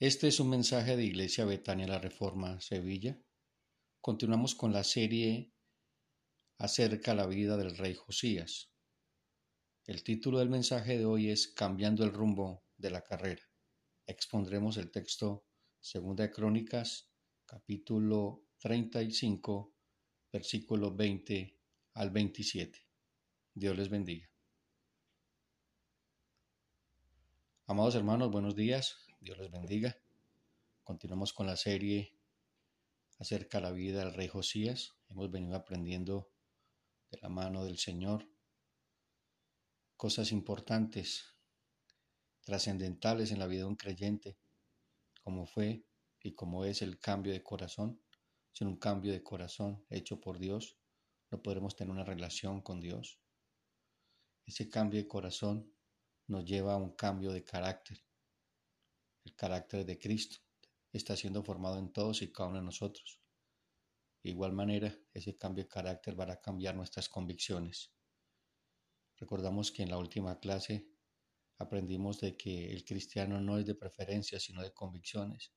Este 0.00 0.28
es 0.28 0.38
un 0.38 0.48
mensaje 0.48 0.96
de 0.96 1.02
Iglesia 1.04 1.44
Betania 1.44 1.88
La 1.88 1.98
Reforma 1.98 2.60
Sevilla. 2.60 3.20
Continuamos 4.00 4.54
con 4.54 4.72
la 4.72 4.84
serie 4.84 5.52
acerca 6.56 7.10
de 7.10 7.16
la 7.16 7.26
vida 7.26 7.56
del 7.56 7.76
rey 7.76 7.94
Josías. 7.94 8.70
El 9.86 10.04
título 10.04 10.38
del 10.38 10.50
mensaje 10.50 10.98
de 10.98 11.04
hoy 11.04 11.30
es 11.30 11.48
Cambiando 11.48 12.04
el 12.04 12.12
rumbo 12.12 12.62
de 12.76 12.92
la 12.92 13.02
carrera. 13.02 13.42
Expondremos 14.06 14.76
el 14.76 14.92
texto 14.92 15.48
Segunda 15.80 16.22
de 16.22 16.30
Crónicas, 16.30 17.10
capítulo 17.44 18.44
35, 18.58 19.74
versículo 20.32 20.94
20 20.94 21.58
al 21.94 22.10
27. 22.10 22.86
Dios 23.52 23.76
les 23.76 23.88
bendiga. 23.88 24.30
Amados 27.66 27.96
hermanos, 27.96 28.30
buenos 28.30 28.54
días. 28.54 29.07
Dios 29.20 29.36
les 29.38 29.50
bendiga. 29.50 30.00
Continuamos 30.84 31.32
con 31.32 31.46
la 31.46 31.56
serie 31.56 32.16
acerca 33.18 33.58
de 33.58 33.62
la 33.62 33.72
vida 33.72 33.98
del 34.04 34.14
rey 34.14 34.28
Josías. 34.28 34.94
Hemos 35.08 35.28
venido 35.28 35.56
aprendiendo 35.56 36.30
de 37.10 37.18
la 37.20 37.28
mano 37.28 37.64
del 37.64 37.78
Señor 37.78 38.28
cosas 39.96 40.30
importantes, 40.30 41.34
trascendentales 42.42 43.32
en 43.32 43.40
la 43.40 43.48
vida 43.48 43.62
de 43.62 43.68
un 43.68 43.74
creyente, 43.74 44.38
como 45.20 45.46
fue 45.46 45.84
y 46.20 46.36
como 46.36 46.64
es 46.64 46.80
el 46.80 47.00
cambio 47.00 47.32
de 47.32 47.42
corazón. 47.42 48.00
Sin 48.52 48.68
un 48.68 48.78
cambio 48.78 49.12
de 49.12 49.24
corazón 49.24 49.84
hecho 49.90 50.20
por 50.20 50.38
Dios, 50.38 50.78
no 51.32 51.42
podremos 51.42 51.74
tener 51.74 51.90
una 51.90 52.04
relación 52.04 52.62
con 52.62 52.80
Dios. 52.80 53.20
Ese 54.46 54.68
cambio 54.68 55.00
de 55.00 55.08
corazón 55.08 55.74
nos 56.28 56.44
lleva 56.44 56.74
a 56.74 56.76
un 56.76 56.94
cambio 56.94 57.32
de 57.32 57.42
carácter 57.42 58.07
el 59.28 59.34
carácter 59.34 59.84
de 59.84 59.98
Cristo 59.98 60.38
está 60.90 61.14
siendo 61.14 61.42
formado 61.42 61.78
en 61.78 61.92
todos 61.92 62.22
y 62.22 62.32
cada 62.32 62.48
uno 62.48 62.58
de 62.60 62.64
nosotros. 62.64 63.20
De 64.22 64.30
igual 64.30 64.52
manera, 64.52 64.96
ese 65.12 65.36
cambio 65.36 65.64
de 65.64 65.68
carácter 65.68 66.18
va 66.18 66.32
a 66.32 66.40
cambiar 66.40 66.74
nuestras 66.74 67.08
convicciones. 67.10 67.92
Recordamos 69.16 69.70
que 69.70 69.82
en 69.82 69.90
la 69.90 69.98
última 69.98 70.40
clase 70.40 70.88
aprendimos 71.58 72.20
de 72.20 72.36
que 72.36 72.72
el 72.72 72.84
cristiano 72.84 73.38
no 73.40 73.58
es 73.58 73.66
de 73.66 73.74
preferencias, 73.74 74.42
sino 74.42 74.62
de 74.62 74.72
convicciones. 74.72 75.52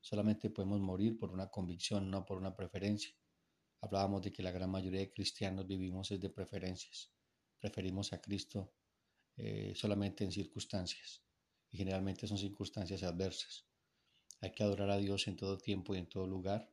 Solamente 0.00 0.50
podemos 0.50 0.80
morir 0.80 1.18
por 1.18 1.32
una 1.32 1.48
convicción, 1.48 2.08
no 2.08 2.24
por 2.24 2.38
una 2.38 2.54
preferencia. 2.54 3.14
Hablábamos 3.80 4.22
de 4.22 4.32
que 4.32 4.44
la 4.44 4.52
gran 4.52 4.70
mayoría 4.70 5.00
de 5.00 5.12
cristianos 5.12 5.66
vivimos 5.66 6.10
es 6.12 6.20
de 6.20 6.30
preferencias. 6.30 7.12
Preferimos 7.58 8.12
a 8.12 8.20
Cristo 8.20 8.74
eh, 9.36 9.72
solamente 9.74 10.22
en 10.22 10.30
circunstancias 10.30 11.24
y 11.72 11.78
generalmente 11.78 12.28
son 12.28 12.38
circunstancias 12.38 13.02
adversas. 13.02 13.66
Hay 14.40 14.52
que 14.52 14.62
adorar 14.62 14.90
a 14.90 14.98
Dios 14.98 15.26
en 15.26 15.36
todo 15.36 15.56
tiempo 15.56 15.94
y 15.94 15.98
en 15.98 16.08
todo 16.08 16.26
lugar. 16.26 16.70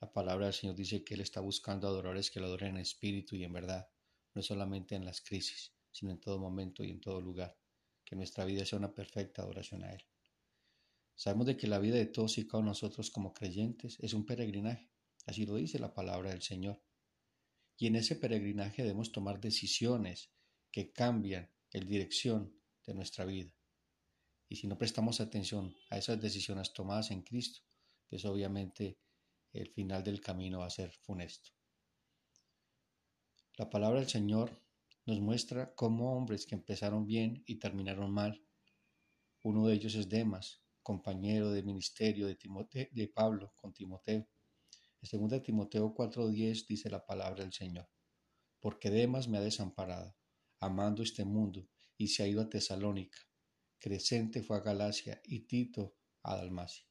La 0.00 0.12
palabra 0.12 0.46
del 0.46 0.54
Señor 0.54 0.74
dice 0.74 1.04
que 1.04 1.14
Él 1.14 1.20
está 1.20 1.40
buscando 1.40 1.86
adoradores 1.86 2.30
que 2.30 2.40
lo 2.40 2.46
adoren 2.46 2.70
en 2.70 2.82
espíritu 2.82 3.36
y 3.36 3.44
en 3.44 3.52
verdad, 3.52 3.88
no 4.34 4.42
solamente 4.42 4.96
en 4.96 5.04
las 5.04 5.20
crisis, 5.20 5.72
sino 5.92 6.10
en 6.10 6.18
todo 6.18 6.38
momento 6.38 6.82
y 6.82 6.90
en 6.90 7.00
todo 7.00 7.20
lugar. 7.20 7.56
Que 8.04 8.16
nuestra 8.16 8.44
vida 8.44 8.66
sea 8.66 8.78
una 8.78 8.92
perfecta 8.92 9.42
adoración 9.42 9.84
a 9.84 9.92
Él. 9.92 10.04
Sabemos 11.14 11.46
de 11.46 11.56
que 11.56 11.68
la 11.68 11.78
vida 11.78 11.96
de 11.96 12.06
todos 12.06 12.36
y 12.38 12.46
cada 12.46 12.58
uno 12.58 12.70
de 12.70 12.70
nosotros 12.70 13.10
como 13.10 13.32
creyentes 13.32 13.98
es 14.00 14.14
un 14.14 14.26
peregrinaje, 14.26 14.90
así 15.26 15.46
lo 15.46 15.54
dice 15.54 15.78
la 15.78 15.94
palabra 15.94 16.30
del 16.30 16.42
Señor. 16.42 16.82
Y 17.76 17.86
en 17.86 17.96
ese 17.96 18.16
peregrinaje 18.16 18.82
debemos 18.82 19.12
tomar 19.12 19.40
decisiones 19.40 20.30
que 20.72 20.92
cambian 20.92 21.50
el 21.70 21.86
dirección 21.86 22.52
de 22.84 22.94
nuestra 22.94 23.24
vida. 23.24 23.52
Y 24.48 24.56
si 24.56 24.66
no 24.66 24.76
prestamos 24.76 25.20
atención 25.20 25.74
a 25.90 25.98
esas 25.98 26.20
decisiones 26.20 26.72
tomadas 26.72 27.10
en 27.10 27.22
Cristo, 27.22 27.60
pues 28.08 28.24
obviamente 28.24 28.98
el 29.52 29.68
final 29.70 30.02
del 30.02 30.20
camino 30.20 30.60
va 30.60 30.66
a 30.66 30.70
ser 30.70 30.92
funesto. 30.92 31.50
La 33.56 33.70
palabra 33.70 34.00
del 34.00 34.08
Señor 34.08 34.50
nos 35.06 35.20
muestra 35.20 35.74
cómo 35.74 36.16
hombres 36.16 36.46
que 36.46 36.54
empezaron 36.54 37.06
bien 37.06 37.42
y 37.46 37.56
terminaron 37.56 38.10
mal. 38.10 38.44
Uno 39.42 39.66
de 39.66 39.74
ellos 39.74 39.94
es 39.94 40.08
Demas, 40.08 40.62
compañero 40.82 41.50
de 41.50 41.62
ministerio 41.62 42.26
de, 42.26 42.36
de 42.90 43.08
Pablo 43.08 43.52
con 43.56 43.72
Timoteo. 43.72 44.26
En 45.00 45.28
2 45.28 45.42
Timoteo 45.42 45.94
4:10 45.94 46.66
dice 46.66 46.90
la 46.90 47.04
palabra 47.04 47.44
del 47.44 47.52
Señor, 47.52 47.88
porque 48.60 48.90
Demas 48.90 49.28
me 49.28 49.38
ha 49.38 49.42
desamparado, 49.42 50.16
amando 50.60 51.02
este 51.02 51.24
mundo, 51.24 51.68
y 51.96 52.08
se 52.08 52.22
ha 52.22 52.26
ido 52.26 52.40
a 52.40 52.48
Tesalónica 52.48 53.18
Crescente 53.84 54.42
fue 54.42 54.56
a 54.56 54.60
Galacia 54.60 55.20
y 55.26 55.40
Tito 55.40 55.94
a 56.22 56.36
Dalmacia. 56.36 56.86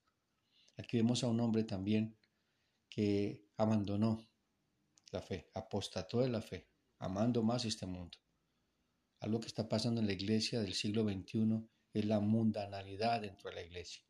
Aquí 0.78 0.98
vemos 0.98 1.24
a 1.24 1.28
un 1.28 1.40
hombre 1.40 1.64
también 1.64 2.16
que 2.88 3.48
abandonó 3.58 4.24
la 5.12 5.20
fe, 5.20 5.50
apostató 5.56 6.20
de 6.22 6.30
la 6.30 6.40
fe, 6.40 6.68
amando 7.00 7.42
más 7.42 7.66
este 7.66 7.88
mundo. 7.88 8.20
Algo 9.22 9.40
que 9.40 9.48
está 9.48 9.68
pasando 9.68 10.02
en 10.02 10.06
la 10.06 10.14
iglesia 10.14 10.62
del 10.62 10.76
siglo 10.76 11.04
XXI 11.04 11.68
es 11.94 12.06
la 12.06 12.20
mundanalidad 12.20 13.22
dentro 13.22 13.50
de 13.50 13.56
la 13.56 13.64
iglesia. 13.64 14.04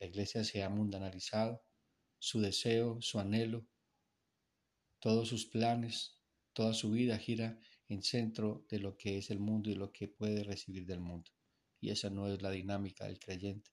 La 0.00 0.08
iglesia 0.08 0.42
se 0.42 0.64
ha 0.64 0.68
mundanalizado, 0.68 1.62
su 2.18 2.40
deseo, 2.40 3.00
su 3.02 3.20
anhelo, 3.20 3.68
todos 4.98 5.28
sus 5.28 5.46
planes, 5.46 6.18
toda 6.54 6.74
su 6.74 6.90
vida 6.90 7.18
gira 7.18 7.56
en 7.86 8.02
centro 8.02 8.66
de 8.68 8.80
lo 8.80 8.96
que 8.96 9.16
es 9.18 9.30
el 9.30 9.38
mundo 9.38 9.70
y 9.70 9.76
lo 9.76 9.92
que 9.92 10.08
puede 10.08 10.42
recibir 10.42 10.86
del 10.86 10.98
mundo 10.98 11.30
y 11.84 11.90
esa 11.90 12.08
no 12.08 12.32
es 12.32 12.40
la 12.40 12.50
dinámica 12.50 13.04
del 13.04 13.18
creyente. 13.18 13.70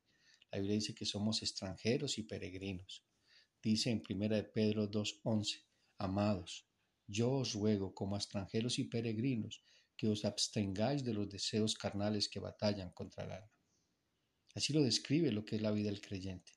La 0.52 0.60
Biblia 0.60 0.76
dice 0.76 0.94
que 0.94 1.06
somos 1.06 1.42
extranjeros 1.42 2.18
y 2.18 2.24
peregrinos. 2.24 3.06
Dice 3.64 3.90
en 3.90 4.04
1 4.08 4.36
de 4.36 4.44
Pedro 4.44 4.92
2.11, 4.92 5.64
Amados, 5.98 6.68
yo 7.08 7.32
os 7.32 7.54
ruego 7.54 7.94
como 7.94 8.18
extranjeros 8.18 8.80
y 8.80 8.84
peregrinos 8.84 9.64
que 9.96 10.10
os 10.10 10.26
abstengáis 10.26 11.06
de 11.06 11.14
los 11.14 11.30
deseos 11.30 11.76
carnales 11.76 12.28
que 12.28 12.42
batallan 12.42 12.92
contra 12.92 13.24
el 13.24 13.32
alma. 13.32 13.54
Así 14.56 14.74
lo 14.74 14.84
describe 14.84 15.32
lo 15.32 15.46
que 15.46 15.56
es 15.56 15.62
la 15.62 15.72
vida 15.72 15.90
del 15.90 16.02
creyente. 16.02 16.52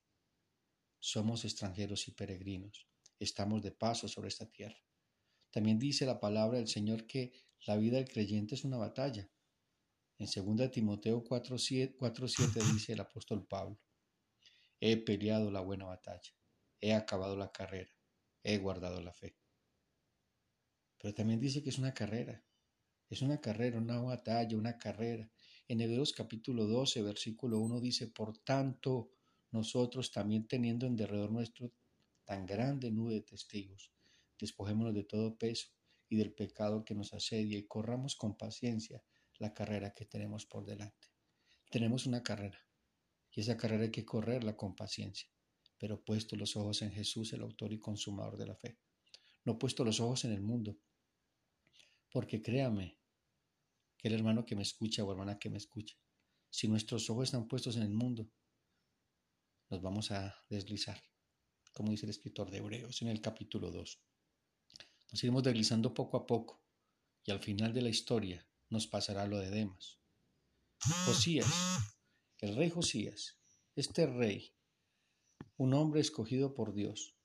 Somos 0.98 1.44
extranjeros 1.44 2.08
y 2.08 2.12
peregrinos, 2.12 2.88
estamos 3.20 3.62
de 3.62 3.70
paso 3.70 4.08
sobre 4.08 4.28
esta 4.28 4.50
tierra. 4.50 4.82
También 5.52 5.78
dice 5.78 6.04
la 6.04 6.18
palabra 6.18 6.58
del 6.58 6.66
Señor 6.66 7.06
que 7.06 7.32
la 7.64 7.76
vida 7.76 7.98
del 7.98 8.08
creyente 8.08 8.56
es 8.56 8.64
una 8.64 8.78
batalla. 8.78 9.30
En 10.16 10.26
2 10.26 10.70
Timoteo 10.70 11.24
4.7 11.24 12.72
dice 12.72 12.92
el 12.92 13.00
apóstol 13.00 13.44
Pablo, 13.46 13.80
he 14.78 14.96
peleado 14.96 15.50
la 15.50 15.60
buena 15.60 15.86
batalla, 15.86 16.30
he 16.80 16.94
acabado 16.94 17.36
la 17.36 17.50
carrera, 17.50 17.90
he 18.44 18.58
guardado 18.58 19.02
la 19.02 19.12
fe. 19.12 19.36
Pero 20.98 21.14
también 21.14 21.40
dice 21.40 21.64
que 21.64 21.70
es 21.70 21.78
una 21.78 21.92
carrera, 21.92 22.44
es 23.10 23.22
una 23.22 23.40
carrera, 23.40 23.78
una 23.78 24.00
batalla, 24.00 24.56
una 24.56 24.78
carrera. 24.78 25.28
En 25.66 25.80
Hebreos 25.80 26.12
capítulo 26.12 26.66
12, 26.66 27.02
versículo 27.02 27.58
1 27.58 27.80
dice, 27.80 28.06
por 28.06 28.38
tanto, 28.38 29.10
nosotros 29.50 30.12
también 30.12 30.46
teniendo 30.46 30.86
en 30.86 30.94
derredor 30.94 31.32
nuestro 31.32 31.72
tan 32.24 32.46
grande 32.46 32.92
nube 32.92 33.14
de 33.14 33.22
testigos, 33.22 33.90
despojémonos 34.38 34.94
de 34.94 35.04
todo 35.04 35.36
peso 35.36 35.68
y 36.08 36.16
del 36.16 36.32
pecado 36.32 36.84
que 36.84 36.94
nos 36.94 37.12
asedia 37.12 37.58
y 37.58 37.66
corramos 37.66 38.14
con 38.14 38.36
paciencia 38.36 39.02
la 39.38 39.52
carrera 39.52 39.92
que 39.92 40.06
tenemos 40.06 40.46
por 40.46 40.64
delante. 40.64 41.08
Tenemos 41.70 42.06
una 42.06 42.22
carrera 42.22 42.58
y 43.32 43.40
esa 43.40 43.56
carrera 43.56 43.84
hay 43.84 43.90
que 43.90 44.04
correrla 44.04 44.56
con 44.56 44.76
paciencia, 44.76 45.28
pero 45.78 46.02
puesto 46.04 46.36
los 46.36 46.56
ojos 46.56 46.82
en 46.82 46.92
Jesús, 46.92 47.32
el 47.32 47.42
autor 47.42 47.72
y 47.72 47.80
consumador 47.80 48.36
de 48.36 48.46
la 48.46 48.54
fe. 48.54 48.78
No 49.44 49.58
puesto 49.58 49.84
los 49.84 50.00
ojos 50.00 50.24
en 50.24 50.32
el 50.32 50.40
mundo, 50.40 50.78
porque 52.10 52.40
créame 52.40 52.98
que 53.98 54.08
el 54.08 54.14
hermano 54.14 54.46
que 54.46 54.54
me 54.54 54.62
escucha 54.62 55.02
o 55.02 55.10
hermana 55.10 55.38
que 55.38 55.50
me 55.50 55.58
escucha, 55.58 55.96
si 56.48 56.68
nuestros 56.68 57.10
ojos 57.10 57.24
están 57.24 57.48
puestos 57.48 57.76
en 57.76 57.82
el 57.82 57.92
mundo, 57.92 58.30
nos 59.68 59.82
vamos 59.82 60.12
a 60.12 60.36
deslizar, 60.48 61.02
como 61.72 61.90
dice 61.90 62.06
el 62.06 62.10
escritor 62.10 62.50
de 62.50 62.58
Hebreos 62.58 63.02
en 63.02 63.08
el 63.08 63.20
capítulo 63.20 63.72
2. 63.72 64.00
Nos 65.10 65.24
iremos 65.24 65.42
deslizando 65.42 65.92
poco 65.92 66.16
a 66.16 66.26
poco 66.26 66.62
y 67.24 67.32
al 67.32 67.40
final 67.40 67.74
de 67.74 67.82
la 67.82 67.88
historia 67.88 68.46
nos 68.70 68.86
pasará 68.86 69.26
lo 69.26 69.38
de 69.38 69.50
Demas. 69.50 69.98
Josías, 71.06 71.48
el 72.38 72.56
rey 72.56 72.70
Josías, 72.70 73.38
este 73.74 74.06
rey, 74.06 74.54
un 75.56 75.74
hombre 75.74 76.00
escogido 76.00 76.54
por 76.54 76.74
Dios, 76.74 77.16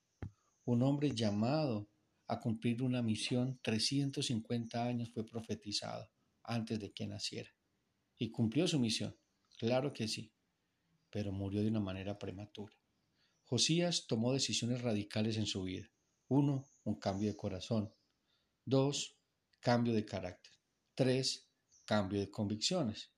un 0.66 0.84
hombre 0.84 1.14
llamado 1.14 1.90
a 2.28 2.40
cumplir 2.40 2.84
una 2.84 3.02
misión, 3.02 3.60
350 3.64 4.84
años 4.84 5.12
fue 5.12 5.26
profetizado 5.26 6.10
antes 6.44 6.80
de 6.80 6.92
que 6.94 7.08
naciera. 7.08 7.50
Y 8.18 8.32
cumplió 8.32 8.68
su 8.68 8.80
misión, 8.80 9.18
claro 9.58 9.94
que 9.94 10.08
sí, 10.08 10.32
pero 11.10 11.32
murió 11.32 11.62
de 11.64 11.70
una 11.70 11.80
manera 11.80 12.20
prematura. 12.20 12.76
Josías 13.46 14.06
tomó 14.06 14.32
decisiones 14.32 14.82
radicales 14.84 15.38
en 15.38 15.48
su 15.48 15.64
vida. 15.64 15.92
Uno, 16.28 16.70
un 16.84 17.00
cambio 17.00 17.30
de 17.30 17.36
corazón. 17.36 17.92
Dos, 18.64 19.18
cambio 19.60 19.94
de 19.94 20.06
carácter. 20.06 20.54
Tres, 21.00 21.50
cambio 21.86 22.20
de 22.20 22.30
convicciones. 22.30 23.10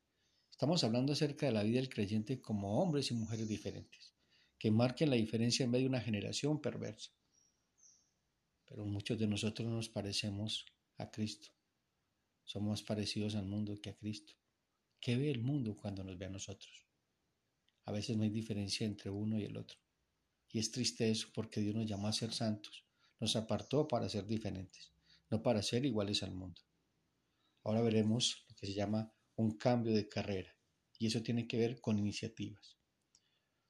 Estamos 0.51 0.83
hablando 0.83 1.13
acerca 1.13 1.47
de 1.47 1.51
la 1.51 1.63
vida 1.63 1.77
del 1.79 1.89
creyente 1.89 2.39
como 2.39 2.79
hombres 2.79 3.09
y 3.09 3.15
mujeres 3.15 3.47
diferentes, 3.47 4.13
que 4.59 4.69
marquen 4.69 5.09
la 5.09 5.15
diferencia 5.15 5.63
en 5.63 5.71
medio 5.71 5.85
de 5.85 5.89
una 5.89 5.99
generación 5.99 6.61
perversa. 6.61 7.09
Pero 8.65 8.85
muchos 8.85 9.17
de 9.17 9.25
nosotros 9.25 9.67
nos 9.67 9.89
parecemos 9.89 10.67
a 10.99 11.09
Cristo. 11.09 11.49
Somos 12.43 12.69
más 12.69 12.83
parecidos 12.83 13.33
al 13.33 13.47
mundo 13.47 13.81
que 13.81 13.89
a 13.89 13.97
Cristo. 13.97 14.35
¿Qué 14.99 15.17
ve 15.17 15.31
el 15.31 15.41
mundo 15.41 15.75
cuando 15.75 16.03
nos 16.03 16.19
ve 16.19 16.27
a 16.27 16.29
nosotros? 16.29 16.85
A 17.85 17.91
veces 17.91 18.15
no 18.15 18.21
hay 18.21 18.29
diferencia 18.29 18.85
entre 18.85 19.09
uno 19.09 19.39
y 19.39 19.45
el 19.45 19.57
otro. 19.57 19.79
Y 20.51 20.59
es 20.59 20.69
triste 20.69 21.09
eso 21.09 21.29
porque 21.33 21.61
Dios 21.61 21.73
nos 21.73 21.87
llamó 21.87 22.09
a 22.09 22.13
ser 22.13 22.31
santos, 22.31 22.85
nos 23.19 23.35
apartó 23.35 23.87
para 23.87 24.07
ser 24.07 24.27
diferentes, 24.27 24.91
no 25.31 25.41
para 25.41 25.63
ser 25.63 25.83
iguales 25.83 26.21
al 26.21 26.35
mundo. 26.35 26.61
Ahora 27.63 27.81
veremos 27.81 28.45
lo 28.49 28.55
que 28.55 28.67
se 28.67 28.73
llama 28.73 29.13
un 29.35 29.57
cambio 29.57 29.93
de 29.93 30.07
carrera, 30.07 30.55
y 30.97 31.07
eso 31.07 31.21
tiene 31.21 31.47
que 31.47 31.57
ver 31.57 31.81
con 31.81 31.97
iniciativas. 31.97 32.77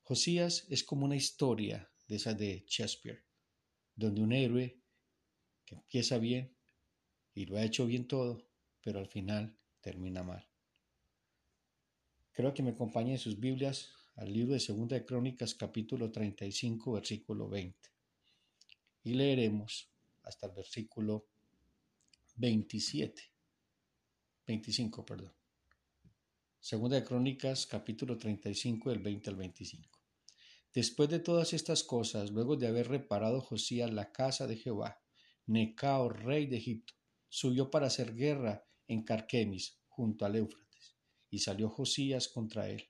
Josías 0.04 0.66
es 0.70 0.84
como 0.84 1.06
una 1.06 1.16
historia 1.16 1.90
de 2.08 2.16
esa 2.16 2.34
de 2.34 2.66
Shakespeare, 2.68 3.24
donde 3.96 4.22
un 4.22 4.34
héroe 4.34 4.82
que 5.66 5.76
empieza 5.76 6.18
bien 6.18 6.56
y 7.34 7.46
lo 7.46 7.58
ha 7.58 7.64
hecho 7.64 7.86
bien 7.86 8.08
todo, 8.08 8.46
pero 8.82 9.00
al 9.00 9.08
final 9.08 9.58
termina 9.80 10.24
mal. 10.24 10.46
Creo 12.34 12.54
que 12.54 12.64
me 12.64 12.72
acompañen 12.72 13.18
sus 13.18 13.40
Biblias 13.40 13.90
al 14.16 14.34
libro 14.34 14.54
de 14.54 14.60
Segunda 14.60 14.96
de 14.96 15.06
Crónicas 15.06 15.56
capítulo 15.56 16.12
35 16.12 16.94
versículo 16.94 17.50
20. 17.50 17.90
Y 19.04 19.14
leeremos 19.14 19.90
hasta 20.24 20.48
el 20.48 20.54
versículo 20.54 21.28
27. 22.36 23.31
25, 24.52 25.06
perdón. 25.06 25.34
Segunda 26.60 26.98
de 26.98 27.06
Crónicas, 27.06 27.66
capítulo 27.66 28.18
35, 28.18 28.90
del 28.90 29.00
20 29.00 29.30
al 29.30 29.36
25. 29.38 29.98
Después 30.74 31.08
de 31.08 31.20
todas 31.20 31.54
estas 31.54 31.86
cosas, 31.86 32.32
luego 32.32 32.58
de 32.58 32.68
haber 32.68 32.90
reparado 32.90 33.40
Josías 33.40 33.94
la 33.94 34.12
casa 34.12 34.48
de 34.48 34.58
Jehová, 34.58 35.02
Necao, 35.46 36.10
rey 36.10 36.48
de 36.48 36.58
Egipto, 36.58 36.94
subió 37.30 37.72
para 37.72 37.88
hacer 37.88 38.14
guerra 38.14 38.68
en 38.90 39.04
Carquemis, 39.04 39.80
junto 39.88 40.26
al 40.26 40.36
Éufrates, 40.36 40.98
y 41.30 41.40
salió 41.40 41.70
Josías 41.70 42.28
contra 42.28 42.68
él. 42.70 42.84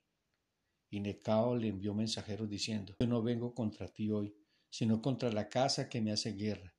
Y 0.90 0.98
Necao 0.98 1.54
le 1.54 1.68
envió 1.68 1.94
mensajeros 1.94 2.50
diciendo, 2.50 2.96
Yo 2.98 3.06
no 3.06 3.22
vengo 3.22 3.54
contra 3.54 3.86
ti 3.86 4.10
hoy, 4.10 4.34
sino 4.68 5.00
contra 5.00 5.30
la 5.30 5.48
casa 5.48 5.88
que 5.88 6.00
me 6.00 6.10
hace 6.10 6.32
guerra. 6.32 6.74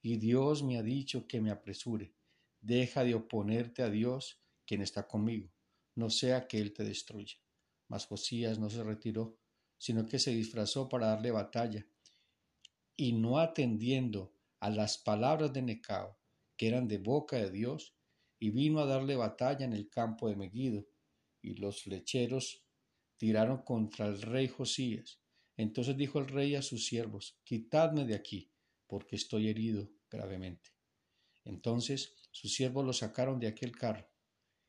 Y 0.00 0.16
Dios 0.16 0.62
me 0.62 0.78
ha 0.78 0.82
dicho 0.82 1.26
que 1.26 1.42
me 1.42 1.50
apresure. 1.50 2.14
Deja 2.62 3.04
de 3.04 3.14
oponerte 3.14 3.82
a 3.82 3.90
Dios, 3.90 4.40
quien 4.64 4.80
está 4.80 5.06
conmigo 5.06 5.52
no 5.94 6.10
sea 6.10 6.46
que 6.46 6.58
él 6.58 6.72
te 6.72 6.84
destruya. 6.84 7.36
Mas 7.88 8.06
Josías 8.06 8.58
no 8.58 8.70
se 8.70 8.82
retiró, 8.82 9.38
sino 9.78 10.06
que 10.06 10.18
se 10.18 10.30
disfrazó 10.30 10.88
para 10.88 11.08
darle 11.08 11.30
batalla, 11.30 11.86
y 12.96 13.12
no 13.12 13.38
atendiendo 13.38 14.34
a 14.60 14.70
las 14.70 14.98
palabras 14.98 15.52
de 15.52 15.62
Necao, 15.62 16.18
que 16.56 16.68
eran 16.68 16.88
de 16.88 16.98
boca 16.98 17.36
de 17.36 17.50
Dios, 17.50 17.94
y 18.38 18.50
vino 18.50 18.80
a 18.80 18.86
darle 18.86 19.16
batalla 19.16 19.64
en 19.64 19.72
el 19.72 19.88
campo 19.88 20.28
de 20.28 20.36
Megido, 20.36 20.86
y 21.42 21.54
los 21.54 21.86
lecheros 21.86 22.64
tiraron 23.16 23.62
contra 23.62 24.06
el 24.06 24.22
rey 24.22 24.48
Josías. 24.48 25.20
Entonces 25.56 25.96
dijo 25.96 26.18
el 26.18 26.28
rey 26.28 26.54
a 26.54 26.62
sus 26.62 26.86
siervos, 26.86 27.38
Quitadme 27.44 28.04
de 28.04 28.14
aquí, 28.14 28.50
porque 28.86 29.16
estoy 29.16 29.48
herido 29.48 29.90
gravemente. 30.08 30.70
Entonces 31.44 32.14
sus 32.32 32.54
siervos 32.54 32.84
lo 32.84 32.92
sacaron 32.92 33.38
de 33.38 33.46
aquel 33.46 33.72
carro, 33.72 34.08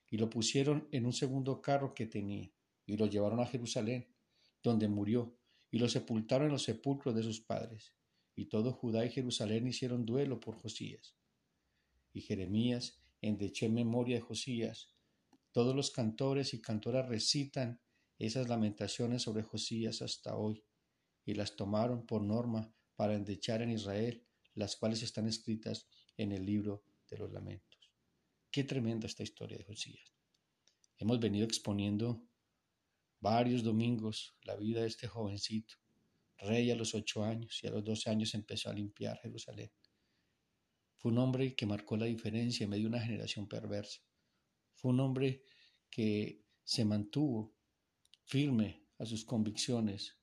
y 0.07 0.18
lo 0.18 0.30
pusieron 0.30 0.88
en 0.92 1.06
un 1.06 1.13
segundo 1.13 1.62
carro 1.62 1.94
que 1.95 2.06
tenía, 2.06 2.51
y 2.86 2.98
lo 2.98 3.07
llevaron 3.07 3.39
a 3.39 3.48
Jerusalén, 3.48 4.13
donde 4.62 4.88
murió, 4.88 5.36
y 5.71 5.80
lo 5.80 5.89
sepultaron 5.89 6.48
en 6.48 6.54
los 6.54 6.63
sepulcros 6.63 7.15
de 7.15 7.24
sus 7.24 7.42
padres. 7.42 7.95
Y 8.36 8.45
todo 8.45 8.74
Judá 8.74 9.06
y 9.06 9.12
Jerusalén 9.12 9.65
hicieron 9.65 10.06
duelo 10.06 10.39
por 10.39 10.56
Josías. 10.56 11.15
Y 12.12 12.21
Jeremías 12.21 13.01
endechó 13.21 13.65
en 13.65 13.75
memoria 13.75 14.18
de 14.18 14.21
Josías. 14.21 14.94
Todos 15.51 15.75
los 15.75 15.89
cantores 15.89 16.54
y 16.54 16.62
cantoras 16.62 17.07
recitan 17.07 17.80
esas 18.19 18.50
lamentaciones 18.50 19.21
sobre 19.21 19.44
Josías 19.44 20.01
hasta 20.01 20.36
hoy, 20.36 20.63
y 21.25 21.33
las 21.33 21.56
tomaron 21.56 22.06
por 22.06 22.21
norma 22.21 22.74
para 22.95 23.15
endechar 23.15 23.62
en 23.62 23.71
Israel, 23.71 24.27
las 24.54 24.75
cuales 24.75 25.01
están 25.01 25.27
escritas 25.27 25.88
en 26.18 26.33
el 26.33 26.45
libro 26.45 26.83
de 27.09 27.17
los 27.17 27.31
lamentos. 27.31 27.91
Qué 28.51 28.63
tremenda 28.63 29.07
esta 29.07 29.23
historia 29.23 29.57
de 29.57 29.63
Josías. 29.63 30.13
Hemos 30.97 31.19
venido 31.19 31.45
exponiendo 31.45 32.27
varios 33.19 33.63
domingos 33.63 34.35
la 34.44 34.55
vida 34.55 34.81
de 34.81 34.88
este 34.88 35.07
jovencito, 35.07 35.75
rey 36.38 36.69
a 36.71 36.75
los 36.75 36.94
ocho 36.94 37.23
años 37.23 37.59
y 37.63 37.67
a 37.67 37.71
los 37.71 37.83
doce 37.83 38.09
años 38.09 38.33
empezó 38.33 38.69
a 38.69 38.73
limpiar 38.73 39.19
Jerusalén. 39.19 39.71
Fue 40.97 41.11
un 41.11 41.17
hombre 41.17 41.55
que 41.55 41.65
marcó 41.65 41.97
la 41.97 42.05
diferencia 42.05 42.63
en 42.63 42.69
medio 42.69 42.83
de 42.83 42.95
una 42.95 43.01
generación 43.01 43.47
perversa. 43.47 44.01
Fue 44.75 44.91
un 44.91 45.00
hombre 45.00 45.44
que 45.89 46.44
se 46.63 46.85
mantuvo 46.85 47.55
firme 48.25 48.85
a 48.97 49.05
sus 49.05 49.25
convicciones 49.25 50.17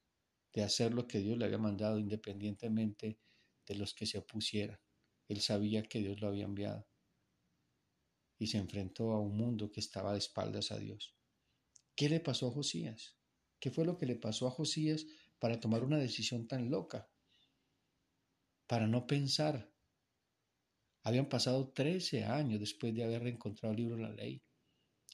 de 0.53 0.63
hacer 0.63 0.95
lo 0.95 1.07
que 1.07 1.21
Dios 1.21 1.39
le 1.39 1.45
había 1.45 1.59
mandado 1.59 1.99
independientemente 1.99 3.19
de 3.67 3.75
los 3.75 3.95
que 3.95 4.07
se 4.07 4.19
opusieran. 4.19 4.79
Él 5.31 5.41
sabía 5.41 5.85
que 5.85 6.01
Dios 6.01 6.21
lo 6.21 6.27
había 6.27 6.43
enviado 6.43 6.89
y 8.37 8.49
se 8.49 8.59
enfrentó 8.59 9.13
a 9.13 9.21
un 9.21 9.37
mundo 9.37 9.71
que 9.71 9.79
estaba 9.79 10.11
de 10.11 10.19
espaldas 10.19 10.73
a 10.73 10.79
Dios. 10.81 11.15
¿Qué 11.95 12.09
le 12.09 12.19
pasó 12.19 12.49
a 12.49 12.51
Josías? 12.51 13.17
¿Qué 13.61 13.71
fue 13.71 13.85
lo 13.85 13.97
que 13.97 14.07
le 14.07 14.17
pasó 14.17 14.49
a 14.49 14.51
Josías 14.51 15.07
para 15.39 15.61
tomar 15.61 15.85
una 15.85 15.99
decisión 15.99 16.49
tan 16.49 16.69
loca? 16.69 17.09
Para 18.67 18.89
no 18.89 19.07
pensar. 19.07 19.73
Habían 21.05 21.29
pasado 21.29 21.73
trece 21.73 22.25
años 22.25 22.59
después 22.59 22.93
de 22.93 23.05
haber 23.05 23.25
encontrado 23.29 23.73
el 23.73 23.79
libro 23.79 23.97
de 23.99 24.03
la 24.03 24.13
ley. 24.13 24.43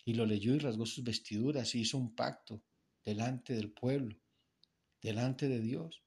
Y 0.07 0.15
lo 0.15 0.25
leyó 0.25 0.55
y 0.55 0.61
rasgó 0.61 0.87
sus 0.87 1.05
vestiduras 1.05 1.75
y 1.75 1.81
hizo 1.81 1.99
un 1.99 2.15
pacto 2.15 2.63
delante 3.05 3.53
del 3.53 3.71
pueblo, 3.71 4.17
delante 5.03 5.47
de 5.47 5.61
Dios, 5.61 6.03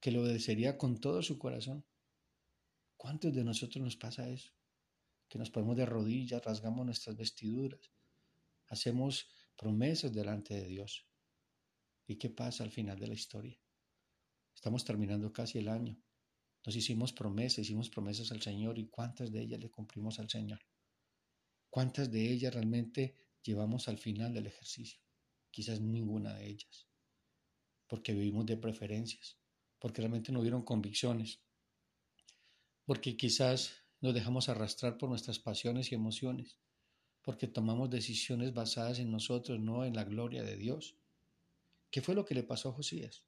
que 0.00 0.12
lo 0.12 0.22
obedecería 0.22 0.78
con 0.78 0.98
todo 0.98 1.22
su 1.22 1.38
corazón. 1.38 1.85
¿Cuántos 2.96 3.34
de 3.34 3.44
nosotros 3.44 3.82
nos 3.82 3.96
pasa 3.96 4.28
eso? 4.28 4.50
que 5.28 5.38
nos 5.38 5.50
ponemos 5.50 5.76
de 5.76 5.86
rodillas, 5.86 6.44
rasgamos 6.44 6.84
nuestras 6.84 7.16
vestiduras, 7.16 7.90
hacemos 8.68 9.28
promesas 9.56 10.12
delante 10.12 10.54
de 10.54 10.66
Dios. 10.66 11.06
¿Y 12.06 12.16
qué 12.16 12.30
pasa 12.30 12.62
al 12.62 12.70
final 12.70 12.98
de 12.98 13.08
la 13.08 13.14
historia? 13.14 13.58
Estamos 14.54 14.84
terminando 14.84 15.32
casi 15.32 15.58
el 15.58 15.68
año. 15.68 16.00
Nos 16.64 16.76
hicimos 16.76 17.12
promesas, 17.12 17.60
hicimos 17.60 17.90
promesas 17.90 18.30
al 18.32 18.42
Señor 18.42 18.78
y 18.78 18.88
cuántas 18.88 19.32
de 19.32 19.40
ellas 19.40 19.60
le 19.60 19.70
cumplimos 19.70 20.18
al 20.18 20.28
Señor. 20.28 20.60
¿Cuántas 21.70 22.10
de 22.10 22.30
ellas 22.30 22.54
realmente 22.54 23.14
llevamos 23.42 23.88
al 23.88 23.98
final 23.98 24.32
del 24.32 24.46
ejercicio? 24.46 25.00
Quizás 25.50 25.80
ninguna 25.80 26.34
de 26.34 26.48
ellas. 26.48 26.86
Porque 27.86 28.12
vivimos 28.12 28.46
de 28.46 28.56
preferencias, 28.56 29.38
porque 29.78 30.00
realmente 30.00 30.32
no 30.32 30.40
hubieron 30.40 30.62
convicciones, 30.62 31.40
porque 32.86 33.16
quizás 33.16 33.82
nos 34.00 34.14
dejamos 34.14 34.48
arrastrar 34.48 34.96
por 34.96 35.10
nuestras 35.10 35.40
pasiones 35.40 35.90
y 35.90 35.96
emociones, 35.96 36.56
porque 37.20 37.48
tomamos 37.48 37.90
decisiones 37.90 38.54
basadas 38.54 39.00
en 39.00 39.10
nosotros, 39.10 39.58
no 39.58 39.84
en 39.84 39.94
la 39.94 40.04
gloria 40.04 40.44
de 40.44 40.56
Dios. 40.56 40.96
¿Qué 41.90 42.00
fue 42.00 42.14
lo 42.14 42.24
que 42.24 42.36
le 42.36 42.44
pasó 42.44 42.68
a 42.68 42.72
Josías? 42.72 43.24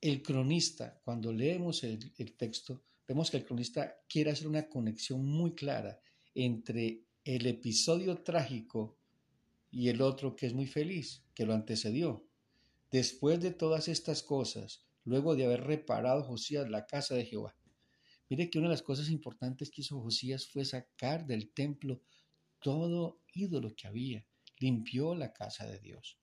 El 0.00 0.22
cronista, 0.22 1.00
cuando 1.04 1.32
leemos 1.32 1.82
el, 1.82 2.12
el 2.16 2.36
texto, 2.36 2.84
vemos 3.08 3.30
que 3.30 3.38
el 3.38 3.44
cronista 3.44 3.96
quiere 4.08 4.30
hacer 4.30 4.46
una 4.46 4.68
conexión 4.68 5.24
muy 5.24 5.54
clara 5.54 6.00
entre 6.34 7.04
el 7.24 7.46
episodio 7.46 8.22
trágico 8.22 8.98
y 9.70 9.88
el 9.88 10.00
otro 10.00 10.36
que 10.36 10.46
es 10.46 10.54
muy 10.54 10.66
feliz, 10.66 11.24
que 11.34 11.44
lo 11.44 11.54
antecedió. 11.54 12.24
Después 12.90 13.40
de 13.40 13.50
todas 13.50 13.88
estas 13.88 14.22
cosas, 14.22 14.86
luego 15.04 15.34
de 15.34 15.44
haber 15.44 15.64
reparado 15.64 16.22
Josías 16.22 16.70
la 16.70 16.86
casa 16.86 17.14
de 17.14 17.24
Jehová, 17.24 17.56
Mire 18.30 18.48
que 18.48 18.58
una 18.58 18.68
de 18.68 18.74
las 18.74 18.82
cosas 18.82 19.10
importantes 19.10 19.70
que 19.70 19.80
hizo 19.80 20.00
Josías 20.00 20.46
fue 20.46 20.64
sacar 20.64 21.26
del 21.26 21.50
templo 21.50 22.00
todo 22.60 23.20
ídolo 23.34 23.74
que 23.74 23.88
había, 23.88 24.24
limpió 24.58 25.16
la 25.16 25.32
casa 25.32 25.66
de 25.66 25.80
Dios. 25.80 26.16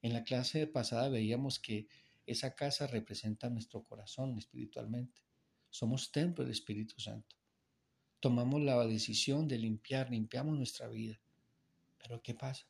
En 0.00 0.12
la 0.12 0.22
clase 0.22 0.68
pasada 0.68 1.08
veíamos 1.08 1.58
que 1.58 1.88
esa 2.24 2.54
casa 2.54 2.86
representa 2.86 3.50
nuestro 3.50 3.82
corazón 3.82 4.38
espiritualmente. 4.38 5.22
Somos 5.70 6.12
templo 6.12 6.44
del 6.44 6.52
Espíritu 6.52 7.00
Santo. 7.00 7.36
Tomamos 8.20 8.62
la 8.62 8.86
decisión 8.86 9.48
de 9.48 9.58
limpiar, 9.58 10.08
limpiamos 10.08 10.56
nuestra 10.56 10.86
vida. 10.86 11.20
Pero 11.98 12.22
¿qué 12.22 12.34
pasa? 12.34 12.64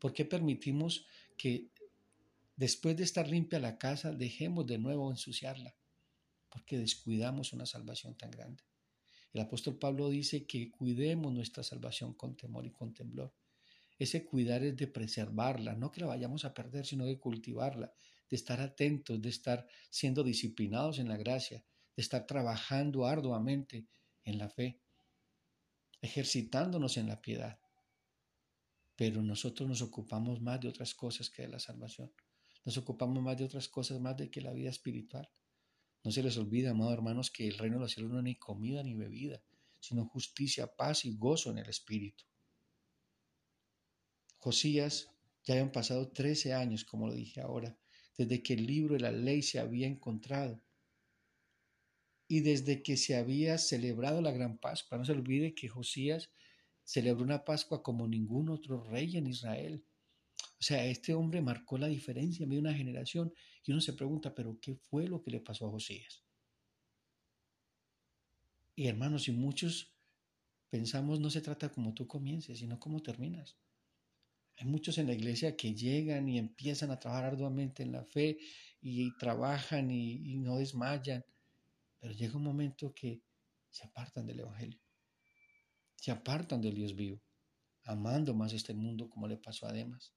¿Por 0.00 0.12
qué 0.12 0.24
permitimos 0.24 1.06
que 1.36 1.70
después 2.56 2.96
de 2.96 3.04
estar 3.04 3.28
limpia 3.28 3.60
la 3.60 3.78
casa 3.78 4.10
dejemos 4.10 4.66
de 4.66 4.78
nuevo 4.78 5.10
ensuciarla? 5.10 5.76
Porque 6.56 6.78
descuidamos 6.78 7.52
una 7.52 7.66
salvación 7.66 8.16
tan 8.16 8.30
grande. 8.30 8.64
El 9.34 9.42
apóstol 9.42 9.78
Pablo 9.78 10.08
dice 10.08 10.46
que 10.46 10.70
cuidemos 10.70 11.30
nuestra 11.30 11.62
salvación 11.62 12.14
con 12.14 12.34
temor 12.34 12.64
y 12.64 12.70
con 12.70 12.94
temblor. 12.94 13.34
Ese 13.98 14.24
cuidar 14.24 14.64
es 14.64 14.74
de 14.74 14.86
preservarla, 14.86 15.74
no 15.74 15.92
que 15.92 16.00
la 16.00 16.06
vayamos 16.06 16.46
a 16.46 16.54
perder, 16.54 16.86
sino 16.86 17.04
de 17.04 17.18
cultivarla, 17.18 17.92
de 18.30 18.36
estar 18.36 18.62
atentos, 18.62 19.20
de 19.20 19.28
estar 19.28 19.68
siendo 19.90 20.24
disciplinados 20.24 20.98
en 20.98 21.08
la 21.08 21.18
gracia, 21.18 21.62
de 21.94 22.00
estar 22.02 22.26
trabajando 22.26 23.04
arduamente 23.04 23.86
en 24.24 24.38
la 24.38 24.48
fe, 24.48 24.80
ejercitándonos 26.00 26.96
en 26.96 27.08
la 27.08 27.20
piedad. 27.20 27.60
Pero 28.96 29.20
nosotros 29.20 29.68
nos 29.68 29.82
ocupamos 29.82 30.40
más 30.40 30.58
de 30.58 30.68
otras 30.68 30.94
cosas 30.94 31.28
que 31.28 31.42
de 31.42 31.48
la 31.48 31.58
salvación. 31.58 32.10
Nos 32.64 32.78
ocupamos 32.78 33.22
más 33.22 33.36
de 33.36 33.44
otras 33.44 33.68
cosas 33.68 34.00
más 34.00 34.16
de 34.16 34.30
que 34.30 34.40
la 34.40 34.54
vida 34.54 34.70
espiritual. 34.70 35.28
No 36.06 36.12
se 36.12 36.22
les 36.22 36.36
olvida, 36.36 36.70
amados 36.70 36.92
hermanos, 36.92 37.32
que 37.32 37.48
el 37.48 37.58
reino 37.58 37.78
de 37.78 37.80
los 37.80 37.92
cielos 37.92 38.12
no 38.12 38.18
es 38.18 38.24
ni 38.24 38.36
comida 38.36 38.80
ni 38.84 38.94
bebida, 38.94 39.42
sino 39.80 40.06
justicia, 40.06 40.68
paz 40.68 41.04
y 41.04 41.16
gozo 41.16 41.50
en 41.50 41.58
el 41.58 41.68
espíritu. 41.68 42.22
Josías 44.36 45.10
ya 45.42 45.54
habían 45.54 45.72
pasado 45.72 46.06
trece 46.12 46.54
años, 46.54 46.84
como 46.84 47.08
lo 47.08 47.12
dije 47.12 47.40
ahora, 47.40 47.76
desde 48.16 48.40
que 48.40 48.54
el 48.54 48.66
libro 48.66 48.94
de 48.94 49.00
la 49.00 49.10
ley 49.10 49.42
se 49.42 49.58
había 49.58 49.88
encontrado 49.88 50.62
y 52.28 52.38
desde 52.38 52.84
que 52.84 52.96
se 52.96 53.16
había 53.16 53.58
celebrado 53.58 54.22
la 54.22 54.30
gran 54.30 54.58
Pascua. 54.58 54.98
No 54.98 55.04
se 55.04 55.10
olvide 55.10 55.56
que 55.56 55.66
Josías 55.66 56.30
celebró 56.84 57.24
una 57.24 57.44
Pascua 57.44 57.82
como 57.82 58.06
ningún 58.06 58.48
otro 58.48 58.80
rey 58.84 59.16
en 59.16 59.26
Israel. 59.26 59.84
O 60.58 60.62
sea, 60.62 60.84
este 60.86 61.14
hombre 61.14 61.42
marcó 61.42 61.76
la 61.76 61.86
diferencia 61.86 62.44
en 62.44 62.48
medio 62.48 62.62
de 62.62 62.68
una 62.68 62.78
generación 62.78 63.32
y 63.64 63.72
uno 63.72 63.80
se 63.80 63.92
pregunta, 63.92 64.34
pero 64.34 64.58
¿qué 64.60 64.74
fue 64.74 65.06
lo 65.06 65.22
que 65.22 65.30
le 65.30 65.40
pasó 65.40 65.66
a 65.66 65.70
Josías? 65.70 66.24
Y 68.74 68.86
hermanos, 68.86 69.28
y 69.28 69.32
muchos 69.32 69.94
pensamos 70.70 71.20
no 71.20 71.30
se 71.30 71.40
trata 71.40 71.70
como 71.70 71.94
tú 71.94 72.06
comiences, 72.06 72.58
sino 72.58 72.78
cómo 72.78 73.02
terminas. 73.02 73.56
Hay 74.56 74.66
muchos 74.66 74.96
en 74.96 75.06
la 75.06 75.12
iglesia 75.12 75.56
que 75.56 75.74
llegan 75.74 76.28
y 76.28 76.38
empiezan 76.38 76.90
a 76.90 76.98
trabajar 76.98 77.24
arduamente 77.24 77.82
en 77.82 77.92
la 77.92 78.04
fe 78.04 78.38
y 78.80 79.14
trabajan 79.18 79.90
y, 79.90 80.32
y 80.32 80.36
no 80.36 80.56
desmayan, 80.56 81.24
pero 81.98 82.14
llega 82.14 82.36
un 82.36 82.44
momento 82.44 82.94
que 82.94 83.22
se 83.68 83.86
apartan 83.86 84.26
del 84.26 84.40
Evangelio, 84.40 84.80
se 85.96 86.10
apartan 86.10 86.62
del 86.62 86.74
Dios 86.74 86.96
vivo, 86.96 87.20
amando 87.84 88.32
más 88.32 88.54
este 88.54 88.72
mundo 88.72 89.10
como 89.10 89.28
le 89.28 89.36
pasó 89.36 89.66
a 89.66 89.72
Demas. 89.72 90.15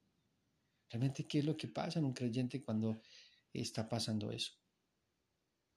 Realmente, 0.89 1.27
¿qué 1.27 1.39
es 1.39 1.45
lo 1.45 1.55
que 1.55 1.67
pasa 1.67 1.99
en 1.99 2.05
un 2.05 2.13
creyente 2.13 2.63
cuando 2.63 3.01
está 3.53 3.87
pasando 3.87 4.31
eso? 4.31 4.53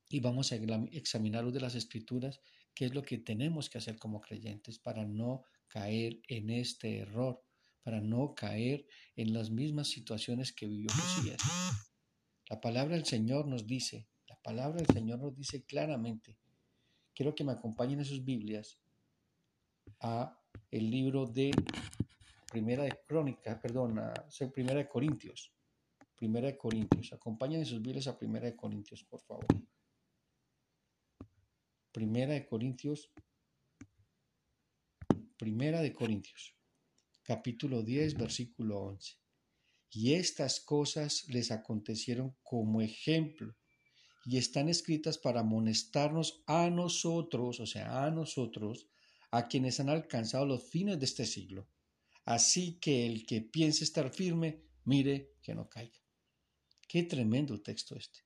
Y 0.09 0.21
vamos 0.21 0.53
a 0.53 0.57
examinar 0.57 1.51
de 1.51 1.61
las 1.61 1.75
escrituras 1.75 2.41
qué 2.75 2.87
es 2.87 2.95
lo 2.95 3.03
que 3.03 3.19
tenemos 3.19 3.69
que 3.69 3.79
hacer 3.79 3.99
como 3.99 4.21
creyentes 4.21 4.79
para 4.79 5.05
no 5.05 5.45
caer 5.69 6.21
en 6.29 6.51
este 6.51 6.99
error, 6.99 7.43
para 7.83 8.01
no 8.01 8.35
caer 8.35 8.87
en 9.17 9.33
las 9.33 9.51
mismas 9.51 9.89
situaciones 9.89 10.53
que 10.53 10.67
vivió 10.67 10.91
Josías. 10.93 11.41
La 12.49 12.61
palabra 12.61 12.95
del 12.95 13.07
Señor 13.07 13.47
nos 13.47 13.67
dice, 13.67 14.09
la 14.29 14.37
palabra 14.37 14.83
del 14.83 14.95
Señor 14.95 15.19
nos 15.19 15.35
dice 15.35 15.65
claramente, 15.65 16.39
quiero 17.15 17.35
que 17.35 17.45
me 17.45 17.53
acompañen 17.53 18.01
en 18.01 18.05
sus 18.05 18.25
Biblias 18.25 18.79
a 20.01 20.39
el 20.71 20.91
libro 20.91 21.27
de 21.27 21.53
Primera 22.53 22.85
de 22.85 23.01
Crónica, 23.07 23.59
perdón, 23.59 23.99
a 23.99 24.13
Primera 24.53 24.81
de 24.81 24.87
Corintios. 24.87 25.55
Primera 26.15 26.49
de 26.49 26.59
Corintios. 26.59 27.11
Acompañen 27.15 27.61
en 27.61 27.65
sus 27.65 27.81
Biblias 27.81 28.09
a 28.09 28.19
Primera 28.19 28.45
de 28.45 28.55
Corintios, 28.55 29.03
por 29.05 29.23
favor. 29.23 29.47
Primera 31.91 32.35
de 32.35 32.45
Corintios. 32.45 33.11
Primera 35.39 35.81
de 35.81 35.95
Corintios, 35.95 36.55
capítulo 37.23 37.83
10, 37.83 38.19
versículo 38.19 38.81
11. 38.81 39.17
Y 39.91 40.13
estas 40.13 40.61
cosas 40.61 41.25
les 41.29 41.51
acontecieron 41.51 42.37
como 42.43 42.83
ejemplo 42.83 43.57
y 44.27 44.37
están 44.37 44.69
escritas 44.69 45.17
para 45.17 45.41
amonestarnos 45.41 46.45
a 46.47 46.69
nosotros, 46.69 47.61
o 47.61 47.67
sea, 47.67 48.05
a 48.05 48.11
nosotros, 48.11 48.91
a 49.31 49.49
quienes 49.49 49.81
han 49.81 49.89
alcanzado 49.89 50.45
los 50.45 50.63
fines 50.63 50.99
de 50.99 51.07
este 51.07 51.25
siglo. 51.25 51.67
Así 52.25 52.79
que 52.79 53.07
el 53.07 53.27
que 53.27 53.41
piense 53.41 53.85
estar 53.85 54.13
firme, 54.13 54.63
mire 54.85 55.35
que 55.43 55.55
no 55.55 55.69
caiga. 55.69 55.99
Qué 56.87 57.03
tremendo 57.03 57.61
texto 57.61 57.97
este. 57.97 58.21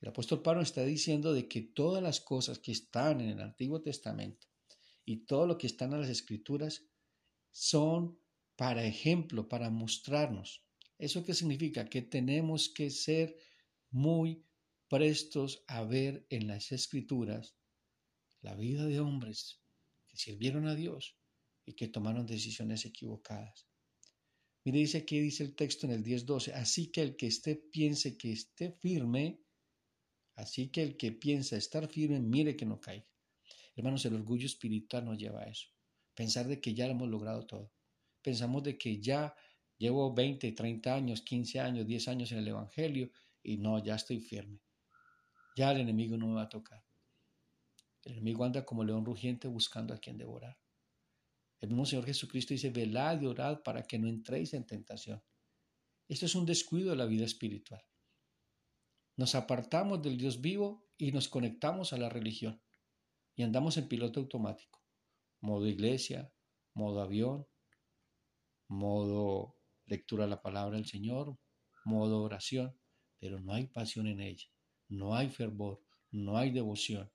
El 0.00 0.08
apóstol 0.08 0.42
Pablo 0.42 0.62
está 0.62 0.84
diciendo 0.84 1.32
de 1.32 1.48
que 1.48 1.62
todas 1.62 2.02
las 2.02 2.20
cosas 2.20 2.58
que 2.58 2.72
están 2.72 3.20
en 3.20 3.30
el 3.30 3.40
Antiguo 3.40 3.82
Testamento 3.82 4.46
y 5.04 5.24
todo 5.26 5.46
lo 5.46 5.58
que 5.58 5.66
están 5.66 5.92
en 5.92 6.00
las 6.00 6.10
Escrituras 6.10 6.84
son 7.50 8.18
para 8.56 8.84
ejemplo, 8.84 9.48
para 9.48 9.70
mostrarnos. 9.70 10.64
¿Eso 10.98 11.24
qué 11.24 11.34
significa? 11.34 11.88
Que 11.88 12.02
tenemos 12.02 12.68
que 12.68 12.90
ser 12.90 13.36
muy 13.90 14.44
prestos 14.88 15.64
a 15.66 15.82
ver 15.82 16.26
en 16.30 16.46
las 16.46 16.72
Escrituras 16.72 17.56
la 18.40 18.54
vida 18.54 18.86
de 18.86 19.00
hombres 19.00 19.60
que 20.08 20.16
sirvieron 20.16 20.66
a 20.66 20.74
Dios 20.74 21.18
y 21.66 21.74
que 21.74 21.88
tomaron 21.88 22.24
decisiones 22.24 22.86
equivocadas. 22.86 23.66
Mire, 24.64 24.78
dice 24.78 24.98
aquí, 24.98 25.20
dice 25.20 25.44
el 25.44 25.54
texto 25.54 25.86
en 25.86 25.92
el 25.92 26.02
10.12, 26.02 26.54
así 26.54 26.90
que 26.90 27.02
el 27.02 27.16
que 27.16 27.26
esté 27.26 27.56
piense 27.56 28.16
que 28.16 28.32
esté 28.32 28.72
firme, 28.72 29.40
Así 30.36 30.68
que 30.68 30.82
el 30.82 30.96
que 30.96 31.12
piensa 31.12 31.56
estar 31.56 31.88
firme, 31.88 32.20
mire 32.20 32.56
que 32.56 32.66
no 32.66 32.78
caiga. 32.78 33.06
Hermanos, 33.74 34.04
el 34.04 34.14
orgullo 34.14 34.46
espiritual 34.46 35.04
nos 35.06 35.18
lleva 35.18 35.42
a 35.42 35.48
eso. 35.48 35.68
Pensar 36.14 36.46
de 36.46 36.60
que 36.60 36.74
ya 36.74 36.86
lo 36.86 36.92
hemos 36.92 37.08
logrado 37.08 37.46
todo. 37.46 37.72
Pensamos 38.22 38.62
de 38.62 38.76
que 38.76 39.00
ya 39.00 39.34
llevo 39.78 40.12
20, 40.12 40.52
30 40.52 40.94
años, 40.94 41.22
15 41.22 41.60
años, 41.60 41.86
10 41.86 42.08
años 42.08 42.32
en 42.32 42.38
el 42.38 42.48
Evangelio 42.48 43.10
y 43.42 43.56
no, 43.56 43.82
ya 43.82 43.94
estoy 43.94 44.20
firme. 44.20 44.60
Ya 45.56 45.72
el 45.72 45.80
enemigo 45.80 46.18
no 46.18 46.26
me 46.28 46.34
va 46.34 46.42
a 46.42 46.48
tocar. 46.48 46.84
El 48.04 48.12
enemigo 48.12 48.44
anda 48.44 48.64
como 48.64 48.84
león 48.84 49.06
rugiente 49.06 49.48
buscando 49.48 49.94
a 49.94 49.98
quien 49.98 50.18
devorar. 50.18 50.58
El 51.60 51.70
mismo 51.70 51.86
Señor 51.86 52.04
Jesucristo 52.04 52.54
dice, 52.54 52.70
velad 52.70 53.20
y 53.20 53.26
orad 53.26 53.62
para 53.62 53.82
que 53.82 53.98
no 53.98 54.08
entréis 54.08 54.52
en 54.54 54.66
tentación. 54.66 55.22
Esto 56.08 56.26
es 56.26 56.34
un 56.34 56.46
descuido 56.46 56.90
de 56.90 56.96
la 56.96 57.06
vida 57.06 57.24
espiritual. 57.24 57.84
Nos 59.16 59.34
apartamos 59.34 60.02
del 60.02 60.18
Dios 60.18 60.40
vivo 60.40 60.86
y 60.98 61.10
nos 61.12 61.28
conectamos 61.28 61.92
a 61.92 61.98
la 61.98 62.08
religión 62.08 62.60
y 63.34 63.42
andamos 63.42 63.76
en 63.76 63.88
piloto 63.88 64.20
automático, 64.20 64.82
modo 65.40 65.66
iglesia, 65.66 66.32
modo 66.74 67.00
avión, 67.00 67.46
modo 68.68 69.56
lectura 69.86 70.24
de 70.24 70.30
la 70.30 70.42
palabra 70.42 70.76
del 70.76 70.86
Señor, 70.86 71.38
modo 71.84 72.22
oración, 72.22 72.78
pero 73.18 73.40
no 73.40 73.52
hay 73.52 73.66
pasión 73.66 74.06
en 74.06 74.20
ella, 74.20 74.46
no 74.88 75.14
hay 75.14 75.30
fervor, 75.30 75.82
no 76.10 76.36
hay 76.36 76.50
devoción, 76.50 77.10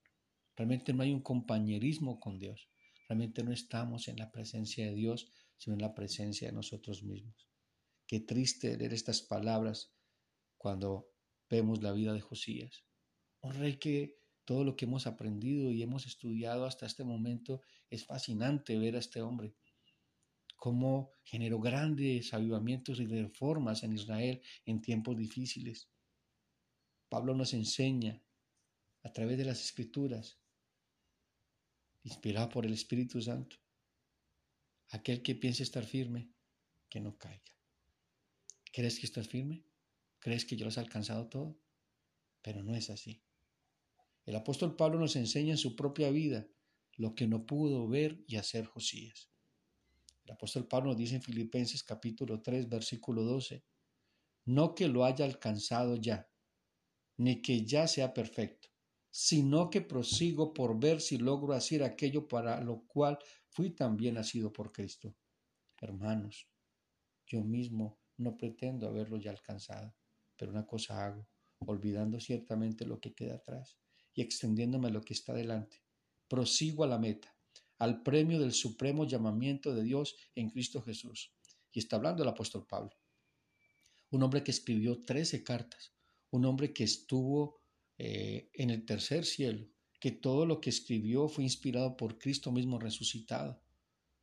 realmente 0.55 0.93
no 0.93 1.03
hay 1.03 1.12
un 1.12 1.21
compañerismo 1.21 2.19
con 2.19 2.39
Dios, 2.39 2.70
realmente 3.12 3.44
no 3.44 3.51
estamos 3.51 4.08
en 4.08 4.15
la 4.15 4.32
presencia 4.32 4.86
de 4.86 4.96
Dios, 4.96 5.30
sino 5.58 5.75
en 5.75 5.82
la 5.82 5.94
presencia 5.94 6.48
de 6.48 6.53
nosotros 6.53 7.03
mismos. 7.03 7.50
Qué 8.08 8.22
triste 8.22 8.77
leer 8.77 8.94
estas 8.94 9.22
palabras 9.22 9.94
cuando 10.58 11.10
vemos 11.50 11.84
la 11.84 11.91
vida 11.91 12.13
de 12.13 12.22
Josías. 12.22 12.86
Un 13.41 13.53
rey 13.56 13.75
que 13.75 14.18
todo 14.46 14.63
lo 14.63 14.77
que 14.77 14.86
hemos 14.86 15.08
aprendido 15.08 15.72
y 15.72 15.84
hemos 15.84 16.06
estudiado 16.06 16.65
hasta 16.65 16.86
este 16.86 17.03
momento 17.03 17.60
es 17.89 18.06
fascinante 18.06 18.80
ver 18.80 18.96
a 18.96 19.00
este 19.00 19.22
hombre. 19.22 19.56
Cómo 20.56 21.12
generó 21.25 21.60
grandes 21.60 22.34
avivamientos 22.34 23.01
y 23.01 23.08
reformas 23.08 23.84
en 23.84 23.91
Israel 23.91 24.41
en 24.65 24.80
tiempos 24.80 25.18
difíciles. 25.18 25.89
Pablo 27.10 27.36
nos 27.36 27.53
enseña 27.53 28.24
a 29.03 29.12
través 29.12 29.38
de 29.38 29.44
las 29.44 29.62
escrituras, 29.62 30.40
inspirado 32.03 32.50
por 32.50 32.65
el 32.65 32.74
Espíritu 32.74 33.22
Santo, 33.22 33.58
aquel 34.89 35.22
que 35.22 35.36
piense 35.36 35.63
estar 35.63 35.86
firme, 35.86 36.31
que 36.89 37.00
no 37.00 37.17
caiga. 37.17 37.51
¿Crees 38.72 39.00
que 39.00 39.05
estás 39.05 39.27
firme? 39.27 39.65
¿Crees 40.20 40.46
que 40.46 40.55
ya 40.55 40.65
lo 40.65 40.70
has 40.70 40.77
alcanzado 40.77 41.27
todo? 41.27 41.60
Pero 42.41 42.63
no 42.63 42.75
es 42.75 42.89
así. 42.89 43.22
El 44.25 44.36
apóstol 44.36 44.75
Pablo 44.75 45.00
nos 45.00 45.15
enseña 45.15 45.51
en 45.51 45.58
su 45.58 45.75
propia 45.75 46.10
vida 46.12 46.48
lo 46.96 47.15
que 47.15 47.27
no 47.27 47.46
pudo 47.46 47.88
ver 47.88 48.24
y 48.27 48.36
hacer 48.36 48.65
Josías. 48.65 49.29
El 50.24 50.31
apóstol 50.31 50.67
Pablo 50.67 50.89
nos 50.89 50.98
dice 50.98 51.15
en 51.15 51.22
Filipenses 51.22 51.84
capítulo 51.84 52.41
3, 52.41 52.70
versículo 52.70 53.24
12, 53.24 53.63
no 54.46 54.75
que 54.75 54.88
lo 54.88 55.05
haya 55.05 55.25
alcanzado 55.25 55.96
ya, 55.96 56.29
ni 57.17 57.41
que 57.41 57.65
ya 57.65 57.88
sea 57.88 58.13
perfecto, 58.13 58.70
sino 59.12 59.70
que 59.70 59.82
prosigo 59.82 60.53
por 60.53 60.80
ver 60.80 61.01
si 61.01 61.18
logro 61.18 61.53
hacer 61.53 61.84
aquello 61.84 62.27
para 62.27 62.60
lo 62.62 62.88
cual 62.88 63.20
fui 63.50 63.72
también 63.72 64.15
nacido 64.15 64.51
por 64.51 64.72
Cristo. 64.72 65.15
Hermanos, 65.80 66.48
yo 67.27 67.44
mismo 67.44 68.00
no 68.18 68.38
pretendo 68.38 68.88
haberlo 68.88 69.18
ya 69.18 69.32
alcanzado 69.32 69.94
pero 70.41 70.53
una 70.53 70.65
cosa 70.65 71.06
hago, 71.06 71.27
olvidando 71.60 72.20
ciertamente 72.20 72.84
lo 72.84 73.00
que 73.00 73.13
queda 73.13 73.36
atrás 73.36 73.77
y 74.12 74.24
extendiéndome 74.24 74.89
lo 74.89 75.03
que 75.03 75.13
está 75.13 75.36
delante. 75.36 75.84
Prosigo 76.27 76.84
a 76.84 76.88
la 76.88 76.98
meta, 76.98 77.38
al 77.77 78.01
premio 78.01 78.39
del 78.39 78.51
supremo 78.51 79.06
llamamiento 79.06 79.72
de 79.75 79.84
Dios 79.84 80.15
en 80.34 80.50
Cristo 80.50 80.82
Jesús. 80.82 81.32
y 81.72 81.77
está 81.77 81.98
hablando 81.98 82.24
el 82.24 82.30
apóstol 82.30 82.65
Pablo. 82.65 82.89
Un 84.10 84.24
hombre 84.24 84.44
que 84.44 84.50
escribió 84.50 85.03
13 85.06 85.44
cartas, 85.44 85.94
un 86.32 86.46
hombre 86.46 86.74
que 86.74 86.86
estuvo 86.86 87.61
eh, 88.03 88.50
en 88.55 88.72
el 88.72 88.84
tercer 88.84 89.25
cielo, 89.25 89.70
que 90.00 90.10
todo 90.10 90.48
lo 90.48 90.60
que 90.60 90.72
escribió 90.72 91.27
fue 91.27 91.43
inspirado 91.43 91.96
por 91.96 92.17
Cristo 92.17 92.51
mismo 92.51 92.79
resucitado, 92.79 93.62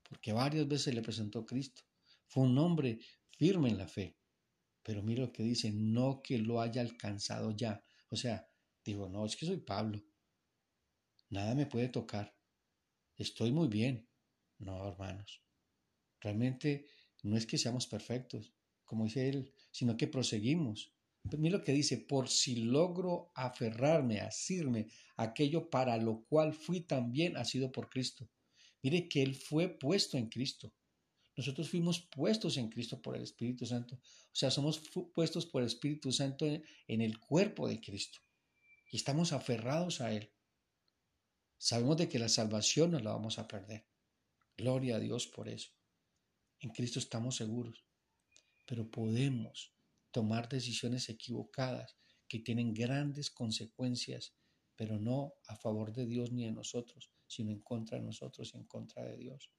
porque 0.02 0.32
varias 0.32 0.66
veces 0.66 0.96
le 0.96 1.00
presentó 1.00 1.46
Cristo. 1.46 1.82
Fue 2.26 2.42
un 2.42 2.58
hombre 2.58 2.98
firme 3.36 3.68
en 3.68 3.78
la 3.78 3.86
fe. 3.86 4.16
Pero 4.82 5.00
mira 5.04 5.22
lo 5.22 5.32
que 5.32 5.44
dice, 5.44 5.70
no 5.70 6.20
que 6.24 6.38
lo 6.38 6.60
haya 6.60 6.80
alcanzado 6.80 7.52
ya. 7.52 7.80
O 8.08 8.16
sea, 8.16 8.48
digo, 8.84 9.08
no, 9.08 9.24
es 9.24 9.36
que 9.36 9.46
soy 9.46 9.58
Pablo. 9.58 10.02
Nada 11.30 11.54
me 11.54 11.66
puede 11.66 11.88
tocar. 11.88 12.34
Estoy 13.16 13.52
muy 13.52 13.68
bien. 13.68 14.08
No, 14.58 14.88
hermanos. 14.88 15.40
Realmente 16.20 16.86
no 17.22 17.36
es 17.36 17.46
que 17.46 17.58
seamos 17.58 17.86
perfectos, 17.86 18.52
como 18.84 19.04
dice 19.04 19.28
él, 19.28 19.52
sino 19.70 19.96
que 19.96 20.08
proseguimos. 20.08 20.92
Mira 21.36 21.58
lo 21.58 21.64
que 21.64 21.72
dice, 21.72 21.98
por 21.98 22.28
si 22.28 22.56
logro 22.56 23.30
aferrarme, 23.34 24.20
asirme 24.20 24.88
aquello 25.16 25.68
para 25.68 25.96
lo 25.96 26.24
cual 26.24 26.54
fui 26.54 26.80
también 26.80 27.36
ha 27.36 27.44
sido 27.44 27.70
por 27.70 27.90
Cristo. 27.90 28.28
Mire 28.82 29.08
que 29.08 29.22
Él 29.22 29.34
fue 29.34 29.68
puesto 29.68 30.16
en 30.16 30.28
Cristo. 30.28 30.72
Nosotros 31.36 31.68
fuimos 31.68 32.00
puestos 32.00 32.56
en 32.56 32.68
Cristo 32.68 33.00
por 33.00 33.16
el 33.16 33.22
Espíritu 33.22 33.66
Santo. 33.66 33.96
O 33.96 34.00
sea, 34.32 34.50
somos 34.50 34.80
puestos 35.14 35.46
por 35.46 35.62
el 35.62 35.66
Espíritu 35.66 36.10
Santo 36.12 36.46
en 36.46 37.00
el 37.00 37.18
cuerpo 37.20 37.68
de 37.68 37.80
Cristo. 37.80 38.20
Y 38.90 38.96
estamos 38.96 39.32
aferrados 39.32 40.00
a 40.00 40.12
Él. 40.12 40.30
Sabemos 41.58 41.96
de 41.96 42.08
que 42.08 42.18
la 42.18 42.28
salvación 42.28 42.92
no 42.92 43.00
la 43.00 43.12
vamos 43.12 43.38
a 43.38 43.46
perder. 43.46 43.84
Gloria 44.56 44.96
a 44.96 45.00
Dios 45.00 45.26
por 45.26 45.48
eso. 45.48 45.70
En 46.60 46.70
Cristo 46.70 46.98
estamos 46.98 47.36
seguros. 47.36 47.84
Pero 48.66 48.90
podemos 48.90 49.72
tomar 50.10 50.48
decisiones 50.48 51.08
equivocadas 51.08 51.96
que 52.28 52.40
tienen 52.40 52.74
grandes 52.74 53.30
consecuencias, 53.30 54.34
pero 54.76 54.98
no 54.98 55.34
a 55.46 55.56
favor 55.56 55.92
de 55.92 56.06
Dios 56.06 56.32
ni 56.32 56.44
de 56.44 56.52
nosotros, 56.52 57.10
sino 57.26 57.50
en 57.50 57.60
contra 57.60 57.98
de 57.98 58.04
nosotros 58.04 58.52
y 58.54 58.58
en 58.58 58.64
contra 58.64 59.04
de 59.04 59.16
Dios. 59.16 59.50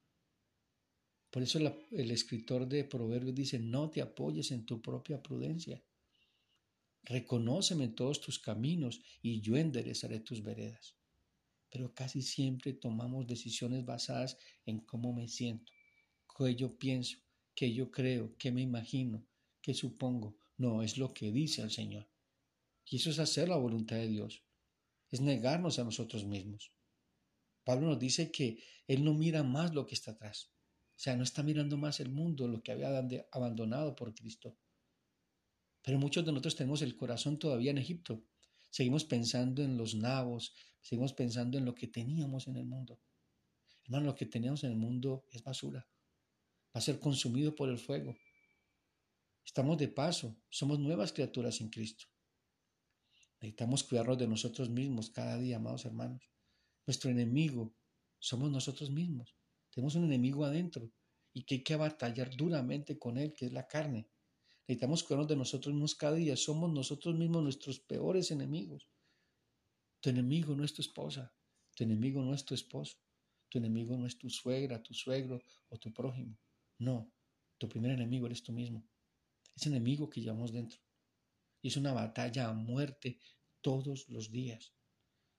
Por 1.30 1.44
eso 1.44 1.60
el 1.92 2.12
escritor 2.12 2.68
de 2.68 2.84
Proverbios 2.84 3.36
dice, 3.36 3.60
no 3.60 3.90
te 3.90 4.02
apoyes 4.02 4.52
en 4.52 4.66
tu 4.66 4.82
propia 4.82 5.22
prudencia. 5.22 5.84
Reconóceme 7.04 7.86
en 7.86 7.96
todos 7.96 8.20
tus 8.20 8.40
caminos 8.40 9.02
y 9.22 9.40
yo 9.42 9.56
enderezaré 9.56 10.22
tus 10.22 10.44
veredas. 10.44 10.96
Pero 11.70 11.94
casi 11.94 12.24
siempre 12.24 12.74
tomamos 12.74 13.28
decisiones 13.28 13.86
basadas 13.86 14.38
en 14.66 14.80
cómo 14.80 15.14
me 15.14 15.28
siento, 15.28 15.72
qué 16.36 16.56
yo 16.56 16.78
pienso, 16.80 17.18
qué 17.54 17.72
yo 17.74 17.92
creo, 17.92 18.36
qué 18.38 18.52
me 18.52 18.62
imagino, 18.62 19.24
qué 19.62 19.76
supongo. 19.76 20.39
No, 20.60 20.84
es 20.84 20.98
lo 20.98 21.14
que 21.14 21.32
dice 21.32 21.62
el 21.62 21.72
Señor. 21.72 22.10
Y 22.86 22.98
eso 22.98 23.10
es 23.10 23.20
hacer 23.20 23.48
la 23.48 23.56
voluntad 23.56 23.96
de 23.96 24.10
Dios. 24.10 24.44
Es 25.10 25.22
negarnos 25.22 25.80
a 25.80 25.86
nosotros 25.86 26.26
mismos. 26.26 26.74
Pablo 27.64 27.88
nos 27.88 27.98
dice 27.98 28.30
que 28.30 28.62
Él 28.86 29.06
no 29.06 29.14
mira 29.14 29.42
más 29.42 29.74
lo 29.74 29.86
que 29.86 29.96
está 29.96 30.12
atrás. 30.12 30.52
O 30.98 31.00
sea, 31.00 31.16
no 31.16 31.24
está 31.24 31.44
mirando 31.44 31.78
más 31.78 32.02
el 32.02 32.10
mundo, 32.10 32.46
lo 32.46 32.62
que 32.62 32.74
había 32.74 32.90
abandonado 33.32 33.96
por 33.96 34.14
Cristo. 34.14 34.58
Pero 35.82 35.98
muchos 35.98 36.26
de 36.26 36.34
nosotros 36.34 36.58
tenemos 36.58 36.82
el 36.82 36.98
corazón 36.98 37.40
todavía 37.40 37.72
en 37.72 37.78
Egipto. 37.78 38.26
Seguimos 38.70 39.06
pensando 39.06 39.64
en 39.64 39.78
los 39.78 39.96
nabos, 39.96 40.54
seguimos 40.82 41.14
pensando 41.14 41.58
en 41.58 41.64
lo 41.64 41.74
que 41.74 41.88
teníamos 41.88 42.48
en 42.48 42.58
el 42.58 42.66
mundo. 42.66 43.00
Hermano, 43.86 44.08
lo 44.08 44.16
que 44.16 44.26
teníamos 44.26 44.66
en 44.66 44.72
el 44.72 44.78
mundo 44.78 45.24
es 45.32 45.42
basura. 45.42 45.88
Va 46.76 46.80
a 46.80 46.82
ser 46.82 47.00
consumido 47.00 47.56
por 47.56 47.70
el 47.70 47.78
fuego. 47.78 48.18
Estamos 49.50 49.80
de 49.80 49.88
paso, 49.88 50.38
somos 50.48 50.78
nuevas 50.78 51.12
criaturas 51.12 51.60
en 51.60 51.70
Cristo. 51.70 52.06
Necesitamos 53.42 53.84
cuidarnos 53.84 54.20
de 54.20 54.28
nosotros 54.28 54.70
mismos 54.70 55.10
cada 55.10 55.40
día, 55.40 55.56
amados 55.58 55.86
hermanos. 55.86 56.22
Nuestro 56.86 57.10
enemigo 57.10 57.74
somos 58.20 58.52
nosotros 58.52 58.92
mismos. 58.92 59.36
Tenemos 59.72 59.96
un 59.96 60.04
enemigo 60.04 60.46
adentro 60.46 60.92
y 61.34 61.46
que 61.46 61.56
hay 61.56 61.64
que 61.64 61.76
batallar 61.76 62.30
duramente 62.36 63.00
con 63.00 63.18
él, 63.18 63.34
que 63.34 63.48
es 63.48 63.52
la 63.52 63.68
carne. 63.68 64.08
Necesitamos 64.68 65.02
cuidarnos 65.02 65.30
de 65.30 65.38
nosotros 65.38 65.74
mismos 65.74 65.96
cada 65.96 66.14
día. 66.14 66.38
Somos 66.38 66.72
nosotros 66.72 67.16
mismos 67.16 67.42
nuestros 67.42 67.80
peores 67.80 68.30
enemigos. 68.30 68.88
Tu 70.00 70.12
enemigo 70.12 70.56
no 70.56 70.64
es 70.64 70.76
tu 70.76 70.84
esposa, 70.84 71.34
tu 71.74 71.86
enemigo 71.86 72.22
no 72.22 72.36
es 72.36 72.46
tu 72.46 72.54
esposo, 72.54 72.98
tu 73.50 73.58
enemigo 73.58 73.98
no 73.98 74.06
es 74.06 74.16
tu 74.16 74.30
suegra, 74.30 74.84
tu 74.84 74.94
suegro 74.94 75.42
o 75.70 75.80
tu 75.80 75.92
prójimo. 75.92 76.38
No, 76.78 77.12
tu 77.58 77.68
primer 77.68 77.90
enemigo 77.94 78.28
eres 78.28 78.44
tú 78.44 78.54
mismo. 78.54 78.88
Ese 79.60 79.68
enemigo 79.68 80.10
que 80.10 80.22
llevamos 80.22 80.54
dentro. 80.54 80.80
Y 81.62 81.68
es 81.68 81.76
una 81.76 81.92
batalla 81.92 82.48
a 82.48 82.54
muerte 82.54 83.20
todos 83.60 84.08
los 84.08 84.32
días. 84.32 84.72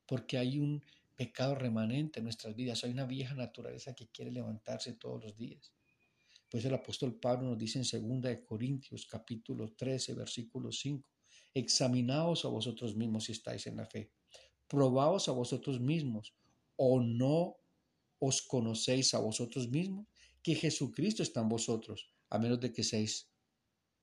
Porque 0.04 0.36
hay 0.36 0.58
un 0.58 0.84
pecado 1.16 1.54
remanente 1.54 2.20
en 2.20 2.24
nuestras 2.24 2.54
vidas. 2.54 2.84
Hay 2.84 2.90
una 2.90 3.06
vieja 3.06 3.34
naturaleza 3.34 3.94
que 3.94 4.08
quiere 4.08 4.30
levantarse 4.30 4.92
todos 4.92 5.24
los 5.24 5.38
días. 5.38 5.72
Pues 6.50 6.62
el 6.66 6.74
apóstol 6.74 7.14
Pablo 7.14 7.48
nos 7.48 7.56
dice 7.56 7.80
en 7.80 8.20
2 8.20 8.38
Corintios 8.44 9.06
capítulo 9.06 9.72
13 9.72 10.12
versículo 10.12 10.70
5, 10.70 11.08
examinaos 11.54 12.44
a 12.44 12.48
vosotros 12.48 12.94
mismos 12.94 13.24
si 13.24 13.32
estáis 13.32 13.66
en 13.68 13.76
la 13.76 13.86
fe, 13.86 14.10
probaos 14.68 15.30
a 15.30 15.32
vosotros 15.32 15.80
mismos 15.80 16.34
o 16.76 17.00
no 17.00 17.56
os 18.18 18.42
conocéis 18.42 19.14
a 19.14 19.20
vosotros 19.20 19.70
mismos 19.70 20.06
que 20.42 20.54
Jesucristo 20.54 21.22
está 21.22 21.40
en 21.40 21.48
vosotros, 21.48 22.12
a 22.28 22.38
menos 22.38 22.60
de 22.60 22.72
que 22.72 22.82
seáis 22.82 23.29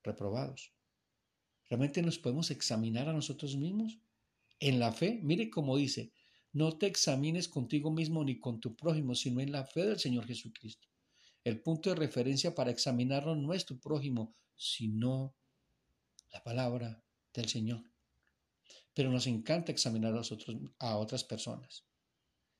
reprobados. 0.07 0.73
¿Realmente 1.69 2.01
nos 2.01 2.17
podemos 2.17 2.49
examinar 2.49 3.09
a 3.09 3.13
nosotros 3.13 3.55
mismos? 3.55 3.99
En 4.59 4.79
la 4.79 4.91
fe, 4.91 5.19
mire 5.21 5.49
cómo 5.49 5.77
dice, 5.77 6.11
no 6.53 6.77
te 6.77 6.87
examines 6.87 7.47
contigo 7.47 7.91
mismo 7.91 8.23
ni 8.23 8.39
con 8.39 8.59
tu 8.59 8.75
prójimo, 8.75 9.13
sino 9.13 9.41
en 9.41 9.51
la 9.51 9.65
fe 9.65 9.85
del 9.85 9.99
Señor 9.99 10.25
Jesucristo. 10.25 10.87
El 11.43 11.61
punto 11.61 11.89
de 11.89 11.95
referencia 11.95 12.55
para 12.55 12.71
examinarlo 12.71 13.35
no 13.35 13.53
es 13.53 13.65
tu 13.65 13.79
prójimo, 13.79 14.35
sino 14.55 15.35
la 16.31 16.43
palabra 16.43 17.03
del 17.33 17.47
Señor. 17.47 17.83
Pero 18.93 19.11
nos 19.11 19.27
encanta 19.27 19.71
examinar 19.71 20.15
a, 20.15 20.21
a 20.79 20.97
otras 20.97 21.23
personas. 21.23 21.85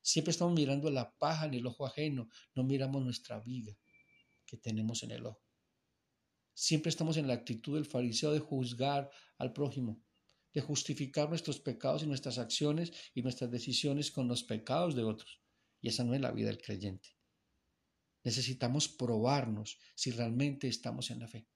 Siempre 0.02 0.32
estamos 0.32 0.54
mirando 0.54 0.90
la 0.92 1.12
paja 1.18 1.48
en 1.48 1.56
el 1.56 1.66
ojo 1.66 1.86
ajeno, 1.86 2.30
no 2.56 2.64
miramos 2.64 3.04
nuestra 3.04 3.40
vida 3.40 3.76
que 4.46 4.58
tenemos 4.58 5.04
en 5.04 5.12
el 5.12 5.26
ojo. 5.26 5.47
Siempre 6.60 6.90
estamos 6.90 7.18
en 7.18 7.28
la 7.28 7.36
actitud 7.36 7.76
del 7.76 7.86
fariseo 7.86 8.32
de 8.32 8.40
juzgar 8.40 9.12
al 9.38 9.54
prójimo, 9.54 10.02
de 10.52 10.62
justificar 10.62 11.30
nuestros 11.30 11.60
pecados 11.60 12.02
y 12.02 12.08
nuestras 12.08 12.40
acciones 12.40 12.92
y 13.14 13.22
nuestras 13.22 13.52
decisiones 13.52 14.10
con 14.10 14.28
los 14.28 14.44
pecados 14.44 14.96
de 14.96 15.04
otros. 15.04 15.40
Y 15.82 15.90
esa 15.90 16.04
no 16.04 16.16
es 16.16 16.20
la 16.20 16.32
vida 16.32 16.48
del 16.48 16.58
creyente. 16.58 17.10
Necesitamos 18.24 18.88
probarnos 18.88 19.78
si 19.94 20.10
realmente 20.10 20.68
estamos 20.68 21.12
en 21.12 21.20
la 21.20 21.28
fe. 21.28 21.48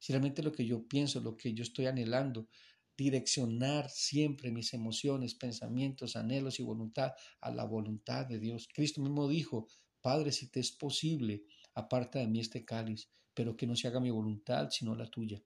Si 0.00 0.12
realmente 0.12 0.42
lo 0.42 0.50
que 0.50 0.66
yo 0.66 0.84
pienso, 0.88 1.20
lo 1.20 1.36
que 1.36 1.54
yo 1.54 1.62
estoy 1.62 1.86
anhelando, 1.86 2.48
direccionar 2.96 3.88
siempre 3.88 4.50
mis 4.50 4.74
emociones, 4.74 5.36
pensamientos, 5.36 6.16
anhelos 6.16 6.58
y 6.58 6.64
voluntad 6.64 7.12
a 7.40 7.52
la 7.52 7.66
voluntad 7.66 8.26
de 8.26 8.40
Dios. 8.40 8.66
Cristo 8.74 9.00
mismo 9.00 9.28
dijo, 9.28 9.68
Padre, 10.00 10.32
si 10.32 10.50
te 10.50 10.58
es 10.58 10.72
posible, 10.72 11.44
aparta 11.72 12.18
de 12.18 12.26
mí 12.26 12.40
este 12.40 12.64
cáliz, 12.64 13.08
pero 13.34 13.56
que 13.56 13.66
no 13.66 13.76
se 13.76 13.88
haga 13.88 14.00
mi 14.00 14.10
voluntad, 14.10 14.70
sino 14.70 14.94
la 14.94 15.10
tuya. 15.10 15.42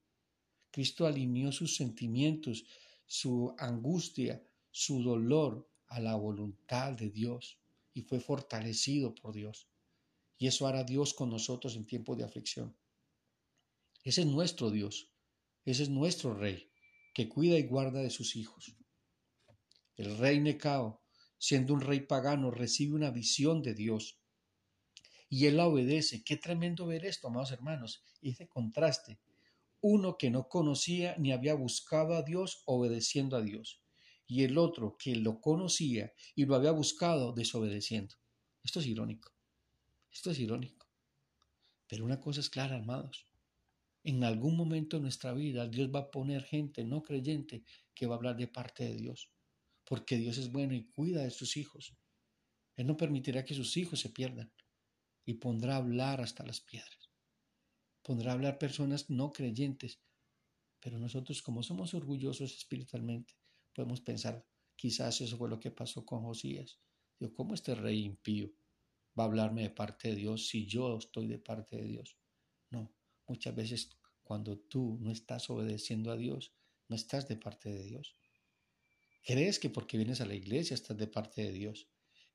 Cristo 0.70 1.06
alineó 1.06 1.50
sus 1.50 1.74
sentimientos, 1.76 2.64
su 3.06 3.54
angustia, 3.58 4.42
su 4.70 5.02
dolor 5.02 5.68
a 5.88 6.00
la 6.00 6.14
voluntad 6.14 6.92
de 6.92 7.10
Dios 7.10 7.58
y 7.94 8.02
fue 8.02 8.20
fortalecido 8.20 9.14
por 9.14 9.34
Dios. 9.34 9.68
Y 10.36 10.46
eso 10.46 10.66
hará 10.66 10.84
Dios 10.84 11.14
con 11.14 11.30
nosotros 11.30 11.74
en 11.74 11.86
tiempo 11.86 12.14
de 12.14 12.24
aflicción. 12.24 12.76
Ese 14.04 14.20
es 14.20 14.26
nuestro 14.26 14.70
Dios, 14.70 15.10
ese 15.64 15.82
es 15.82 15.88
nuestro 15.88 16.34
Rey, 16.34 16.70
que 17.12 17.28
cuida 17.28 17.58
y 17.58 17.64
guarda 17.64 18.00
de 18.00 18.10
sus 18.10 18.36
hijos. 18.36 18.76
El 19.96 20.16
rey 20.16 20.38
Necao, 20.38 21.02
siendo 21.38 21.74
un 21.74 21.80
rey 21.80 22.00
pagano, 22.00 22.52
recibe 22.52 22.94
una 22.94 23.10
visión 23.10 23.62
de 23.62 23.74
Dios 23.74 24.17
y 25.28 25.46
él 25.46 25.56
la 25.56 25.66
obedece. 25.66 26.22
Qué 26.24 26.36
tremendo 26.36 26.86
ver 26.86 27.04
esto, 27.04 27.28
amados 27.28 27.52
hermanos, 27.52 28.02
ese 28.22 28.48
contraste 28.48 29.18
uno 29.80 30.18
que 30.18 30.30
no 30.30 30.48
conocía 30.48 31.16
ni 31.18 31.32
había 31.32 31.54
buscado 31.54 32.14
a 32.14 32.22
Dios 32.22 32.62
obedeciendo 32.66 33.36
a 33.36 33.42
Dios, 33.42 33.80
y 34.26 34.42
el 34.42 34.58
otro 34.58 34.96
que 34.98 35.14
lo 35.14 35.40
conocía 35.40 36.12
y 36.34 36.44
lo 36.46 36.54
había 36.56 36.72
buscado 36.72 37.32
desobedeciendo. 37.32 38.16
Esto 38.62 38.80
es 38.80 38.86
irónico. 38.86 39.32
Esto 40.12 40.30
es 40.30 40.40
irónico. 40.40 40.86
Pero 41.86 42.04
una 42.04 42.20
cosa 42.20 42.40
es 42.40 42.50
clara, 42.50 42.76
amados. 42.76 43.26
En 44.04 44.24
algún 44.24 44.56
momento 44.56 44.96
de 44.96 45.02
nuestra 45.02 45.32
vida 45.32 45.68
Dios 45.68 45.90
va 45.94 46.00
a 46.00 46.10
poner 46.10 46.42
gente 46.42 46.84
no 46.84 47.02
creyente 47.02 47.64
que 47.94 48.06
va 48.06 48.14
a 48.14 48.18
hablar 48.18 48.36
de 48.36 48.48
parte 48.48 48.84
de 48.84 48.94
Dios, 48.94 49.30
porque 49.84 50.16
Dios 50.16 50.38
es 50.38 50.50
bueno 50.50 50.74
y 50.74 50.88
cuida 50.88 51.22
de 51.22 51.30
sus 51.30 51.56
hijos. 51.56 51.94
Él 52.76 52.86
no 52.86 52.96
permitirá 52.96 53.44
que 53.44 53.54
sus 53.54 53.76
hijos 53.76 54.00
se 54.00 54.10
pierdan 54.10 54.52
y 55.28 55.34
pondrá 55.34 55.74
a 55.74 55.76
hablar 55.76 56.22
hasta 56.22 56.42
las 56.42 56.62
piedras. 56.62 57.10
pondrá 58.02 58.30
a 58.30 58.34
hablar 58.34 58.58
personas 58.58 59.10
no 59.10 59.30
creyentes, 59.30 60.00
pero 60.80 60.98
nosotros 60.98 61.42
como 61.42 61.62
somos 61.62 61.92
orgullosos 61.92 62.56
espiritualmente, 62.56 63.34
podemos 63.74 64.00
pensar, 64.00 64.42
quizás 64.74 65.20
eso 65.20 65.36
fue 65.36 65.50
lo 65.50 65.60
que 65.60 65.70
pasó 65.70 66.06
con 66.06 66.22
Josías. 66.22 66.80
Digo, 67.18 67.34
¿cómo 67.34 67.52
este 67.52 67.74
rey 67.74 68.06
impío 68.06 68.50
va 69.18 69.24
a 69.24 69.26
hablarme 69.26 69.64
de 69.64 69.70
parte 69.70 70.08
de 70.08 70.14
Dios 70.14 70.48
si 70.48 70.64
yo 70.64 70.96
estoy 70.96 71.26
de 71.26 71.38
parte 71.38 71.76
de 71.76 71.84
Dios? 71.84 72.16
No, 72.70 72.90
muchas 73.26 73.54
veces 73.54 73.98
cuando 74.22 74.58
tú 74.58 74.96
no 75.02 75.12
estás 75.12 75.50
obedeciendo 75.50 76.10
a 76.10 76.16
Dios, 76.16 76.54
no 76.88 76.96
estás 76.96 77.28
de 77.28 77.36
parte 77.36 77.68
de 77.68 77.84
Dios. 77.84 78.16
Crees 79.22 79.58
que 79.58 79.68
porque 79.68 79.98
vienes 79.98 80.22
a 80.22 80.26
la 80.26 80.34
iglesia 80.34 80.74
estás 80.74 80.96
de 80.96 81.06
parte 81.06 81.42
de 81.42 81.52
Dios. 81.52 81.86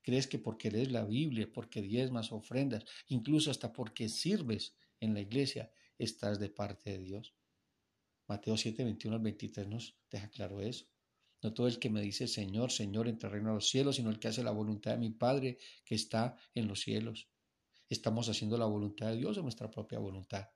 Crees 0.04 0.26
que 0.26 0.38
porque 0.38 0.70
lees 0.70 0.92
la 0.92 1.06
Biblia, 1.06 1.50
porque 1.50 1.80
diezmas, 1.80 2.30
ofrendas, 2.30 2.84
incluso 3.08 3.50
hasta 3.50 3.72
porque 3.72 4.10
sirves 4.10 4.76
en 5.00 5.14
la 5.14 5.22
iglesia, 5.22 5.72
estás 5.96 6.38
de 6.38 6.50
parte 6.50 6.90
de 6.90 6.98
Dios. 6.98 7.34
Mateo 8.28 8.54
7, 8.58 8.84
21 8.84 9.16
al 9.16 9.22
23 9.22 9.66
nos 9.66 9.96
deja 10.10 10.28
claro 10.28 10.60
eso. 10.60 10.84
No 11.42 11.54
todo 11.54 11.68
el 11.68 11.78
que 11.78 11.88
me 11.88 12.02
dice 12.02 12.28
Señor, 12.28 12.70
Señor, 12.70 13.08
entra 13.08 13.30
reino 13.30 13.50
a 13.50 13.54
los 13.54 13.70
cielos, 13.70 13.96
sino 13.96 14.10
el 14.10 14.18
que 14.18 14.28
hace 14.28 14.42
la 14.42 14.50
voluntad 14.50 14.90
de 14.90 14.98
mi 14.98 15.10
Padre 15.10 15.56
que 15.86 15.94
está 15.94 16.36
en 16.54 16.68
los 16.68 16.80
cielos. 16.80 17.30
¿Estamos 17.88 18.28
haciendo 18.28 18.58
la 18.58 18.66
voluntad 18.66 19.08
de 19.08 19.16
Dios 19.16 19.38
o 19.38 19.42
nuestra 19.42 19.70
propia 19.70 19.98
voluntad? 19.98 20.50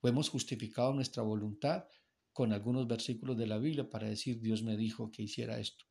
¿O 0.00 0.08
hemos 0.08 0.28
justificado 0.28 0.92
nuestra 0.92 1.22
voluntad 1.22 1.86
con 2.32 2.52
algunos 2.52 2.88
versículos 2.88 3.36
de 3.36 3.46
la 3.46 3.58
Biblia 3.58 3.88
para 3.88 4.08
decir 4.08 4.40
Dios 4.40 4.64
me 4.64 4.76
dijo 4.76 5.12
que 5.12 5.22
hiciera 5.22 5.60
esto? 5.60 5.84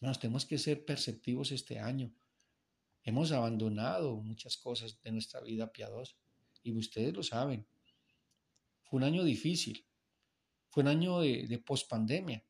Nos 0.00 0.18
tenemos 0.18 0.46
que 0.46 0.58
ser 0.58 0.84
perceptivos 0.84 1.50
este 1.50 1.78
año. 1.78 2.12
Hemos 3.02 3.32
abandonado 3.32 4.16
muchas 4.16 4.56
cosas 4.56 5.00
de 5.02 5.12
nuestra 5.12 5.40
vida 5.40 5.72
piadosa 5.72 6.14
y 6.62 6.72
ustedes 6.72 7.14
lo 7.14 7.22
saben. 7.22 7.66
Fue 8.84 8.98
un 8.98 9.04
año 9.04 9.24
difícil, 9.24 9.84
fue 10.68 10.82
un 10.82 10.88
año 10.88 11.20
de, 11.20 11.46
de 11.46 11.58
pospandemia. 11.58 12.44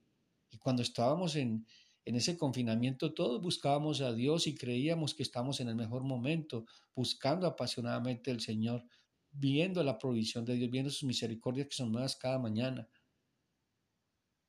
Y 0.51 0.59
cuando 0.59 0.83
estábamos 0.83 1.37
en, 1.37 1.67
en 2.05 2.17
ese 2.17 2.37
confinamiento, 2.37 3.13
todos 3.13 3.41
buscábamos 3.41 4.01
a 4.01 4.13
Dios 4.13 4.47
y 4.47 4.55
creíamos 4.55 5.15
que 5.15 5.23
estamos 5.23 5.61
en 5.61 5.69
el 5.69 5.77
mejor 5.77 6.05
momento, 6.05 6.67
buscando 6.95 7.47
apasionadamente 7.47 8.31
al 8.31 8.41
Señor, 8.41 8.85
viendo 9.31 9.83
la 9.83 9.99
provisión 9.99 10.45
de 10.45 10.55
Dios, 10.55 10.71
viendo 10.71 10.91
sus 10.91 11.05
misericordias 11.05 11.69
que 11.69 11.77
son 11.77 11.93
nuevas 11.93 12.17
cada 12.17 12.39
mañana. 12.39 12.89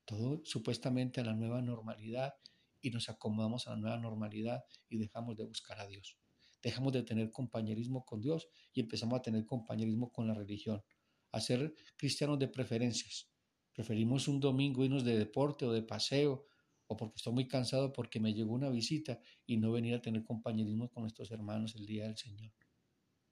Todo 0.05 0.41
supuestamente 0.43 1.21
a 1.21 1.25
la 1.25 1.33
nueva 1.33 1.61
normalidad 1.61 2.33
y 2.81 2.91
nos 2.91 3.09
acomodamos 3.09 3.67
a 3.67 3.71
la 3.71 3.77
nueva 3.77 3.97
normalidad 3.97 4.63
y 4.87 4.97
dejamos 4.97 5.37
de 5.37 5.43
buscar 5.43 5.79
a 5.79 5.87
Dios. 5.87 6.17
Dejamos 6.61 6.93
de 6.93 7.03
tener 7.03 7.31
compañerismo 7.31 8.05
con 8.05 8.21
Dios 8.21 8.49
y 8.73 8.81
empezamos 8.81 9.19
a 9.19 9.21
tener 9.21 9.45
compañerismo 9.45 10.11
con 10.11 10.27
la 10.27 10.33
religión, 10.33 10.83
a 11.31 11.39
ser 11.39 11.73
cristianos 11.95 12.39
de 12.39 12.47
preferencias. 12.47 13.29
Preferimos 13.73 14.27
un 14.27 14.39
domingo 14.39 14.83
irnos 14.83 15.03
de 15.03 15.17
deporte 15.17 15.65
o 15.65 15.71
de 15.71 15.83
paseo 15.83 16.45
o 16.87 16.97
porque 16.97 17.15
estoy 17.17 17.33
muy 17.33 17.47
cansado 17.47 17.93
porque 17.93 18.19
me 18.19 18.33
llegó 18.33 18.53
una 18.53 18.69
visita 18.69 19.19
y 19.45 19.57
no 19.57 19.71
venir 19.71 19.93
a 19.95 20.01
tener 20.01 20.23
compañerismo 20.23 20.89
con 20.89 21.03
nuestros 21.03 21.31
hermanos 21.31 21.75
el 21.75 21.85
día 21.85 22.05
del 22.05 22.17
Señor. 22.17 22.51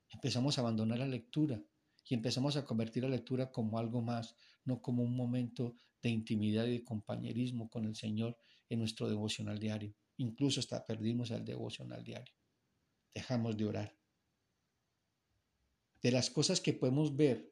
Empezamos 0.10 0.58
a 0.58 0.62
abandonar 0.62 1.00
la 1.00 1.08
lectura 1.08 1.62
y 2.08 2.14
empezamos 2.14 2.56
a 2.56 2.64
convertir 2.64 3.04
la 3.04 3.10
lectura 3.10 3.52
como 3.52 3.78
algo 3.80 4.02
más, 4.02 4.36
no 4.64 4.82
como 4.82 5.04
un 5.04 5.16
momento 5.16 5.76
de 6.02 6.10
intimidad 6.10 6.66
y 6.66 6.72
de 6.72 6.84
compañerismo 6.84 7.70
con 7.70 7.86
el 7.86 7.96
Señor 7.96 8.38
en 8.70 8.80
nuestro 8.80 9.08
devocional 9.08 9.60
diario. 9.60 9.94
Incluso 10.18 10.60
hasta 10.60 10.86
perdimos 10.86 11.32
el 11.32 11.46
devocional 11.46 12.04
diario. 12.04 12.34
Dejamos 13.14 13.58
de 13.58 13.66
orar. 13.66 13.98
De 16.02 16.12
las 16.12 16.30
cosas 16.30 16.62
que 16.62 16.74
podemos 16.74 17.16
ver 17.16 17.52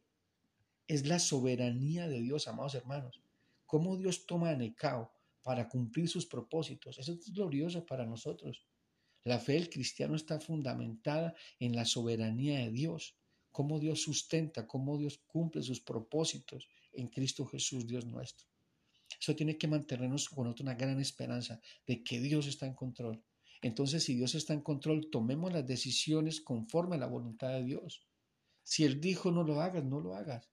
es 0.87 1.07
la 1.07 1.19
soberanía 1.19 2.07
de 2.07 2.21
Dios, 2.21 2.47
amados 2.47 2.75
hermanos. 2.75 3.21
Cómo 3.65 3.97
Dios 3.97 4.25
toma 4.25 4.51
a 4.51 4.55
Necao 4.55 5.11
para 5.41 5.67
cumplir 5.67 6.07
sus 6.07 6.25
propósitos. 6.25 6.97
Eso 6.99 7.13
es 7.13 7.33
glorioso 7.33 7.85
para 7.85 8.05
nosotros. 8.05 8.65
La 9.23 9.39
fe 9.39 9.53
del 9.53 9.69
cristiano 9.69 10.15
está 10.15 10.39
fundamentada 10.39 11.35
en 11.59 11.75
la 11.75 11.85
soberanía 11.85 12.59
de 12.59 12.71
Dios, 12.71 13.15
cómo 13.51 13.79
Dios 13.79 14.01
sustenta, 14.01 14.67
cómo 14.67 14.97
Dios 14.97 15.19
cumple 15.25 15.63
sus 15.63 15.81
propósitos 15.81 16.67
en 16.93 17.07
Cristo 17.07 17.45
Jesús, 17.45 17.87
Dios 17.87 18.05
nuestro. 18.05 18.47
Eso 19.25 19.35
tiene 19.35 19.57
que 19.57 19.67
mantenernos 19.67 20.29
con 20.29 20.53
una 20.59 20.75
gran 20.75 20.99
esperanza 20.99 21.59
de 21.87 22.03
que 22.03 22.19
Dios 22.19 22.45
está 22.45 22.67
en 22.67 22.75
control. 22.75 23.25
Entonces, 23.63 24.03
si 24.03 24.15
Dios 24.15 24.35
está 24.35 24.53
en 24.53 24.61
control, 24.61 25.09
tomemos 25.09 25.51
las 25.51 25.65
decisiones 25.65 26.41
conforme 26.41 26.97
a 26.97 26.99
la 26.99 27.07
voluntad 27.07 27.49
de 27.49 27.63
Dios. 27.63 28.05
Si 28.61 28.83
Él 28.83 29.01
dijo 29.01 29.31
no 29.31 29.41
lo 29.41 29.61
hagas, 29.61 29.83
no 29.83 29.99
lo 29.99 30.13
hagas. 30.13 30.51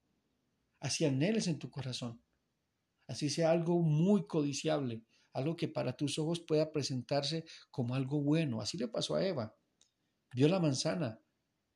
Así 0.79 1.05
anheles 1.05 1.45
en 1.45 1.59
tu 1.59 1.69
corazón. 1.69 2.23
Así 3.05 3.29
sea 3.29 3.51
algo 3.51 3.79
muy 3.83 4.25
codiciable, 4.25 5.03
algo 5.33 5.55
que 5.55 5.67
para 5.67 5.95
tus 5.95 6.17
ojos 6.17 6.39
pueda 6.39 6.71
presentarse 6.71 7.45
como 7.69 7.93
algo 7.93 8.23
bueno. 8.23 8.59
Así 8.59 8.79
le 8.79 8.87
pasó 8.87 9.13
a 9.13 9.23
Eva. 9.23 9.55
Vio 10.33 10.47
la 10.47 10.59
manzana, 10.59 11.21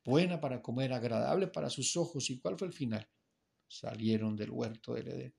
buena 0.04 0.42
para 0.42 0.64
comer, 0.64 0.94
agradable 0.94 1.46
para 1.46 1.70
sus 1.70 1.96
ojos. 1.96 2.32
¿Y 2.32 2.40
cuál 2.40 2.58
fue 2.58 2.70
el 2.70 2.74
final? 2.74 3.08
Salieron 3.68 4.36
del 4.36 4.50
huerto 4.50 4.96
del 4.96 5.10
Edén. 5.10 5.36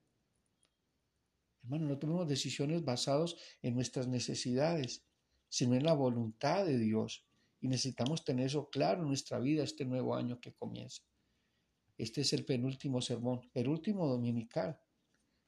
Hermano, 1.68 1.86
no 1.86 1.98
tomemos 1.98 2.26
decisiones 2.26 2.82
basadas 2.82 3.36
en 3.60 3.74
nuestras 3.74 4.08
necesidades, 4.08 5.04
sino 5.50 5.74
en 5.74 5.84
la 5.84 5.92
voluntad 5.92 6.64
de 6.64 6.78
Dios. 6.78 7.26
Y 7.60 7.68
necesitamos 7.68 8.24
tener 8.24 8.46
eso 8.46 8.70
claro 8.70 9.02
en 9.02 9.08
nuestra 9.08 9.38
vida 9.38 9.64
este 9.64 9.84
nuevo 9.84 10.14
año 10.14 10.40
que 10.40 10.54
comienza. 10.54 11.02
Este 11.98 12.22
es 12.22 12.32
el 12.32 12.46
penúltimo 12.46 13.02
sermón, 13.02 13.50
el 13.52 13.68
último 13.68 14.06
dominical. 14.08 14.80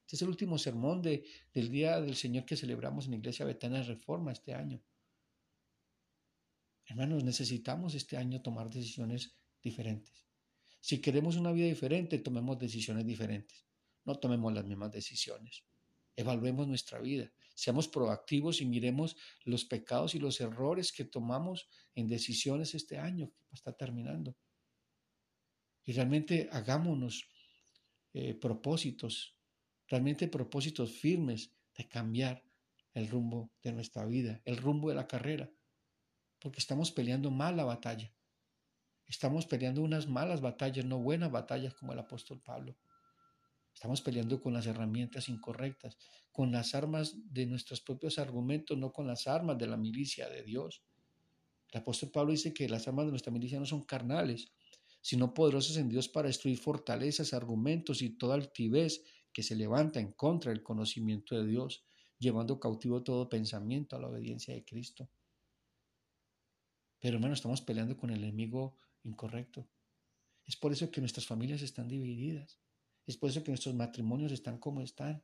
Este 0.02 0.16
es 0.16 0.22
el 0.22 0.28
último 0.28 0.58
sermón 0.58 1.00
de, 1.00 1.24
del 1.54 1.70
Día 1.70 1.98
del 2.02 2.16
Señor 2.16 2.44
que 2.44 2.56
celebramos 2.56 3.06
en 3.06 3.12
la 3.12 3.16
Iglesia 3.16 3.46
Betana 3.46 3.82
Reforma 3.82 4.32
este 4.32 4.52
año. 4.52 4.82
Hermanos, 6.84 7.24
necesitamos 7.24 7.94
este 7.94 8.18
año 8.18 8.42
tomar 8.42 8.68
decisiones 8.68 9.38
diferentes. 9.62 10.26
Si 10.80 11.00
queremos 11.00 11.36
una 11.36 11.52
vida 11.52 11.66
diferente, 11.66 12.18
tomemos 12.18 12.58
decisiones 12.58 13.06
diferentes. 13.06 13.64
No 14.04 14.16
tomemos 14.16 14.52
las 14.52 14.66
mismas 14.66 14.90
decisiones. 14.92 15.64
Evaluemos 16.16 16.66
nuestra 16.66 17.00
vida. 17.00 17.32
Seamos 17.54 17.88
proactivos 17.88 18.60
y 18.60 18.66
miremos 18.66 19.16
los 19.44 19.64
pecados 19.64 20.14
y 20.14 20.18
los 20.18 20.40
errores 20.40 20.92
que 20.92 21.04
tomamos 21.04 21.68
en 21.94 22.08
decisiones 22.08 22.74
este 22.74 22.98
año 22.98 23.32
que 23.48 23.54
está 23.54 23.72
terminando. 23.72 24.36
Y 25.84 25.92
realmente 25.92 26.48
hagámonos 26.52 27.28
eh, 28.12 28.34
propósitos, 28.34 29.36
realmente 29.88 30.28
propósitos 30.28 30.92
firmes 30.92 31.52
de 31.76 31.88
cambiar 31.88 32.44
el 32.94 33.08
rumbo 33.08 33.52
de 33.62 33.72
nuestra 33.72 34.04
vida, 34.04 34.40
el 34.44 34.56
rumbo 34.56 34.88
de 34.88 34.94
la 34.94 35.06
carrera, 35.06 35.50
porque 36.38 36.58
estamos 36.58 36.90
peleando 36.90 37.30
mal 37.30 37.56
la 37.56 37.64
batalla. 37.64 38.12
Estamos 39.06 39.46
peleando 39.46 39.82
unas 39.82 40.06
malas 40.06 40.40
batallas, 40.40 40.84
no 40.84 40.98
buenas 40.98 41.30
batallas 41.30 41.74
como 41.74 41.92
el 41.92 41.98
apóstol 41.98 42.40
Pablo. 42.40 42.76
Estamos 43.74 44.02
peleando 44.02 44.40
con 44.40 44.52
las 44.52 44.66
herramientas 44.66 45.28
incorrectas, 45.28 45.96
con 46.32 46.52
las 46.52 46.74
armas 46.74 47.16
de 47.32 47.46
nuestros 47.46 47.80
propios 47.80 48.18
argumentos, 48.18 48.76
no 48.76 48.92
con 48.92 49.06
las 49.06 49.26
armas 49.26 49.58
de 49.58 49.66
la 49.66 49.76
milicia 49.76 50.28
de 50.28 50.42
Dios. 50.42 50.82
El 51.70 51.80
apóstol 51.80 52.10
Pablo 52.10 52.32
dice 52.32 52.52
que 52.52 52.68
las 52.68 52.86
armas 52.88 53.06
de 53.06 53.12
nuestra 53.12 53.32
milicia 53.32 53.58
no 53.58 53.66
son 53.66 53.84
carnales, 53.84 54.52
sino 55.00 55.32
poderosas 55.32 55.76
en 55.76 55.88
Dios 55.88 56.08
para 56.08 56.28
destruir 56.28 56.58
fortalezas, 56.58 57.32
argumentos 57.32 58.02
y 58.02 58.10
toda 58.10 58.34
altivez 58.34 59.02
que 59.32 59.42
se 59.42 59.56
levanta 59.56 60.00
en 60.00 60.12
contra 60.12 60.50
del 60.50 60.62
conocimiento 60.62 61.36
de 61.36 61.46
Dios, 61.46 61.84
llevando 62.18 62.60
cautivo 62.60 63.02
todo 63.02 63.28
pensamiento 63.28 63.96
a 63.96 64.00
la 64.00 64.08
obediencia 64.08 64.52
de 64.52 64.64
Cristo. 64.64 65.08
Pero 67.00 67.16
hermano, 67.16 67.34
estamos 67.34 67.62
peleando 67.62 67.96
con 67.96 68.10
el 68.10 68.22
enemigo 68.22 68.76
incorrecto. 69.04 69.66
Es 70.44 70.56
por 70.56 70.72
eso 70.72 70.90
que 70.90 71.00
nuestras 71.00 71.26
familias 71.26 71.62
están 71.62 71.88
divididas. 71.88 72.60
Es 73.06 73.16
por 73.16 73.30
eso 73.30 73.42
que 73.42 73.50
nuestros 73.50 73.74
matrimonios 73.74 74.32
están 74.32 74.58
como 74.58 74.82
están. 74.82 75.22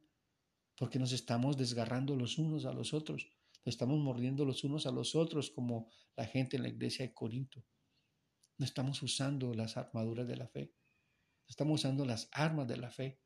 Porque 0.76 0.98
nos 0.98 1.12
estamos 1.12 1.56
desgarrando 1.56 2.16
los 2.16 2.38
unos 2.38 2.64
a 2.66 2.72
los 2.72 2.92
otros. 2.92 3.30
estamos 3.64 3.98
mordiendo 3.98 4.44
los 4.44 4.62
unos 4.62 4.86
a 4.86 4.92
los 4.92 5.14
otros 5.14 5.50
como 5.50 5.90
la 6.16 6.24
gente 6.26 6.56
en 6.56 6.62
la 6.62 6.68
iglesia 6.68 7.04
de 7.06 7.14
Corinto. 7.14 7.64
No 8.58 8.64
estamos 8.64 9.02
usando 9.02 9.52
las 9.54 9.76
armaduras 9.76 10.28
de 10.28 10.36
la 10.36 10.48
fe. 10.48 10.72
Estamos 11.48 11.80
usando 11.80 12.04
las 12.04 12.28
armas 12.32 12.66
de 12.68 12.76
la 12.76 12.90
fe, 12.90 13.20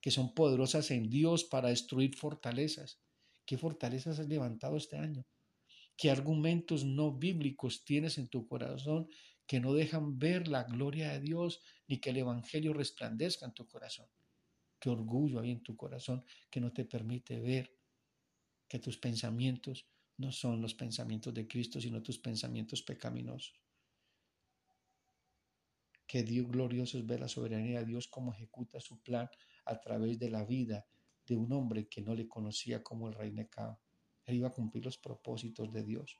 que 0.00 0.10
son 0.10 0.34
poderosas 0.34 0.90
en 0.90 1.08
Dios 1.08 1.44
para 1.44 1.68
destruir 1.68 2.16
fortalezas. 2.16 3.00
¿Qué 3.44 3.58
fortalezas 3.58 4.18
has 4.18 4.28
levantado 4.28 4.76
este 4.76 4.96
año? 4.96 5.24
¿Qué 5.96 6.10
argumentos 6.10 6.84
no 6.84 7.12
bíblicos 7.12 7.84
tienes 7.84 8.18
en 8.18 8.28
tu 8.28 8.46
corazón 8.46 9.08
que 9.48 9.58
no 9.58 9.74
dejan 9.74 10.20
ver 10.20 10.46
la 10.46 10.62
gloria 10.62 11.10
de 11.10 11.20
Dios 11.20 11.60
ni 11.88 11.98
que 11.98 12.10
el 12.10 12.18
Evangelio 12.18 12.72
resplandezca 12.72 13.46
en 13.46 13.54
tu 13.54 13.66
corazón? 13.66 14.06
¿Qué 14.78 14.90
orgullo 14.90 15.40
hay 15.40 15.50
en 15.50 15.64
tu 15.64 15.76
corazón 15.76 16.24
que 16.48 16.60
no 16.60 16.72
te 16.72 16.84
permite 16.84 17.40
ver 17.40 17.76
que 18.68 18.78
tus 18.78 18.96
pensamientos 18.96 19.88
no 20.18 20.30
son 20.30 20.62
los 20.62 20.74
pensamientos 20.74 21.34
de 21.34 21.48
Cristo, 21.48 21.80
sino 21.80 22.00
tus 22.00 22.18
pensamientos 22.18 22.82
pecaminosos? 22.82 23.60
que 26.08 26.22
Dios 26.22 26.48
glorioso 26.48 26.98
es 26.98 27.06
ver 27.06 27.20
la 27.20 27.28
soberanía 27.28 27.80
de 27.80 27.86
Dios 27.86 28.08
como 28.08 28.32
ejecuta 28.32 28.80
su 28.80 29.00
plan 29.02 29.28
a 29.66 29.78
través 29.78 30.18
de 30.18 30.30
la 30.30 30.42
vida 30.44 30.86
de 31.26 31.36
un 31.36 31.52
hombre 31.52 31.86
que 31.86 32.00
no 32.00 32.14
le 32.14 32.26
conocía 32.26 32.82
como 32.82 33.08
el 33.08 33.14
rey 33.14 33.30
Necao. 33.30 33.78
Él 34.24 34.36
iba 34.36 34.48
a 34.48 34.52
cumplir 34.52 34.86
los 34.86 34.96
propósitos 34.96 35.70
de 35.70 35.84
Dios. 35.84 36.16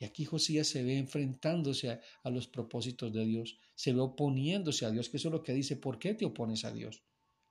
Y 0.00 0.06
aquí 0.06 0.24
Josías 0.24 0.66
se 0.66 0.82
ve 0.82 0.96
enfrentándose 0.96 1.90
a, 1.90 2.00
a, 2.22 2.30
los 2.30 2.48
propósitos 2.48 3.12
de 3.12 3.24
Dios, 3.26 3.60
se 3.74 3.92
ve 3.92 4.00
oponiéndose 4.00 4.86
a 4.86 4.90
Dios, 4.90 5.10
que 5.10 5.18
eso 5.18 5.28
es 5.28 5.32
lo 5.32 5.42
que 5.42 5.52
dice, 5.52 5.76
¿por 5.76 5.98
qué 5.98 6.14
te 6.14 6.24
opones 6.24 6.64
a 6.64 6.72
Dios? 6.72 7.04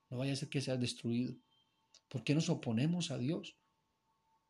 No 0.10 0.18
vaya 0.18 0.34
a 0.34 0.36
ser 0.36 0.50
que 0.50 0.60
seas 0.60 0.80
destruido. 0.80 1.36
¿Por 2.08 2.24
qué 2.24 2.34
nos 2.34 2.50
oponemos 2.50 3.12
a 3.12 3.20
Dios? 3.20 3.56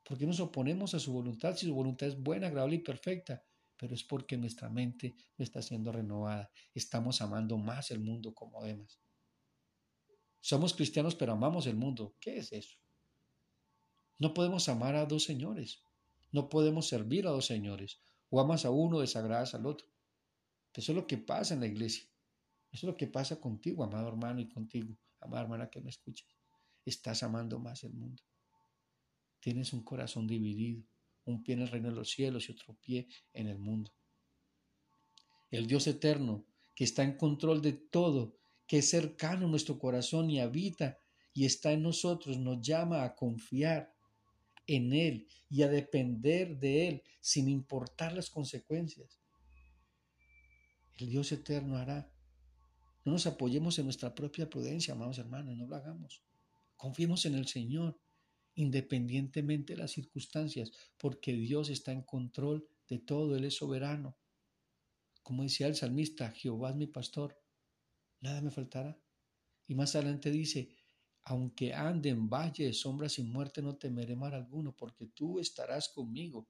¿Por 0.04 0.18
qué 0.18 0.26
nos 0.26 0.40
oponemos 0.40 0.94
a 0.94 1.00
su 1.00 1.12
voluntad 1.12 1.58
si 1.58 1.66
su 1.66 1.76
voluntad 1.76 2.08
es 2.08 2.18
buena, 2.18 2.48
agradable 2.48 2.78
y 2.78 2.80
perfecta? 2.80 3.44
Pero 3.76 3.94
es 3.94 4.04
porque 4.04 4.38
nuestra 4.38 4.70
mente 4.70 5.16
no 5.38 5.44
está 5.44 5.62
siendo 5.62 5.92
renovada. 5.92 6.50
Estamos 6.74 7.22
amando 7.22 7.58
más 7.58 7.92
el 7.92 8.00
mundo 8.00 8.34
como 8.34 8.64
demás. 8.64 9.02
Somos 10.40 10.74
cristianos 10.74 11.16
pero 11.16 11.34
amamos 11.34 11.68
el 11.68 11.76
mundo. 11.76 12.16
¿Qué 12.20 12.38
es 12.38 12.54
eso? 12.54 12.78
No 14.18 14.34
podemos 14.34 14.70
amar 14.70 14.96
a 14.96 15.06
dos 15.06 15.24
señores. 15.24 15.84
No 16.32 16.50
podemos 16.50 16.88
servir 16.88 17.28
a 17.28 17.32
dos 17.32 17.46
señores. 17.46 18.00
O 18.30 18.40
amas 18.40 18.66
a 18.66 18.70
uno, 18.70 19.00
desagradas 19.00 19.56
al 19.56 19.66
otro. 19.66 19.88
Eso 20.74 20.92
es 20.92 20.96
lo 20.96 21.08
que 21.08 21.18
pasa 21.18 21.54
en 21.54 21.62
la 21.62 21.68
iglesia. 21.68 22.08
Eso 22.72 22.86
es 22.86 22.92
lo 22.92 22.98
que 22.98 23.08
pasa 23.08 23.40
contigo, 23.40 23.84
amado 23.84 24.08
hermano, 24.08 24.40
y 24.40 24.48
contigo, 24.48 24.96
amada 25.20 25.44
hermana 25.44 25.70
que 25.70 25.82
me 25.82 25.90
escuchas. 25.90 26.28
Estás 26.86 27.24
amando 27.24 27.60
más 27.60 27.84
el 27.84 27.94
mundo. 27.94 28.22
Tienes 29.40 29.74
un 29.74 29.84
corazón 29.84 30.28
dividido, 30.28 30.84
un 31.26 31.44
pie 31.44 31.56
en 31.56 31.62
el 31.62 31.70
reino 31.70 31.90
de 31.90 31.96
los 31.96 32.12
cielos 32.12 32.48
y 32.48 32.52
otro 32.52 32.76
pie 32.76 33.08
en 33.34 33.48
el 33.48 33.58
mundo. 33.58 33.92
El 35.50 35.66
Dios 35.66 35.88
eterno, 35.88 36.46
que 36.76 36.84
está 36.84 37.04
en 37.04 37.18
control 37.18 37.62
de 37.62 37.74
todo, 37.74 38.38
que 38.68 38.80
es 38.80 38.90
cercano 38.90 39.48
a 39.48 39.50
nuestro 39.50 39.80
corazón 39.80 40.30
y 40.30 40.40
habita 40.40 41.00
y 41.34 41.46
está 41.46 41.72
en 41.72 41.82
nosotros, 41.82 42.38
nos 42.38 42.62
llama 42.62 43.04
a 43.04 43.16
confiar 43.16 43.92
en 44.70 44.94
Él 44.94 45.28
y 45.50 45.64
a 45.64 45.68
depender 45.68 46.60
de 46.60 46.88
Él 46.88 47.04
sin 47.20 47.50
importar 47.50 48.14
las 48.14 48.30
consecuencias. 48.30 49.20
El 51.00 51.10
Dios 51.10 51.32
eterno 51.32 51.78
hará. 51.78 52.12
No 53.04 53.14
nos 53.14 53.26
apoyemos 53.26 53.80
en 53.80 53.86
nuestra 53.86 54.14
propia 54.14 54.48
prudencia, 54.48 54.94
amados 54.94 55.18
hermanos, 55.18 55.58
no 55.58 55.66
lo 55.66 55.76
hagamos. 55.76 56.24
Confiemos 56.76 57.26
en 57.26 57.34
el 57.34 57.48
Señor, 57.48 58.00
independientemente 58.54 59.74
de 59.74 59.80
las 59.80 59.92
circunstancias, 59.92 60.72
porque 60.98 61.34
Dios 61.34 61.70
está 61.70 61.92
en 61.92 62.04
control 62.04 62.68
de 62.88 63.00
todo, 63.00 63.36
Él 63.36 63.46
es 63.46 63.56
soberano. 63.56 64.18
Como 65.24 65.44
decía 65.44 65.68
el 65.68 65.76
salmista, 65.76 66.32
Jehová 66.32 66.70
es 66.70 66.76
mi 66.76 66.88
pastor, 66.88 67.42
nada 68.22 68.42
me 68.42 68.52
faltará. 68.52 69.00
Y 69.68 69.74
más 69.74 69.96
adelante 69.96 70.30
dice, 70.30 70.76
aunque 71.30 71.76
ande 71.76 72.10
en 72.10 72.28
valle 72.28 72.66
de 72.66 72.74
sombras 72.74 73.20
y 73.20 73.24
muerte, 73.24 73.62
no 73.62 73.76
temeré 73.76 74.16
mal 74.16 74.34
alguno, 74.34 74.76
porque 74.76 75.06
tú 75.06 75.40
estarás 75.40 75.88
conmigo. 75.88 76.48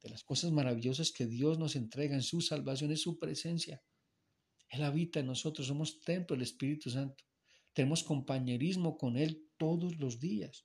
De 0.00 0.08
las 0.08 0.24
cosas 0.24 0.50
maravillosas 0.52 1.12
que 1.12 1.26
Dios 1.26 1.58
nos 1.58 1.76
entrega 1.76 2.14
en 2.14 2.22
su 2.22 2.40
salvación 2.40 2.90
es 2.92 3.02
su 3.02 3.18
presencia. 3.18 3.82
Él 4.70 4.84
habita 4.84 5.20
en 5.20 5.26
nosotros, 5.26 5.66
somos 5.66 6.00
templo 6.00 6.34
del 6.34 6.44
Espíritu 6.44 6.88
Santo. 6.88 7.24
Tenemos 7.74 8.02
compañerismo 8.02 8.96
con 8.96 9.18
Él 9.18 9.50
todos 9.58 9.98
los 9.98 10.18
días. 10.18 10.64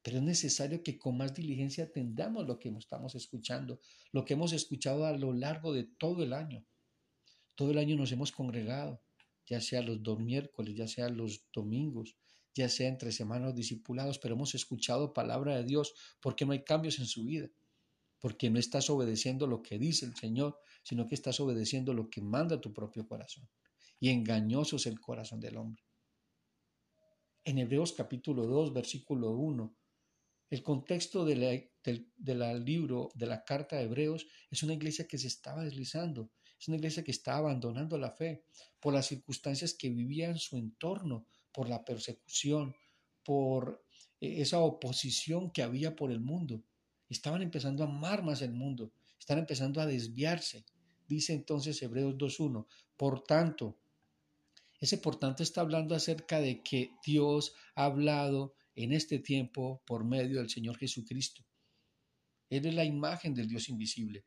Pero 0.00 0.18
es 0.18 0.22
necesario 0.22 0.84
que 0.84 0.98
con 0.98 1.16
más 1.16 1.34
diligencia 1.34 1.82
atendamos 1.82 2.46
lo 2.46 2.60
que 2.60 2.68
estamos 2.68 3.16
escuchando, 3.16 3.80
lo 4.12 4.24
que 4.24 4.34
hemos 4.34 4.52
escuchado 4.52 5.04
a 5.04 5.16
lo 5.16 5.32
largo 5.32 5.72
de 5.72 5.82
todo 5.82 6.22
el 6.22 6.32
año. 6.32 6.64
Todo 7.56 7.72
el 7.72 7.78
año 7.78 7.96
nos 7.96 8.12
hemos 8.12 8.30
congregado, 8.30 9.02
ya 9.48 9.60
sea 9.60 9.82
los 9.82 10.02
dos 10.02 10.20
miércoles, 10.20 10.74
ya 10.74 10.86
sea 10.86 11.08
los 11.08 11.46
domingos, 11.52 12.16
ya 12.54 12.68
sea 12.68 12.88
entre 12.88 13.12
semanas 13.12 13.54
discipulados, 13.54 14.18
pero 14.18 14.34
hemos 14.34 14.54
escuchado 14.54 15.12
palabra 15.12 15.56
de 15.56 15.64
Dios 15.64 15.94
porque 16.20 16.44
no 16.44 16.52
hay 16.52 16.64
cambios 16.64 16.98
en 16.98 17.06
su 17.06 17.24
vida, 17.24 17.48
porque 18.18 18.50
no 18.50 18.58
estás 18.58 18.90
obedeciendo 18.90 19.46
lo 19.46 19.62
que 19.62 19.78
dice 19.78 20.06
el 20.06 20.16
Señor, 20.16 20.58
sino 20.82 21.06
que 21.06 21.14
estás 21.14 21.40
obedeciendo 21.40 21.94
lo 21.94 22.10
que 22.10 22.20
manda 22.20 22.60
tu 22.60 22.72
propio 22.72 23.06
corazón. 23.06 23.48
Y 24.00 24.10
engañoso 24.10 24.76
es 24.76 24.86
el 24.86 25.00
corazón 25.00 25.40
del 25.40 25.56
hombre. 25.56 25.82
En 27.44 27.58
Hebreos 27.58 27.92
capítulo 27.92 28.46
2, 28.46 28.72
versículo 28.74 29.30
1, 29.30 29.74
el 30.50 30.62
contexto 30.62 31.24
del, 31.24 31.70
libro, 32.64 33.10
de 33.14 33.26
la 33.26 33.44
carta 33.44 33.76
de 33.76 33.84
Hebreos, 33.84 34.26
es 34.50 34.62
una 34.62 34.74
iglesia 34.74 35.06
que 35.06 35.18
se 35.18 35.26
estaba 35.26 35.62
deslizando, 35.62 36.30
es 36.58 36.68
una 36.68 36.76
iglesia 36.76 37.04
que 37.04 37.10
está 37.10 37.36
abandonando 37.36 37.96
la 37.98 38.10
fe 38.10 38.42
por 38.80 38.92
las 38.92 39.06
circunstancias 39.06 39.74
que 39.74 39.90
vivía 39.90 40.28
en 40.28 40.38
su 40.38 40.56
entorno, 40.56 41.26
por 41.52 41.68
la 41.68 41.84
persecución, 41.84 42.74
por 43.24 43.84
eh, 44.20 44.40
esa 44.40 44.58
oposición 44.58 45.50
que 45.50 45.62
había 45.62 45.94
por 45.94 46.10
el 46.10 46.20
mundo. 46.20 46.62
Estaban 47.08 47.42
empezando 47.42 47.84
a 47.84 47.86
amar 47.86 48.22
más 48.22 48.42
el 48.42 48.52
mundo, 48.52 48.92
están 49.18 49.38
empezando 49.38 49.80
a 49.80 49.86
desviarse. 49.86 50.64
Dice 51.06 51.32
entonces 51.32 51.80
Hebreos 51.82 52.16
2.1, 52.16 52.66
por 52.96 53.24
tanto, 53.24 53.78
ese 54.80 54.98
por 54.98 55.16
tanto 55.16 55.42
está 55.42 55.60
hablando 55.60 55.94
acerca 55.94 56.40
de 56.40 56.62
que 56.62 56.92
Dios 57.04 57.54
ha 57.74 57.84
hablado 57.84 58.54
en 58.74 58.92
este 58.92 59.18
tiempo 59.18 59.82
por 59.86 60.04
medio 60.04 60.38
del 60.38 60.50
Señor 60.50 60.76
Jesucristo. 60.76 61.44
Él 62.50 62.66
es 62.66 62.74
la 62.74 62.84
imagen 62.84 63.34
del 63.34 63.48
Dios 63.48 63.68
invisible. 63.68 64.24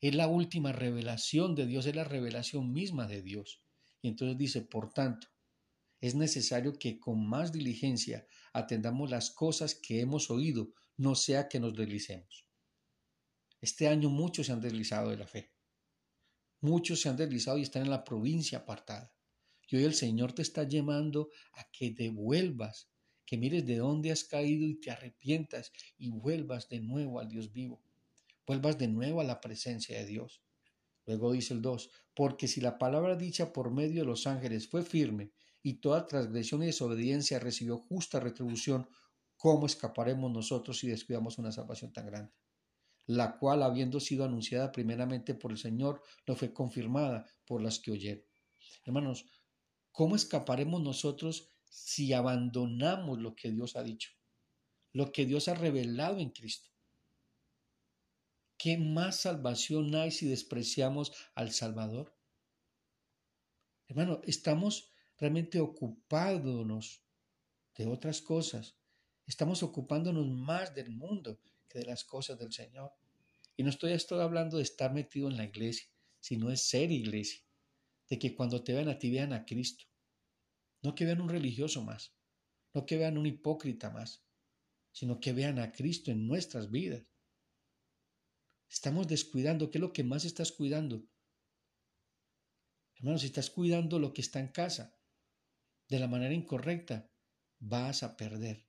Es 0.00 0.14
la 0.14 0.28
última 0.28 0.72
revelación 0.72 1.54
de 1.54 1.66
Dios, 1.66 1.86
es 1.86 1.96
la 1.96 2.04
revelación 2.04 2.72
misma 2.72 3.06
de 3.06 3.22
Dios. 3.22 3.62
Y 4.02 4.08
entonces 4.08 4.36
dice, 4.36 4.60
por 4.62 4.92
tanto, 4.92 5.28
es 6.00 6.14
necesario 6.14 6.74
que 6.78 7.00
con 7.00 7.26
más 7.26 7.50
diligencia 7.50 8.26
atendamos 8.52 9.10
las 9.10 9.30
cosas 9.30 9.74
que 9.74 10.00
hemos 10.00 10.30
oído, 10.30 10.74
no 10.98 11.14
sea 11.14 11.48
que 11.48 11.60
nos 11.60 11.74
deslicemos. 11.74 12.46
Este 13.60 13.88
año 13.88 14.10
muchos 14.10 14.46
se 14.46 14.52
han 14.52 14.60
deslizado 14.60 15.10
de 15.10 15.16
la 15.16 15.26
fe. 15.26 15.54
Muchos 16.60 17.00
se 17.00 17.08
han 17.08 17.16
deslizado 17.16 17.56
y 17.56 17.62
están 17.62 17.82
en 17.82 17.90
la 17.90 18.04
provincia 18.04 18.58
apartada. 18.58 19.14
Y 19.68 19.76
hoy 19.76 19.84
el 19.84 19.94
Señor 19.94 20.34
te 20.34 20.42
está 20.42 20.64
llamando 20.64 21.30
a 21.54 21.70
que 21.72 21.90
devuelvas, 21.90 22.90
que 23.24 23.38
mires 23.38 23.66
de 23.66 23.76
dónde 23.76 24.12
has 24.12 24.24
caído 24.24 24.66
y 24.66 24.78
te 24.78 24.90
arrepientas 24.90 25.72
y 25.96 26.10
vuelvas 26.10 26.68
de 26.68 26.80
nuevo 26.80 27.18
al 27.18 27.28
Dios 27.28 27.50
vivo 27.50 27.85
vuelvas 28.46 28.78
de 28.78 28.88
nuevo 28.88 29.20
a 29.20 29.24
la 29.24 29.40
presencia 29.40 29.98
de 29.98 30.06
Dios. 30.06 30.42
Luego 31.06 31.32
dice 31.32 31.54
el 31.54 31.62
2, 31.62 31.90
porque 32.14 32.48
si 32.48 32.60
la 32.60 32.78
palabra 32.78 33.16
dicha 33.16 33.52
por 33.52 33.70
medio 33.70 34.00
de 34.00 34.06
los 34.06 34.26
ángeles 34.26 34.68
fue 34.68 34.82
firme 34.82 35.32
y 35.62 35.74
toda 35.74 36.06
transgresión 36.06 36.62
y 36.62 36.66
desobediencia 36.66 37.38
recibió 37.38 37.78
justa 37.78 38.20
retribución, 38.20 38.88
¿cómo 39.36 39.66
escaparemos 39.66 40.32
nosotros 40.32 40.78
si 40.78 40.88
descuidamos 40.88 41.38
una 41.38 41.52
salvación 41.52 41.92
tan 41.92 42.06
grande? 42.06 42.32
La 43.06 43.38
cual, 43.38 43.62
habiendo 43.62 44.00
sido 44.00 44.24
anunciada 44.24 44.72
primeramente 44.72 45.34
por 45.34 45.52
el 45.52 45.58
Señor, 45.58 46.02
no 46.26 46.34
fue 46.34 46.52
confirmada 46.52 47.24
por 47.44 47.62
las 47.62 47.78
que 47.78 47.92
oyeron. 47.92 48.24
Hermanos, 48.84 49.26
¿cómo 49.92 50.16
escaparemos 50.16 50.82
nosotros 50.82 51.52
si 51.64 52.12
abandonamos 52.12 53.20
lo 53.20 53.36
que 53.36 53.52
Dios 53.52 53.76
ha 53.76 53.84
dicho? 53.84 54.10
Lo 54.92 55.12
que 55.12 55.24
Dios 55.24 55.46
ha 55.46 55.54
revelado 55.54 56.18
en 56.18 56.30
Cristo. 56.30 56.70
¿Qué 58.58 58.78
más 58.78 59.16
salvación 59.16 59.94
hay 59.94 60.10
si 60.10 60.26
despreciamos 60.28 61.12
al 61.34 61.52
Salvador? 61.52 62.16
Hermano, 63.88 64.20
estamos 64.24 64.90
realmente 65.18 65.60
ocupándonos 65.60 67.02
de 67.76 67.86
otras 67.86 68.22
cosas. 68.22 68.76
Estamos 69.26 69.62
ocupándonos 69.62 70.26
más 70.26 70.74
del 70.74 70.90
mundo 70.90 71.38
que 71.68 71.80
de 71.80 71.84
las 71.84 72.04
cosas 72.04 72.38
del 72.38 72.52
Señor. 72.52 72.92
Y 73.56 73.62
no 73.62 73.70
estoy, 73.70 73.96
hablando 74.20 74.56
de 74.56 74.62
estar 74.62 74.92
metido 74.92 75.28
en 75.28 75.36
la 75.36 75.44
iglesia, 75.44 75.88
sino 76.20 76.48
de 76.48 76.56
ser 76.56 76.90
iglesia. 76.90 77.40
De 78.08 78.18
que 78.18 78.34
cuando 78.34 78.62
te 78.62 78.72
vean 78.72 78.88
a 78.88 78.98
ti 78.98 79.10
vean 79.10 79.32
a 79.32 79.44
Cristo. 79.44 79.84
No 80.82 80.94
que 80.94 81.04
vean 81.04 81.20
un 81.20 81.28
religioso 81.28 81.82
más. 81.82 82.14
No 82.72 82.86
que 82.86 82.96
vean 82.96 83.18
un 83.18 83.26
hipócrita 83.26 83.90
más. 83.90 84.24
Sino 84.92 85.20
que 85.20 85.32
vean 85.32 85.58
a 85.58 85.72
Cristo 85.72 86.10
en 86.10 86.26
nuestras 86.26 86.70
vidas. 86.70 87.04
Estamos 88.68 89.06
descuidando. 89.06 89.70
¿Qué 89.70 89.78
es 89.78 89.82
lo 89.82 89.92
que 89.92 90.04
más 90.04 90.24
estás 90.24 90.52
cuidando? 90.52 91.04
Hermano, 92.96 93.18
si 93.18 93.26
estás 93.26 93.50
cuidando 93.50 93.98
lo 93.98 94.12
que 94.12 94.22
está 94.22 94.40
en 94.40 94.48
casa 94.48 94.96
de 95.88 95.98
la 95.98 96.08
manera 96.08 96.34
incorrecta, 96.34 97.10
vas 97.58 98.02
a 98.02 98.16
perder. 98.16 98.66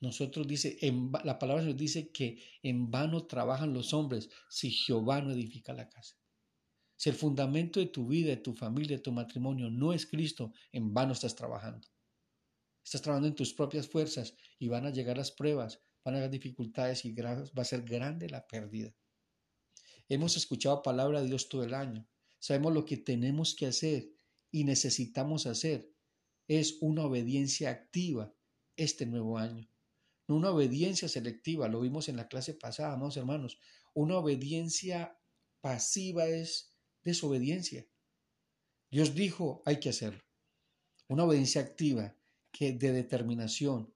Nosotros 0.00 0.46
dice, 0.48 0.78
la 1.24 1.38
palabra 1.38 1.62
nos 1.62 1.76
dice 1.76 2.10
que 2.10 2.42
en 2.62 2.90
vano 2.90 3.26
trabajan 3.26 3.72
los 3.72 3.94
hombres 3.94 4.28
si 4.50 4.70
Jehová 4.70 5.22
no 5.22 5.30
edifica 5.30 5.72
la 5.72 5.88
casa. 5.88 6.16
Si 6.96 7.08
el 7.08 7.14
fundamento 7.14 7.80
de 7.80 7.86
tu 7.86 8.06
vida, 8.08 8.30
de 8.30 8.36
tu 8.36 8.52
familia, 8.54 8.96
de 8.96 9.02
tu 9.02 9.12
matrimonio 9.12 9.70
no 9.70 9.92
es 9.92 10.06
Cristo, 10.06 10.52
en 10.72 10.92
vano 10.92 11.12
estás 11.12 11.34
trabajando. 11.34 11.88
Estás 12.84 13.02
trabajando 13.02 13.28
en 13.28 13.34
tus 13.34 13.54
propias 13.54 13.88
fuerzas 13.88 14.34
y 14.58 14.68
van 14.68 14.86
a 14.86 14.90
llegar 14.90 15.16
las 15.16 15.30
pruebas, 15.30 15.80
van 16.04 16.14
a 16.14 16.18
haber 16.18 16.30
dificultades 16.30 17.04
y 17.04 17.12
va 17.12 17.44
a 17.56 17.64
ser 17.64 17.82
grande 17.82 18.28
la 18.28 18.46
pérdida. 18.46 18.94
Hemos 20.08 20.36
escuchado 20.36 20.82
palabra 20.82 21.20
de 21.20 21.28
Dios 21.28 21.48
todo 21.48 21.64
el 21.64 21.74
año. 21.74 22.06
sabemos 22.38 22.72
lo 22.74 22.84
que 22.84 22.96
tenemos 22.96 23.54
que 23.54 23.66
hacer 23.66 24.10
y 24.50 24.64
necesitamos 24.64 25.46
hacer 25.46 25.92
es 26.48 26.78
una 26.80 27.04
obediencia 27.04 27.70
activa 27.70 28.34
este 28.76 29.06
nuevo 29.06 29.38
año. 29.38 29.68
No 30.28 30.36
una 30.36 30.50
obediencia 30.50 31.08
selectiva, 31.08 31.68
lo 31.68 31.80
vimos 31.80 32.08
en 32.08 32.16
la 32.16 32.28
clase 32.28 32.54
pasada, 32.54 32.92
amados 32.92 33.16
hermanos. 33.16 33.58
Una 33.94 34.18
obediencia 34.18 35.18
pasiva 35.60 36.26
es 36.26 36.72
desobediencia. 37.02 37.86
Dios 38.90 39.14
dijo, 39.14 39.62
hay 39.64 39.80
que 39.80 39.88
hacerlo. 39.88 40.22
Una 41.08 41.24
obediencia 41.24 41.60
activa, 41.60 42.14
que 42.50 42.72
de 42.72 42.92
determinación, 42.92 43.94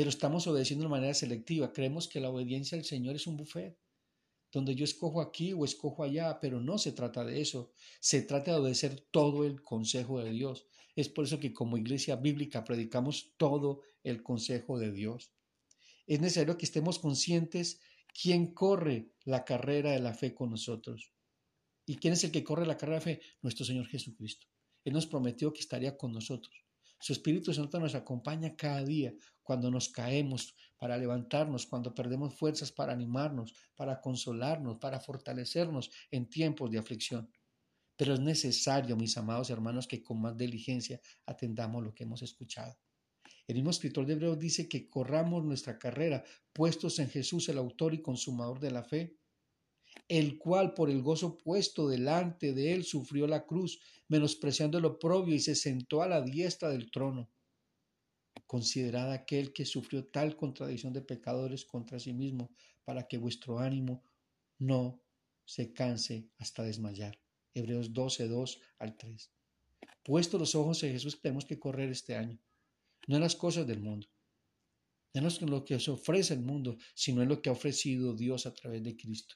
pero 0.00 0.08
estamos 0.08 0.46
obedeciendo 0.46 0.84
de 0.86 0.88
manera 0.88 1.12
selectiva. 1.12 1.74
Creemos 1.74 2.08
que 2.08 2.20
la 2.20 2.30
obediencia 2.30 2.78
al 2.78 2.86
Señor 2.86 3.16
es 3.16 3.26
un 3.26 3.36
buffet, 3.36 3.76
donde 4.50 4.74
yo 4.74 4.82
escojo 4.82 5.20
aquí 5.20 5.52
o 5.52 5.62
escojo 5.62 6.02
allá, 6.02 6.40
pero 6.40 6.58
no 6.58 6.78
se 6.78 6.92
trata 6.92 7.22
de 7.22 7.42
eso. 7.42 7.70
Se 8.00 8.22
trata 8.22 8.52
de 8.52 8.60
obedecer 8.60 8.98
todo 9.10 9.44
el 9.44 9.60
consejo 9.60 10.22
de 10.22 10.30
Dios. 10.30 10.66
Es 10.96 11.10
por 11.10 11.26
eso 11.26 11.38
que 11.38 11.52
como 11.52 11.76
iglesia 11.76 12.16
bíblica 12.16 12.64
predicamos 12.64 13.34
todo 13.36 13.82
el 14.02 14.22
consejo 14.22 14.78
de 14.78 14.90
Dios. 14.90 15.34
Es 16.06 16.18
necesario 16.18 16.56
que 16.56 16.64
estemos 16.64 16.98
conscientes 16.98 17.82
quién 18.22 18.54
corre 18.54 19.12
la 19.26 19.44
carrera 19.44 19.90
de 19.90 20.00
la 20.00 20.14
fe 20.14 20.32
con 20.32 20.48
nosotros. 20.48 21.12
¿Y 21.84 21.96
quién 21.96 22.14
es 22.14 22.24
el 22.24 22.30
que 22.30 22.42
corre 22.42 22.64
la 22.64 22.78
carrera 22.78 23.00
de 23.00 23.16
fe? 23.16 23.20
Nuestro 23.42 23.66
Señor 23.66 23.86
Jesucristo. 23.86 24.46
Él 24.82 24.94
nos 24.94 25.06
prometió 25.06 25.52
que 25.52 25.60
estaría 25.60 25.98
con 25.98 26.10
nosotros. 26.10 26.64
Su 27.02 27.14
Espíritu 27.14 27.54
Santo 27.54 27.80
nos 27.80 27.94
acompaña 27.94 28.54
cada 28.56 28.84
día 28.84 29.14
cuando 29.50 29.68
nos 29.68 29.88
caemos 29.88 30.54
para 30.78 30.96
levantarnos, 30.96 31.66
cuando 31.66 31.92
perdemos 31.92 32.32
fuerzas 32.36 32.70
para 32.70 32.92
animarnos, 32.92 33.52
para 33.74 34.00
consolarnos, 34.00 34.78
para 34.78 35.00
fortalecernos 35.00 35.90
en 36.12 36.30
tiempos 36.30 36.70
de 36.70 36.78
aflicción. 36.78 37.28
Pero 37.96 38.14
es 38.14 38.20
necesario, 38.20 38.96
mis 38.96 39.16
amados 39.16 39.50
hermanos, 39.50 39.88
que 39.88 40.04
con 40.04 40.20
más 40.20 40.36
diligencia 40.36 41.00
atendamos 41.26 41.82
lo 41.82 41.92
que 41.92 42.04
hemos 42.04 42.22
escuchado. 42.22 42.78
El 43.48 43.56
mismo 43.56 43.70
escritor 43.70 44.06
de 44.06 44.12
Hebreos 44.12 44.38
dice 44.38 44.68
que 44.68 44.88
corramos 44.88 45.44
nuestra 45.44 45.80
carrera 45.80 46.22
puestos 46.52 47.00
en 47.00 47.10
Jesús, 47.10 47.48
el 47.48 47.58
autor 47.58 47.92
y 47.92 48.02
consumador 48.02 48.60
de 48.60 48.70
la 48.70 48.84
fe, 48.84 49.16
el 50.06 50.38
cual 50.38 50.74
por 50.74 50.90
el 50.90 51.02
gozo 51.02 51.36
puesto 51.38 51.88
delante 51.88 52.52
de 52.52 52.72
él 52.72 52.84
sufrió 52.84 53.26
la 53.26 53.44
cruz, 53.44 53.80
menospreciando 54.06 54.78
el 54.78 54.84
oprobio 54.84 55.34
y 55.34 55.40
se 55.40 55.56
sentó 55.56 56.02
a 56.02 56.08
la 56.08 56.20
diestra 56.20 56.68
del 56.68 56.88
trono. 56.92 57.28
Considerad 58.46 59.12
aquel 59.12 59.52
que 59.52 59.64
sufrió 59.64 60.06
tal 60.06 60.36
contradicción 60.36 60.92
de 60.92 61.02
pecadores 61.02 61.64
contra 61.64 61.98
sí 61.98 62.12
mismo, 62.12 62.50
para 62.84 63.06
que 63.06 63.18
vuestro 63.18 63.58
ánimo 63.58 64.02
no 64.58 65.02
se 65.44 65.72
canse 65.72 66.28
hasta 66.38 66.62
desmayar. 66.62 67.20
Hebreos 67.54 67.92
12, 67.92 68.28
2 68.28 68.60
al 68.78 68.96
3. 68.96 69.30
Puesto 70.04 70.38
los 70.38 70.54
ojos 70.54 70.82
en 70.82 70.92
Jesús, 70.92 71.20
tenemos 71.20 71.44
que 71.44 71.58
correr 71.58 71.90
este 71.90 72.16
año, 72.16 72.40
no 73.06 73.16
en 73.16 73.22
las 73.22 73.36
cosas 73.36 73.66
del 73.66 73.80
mundo, 73.80 74.08
no 75.14 75.28
en 75.28 75.50
lo 75.50 75.64
que 75.64 75.74
os 75.74 75.88
ofrece 75.88 76.34
el 76.34 76.40
mundo, 76.40 76.76
sino 76.94 77.22
en 77.22 77.28
lo 77.28 77.42
que 77.42 77.48
ha 77.48 77.52
ofrecido 77.52 78.14
Dios 78.14 78.46
a 78.46 78.54
través 78.54 78.82
de 78.82 78.96
Cristo. 78.96 79.34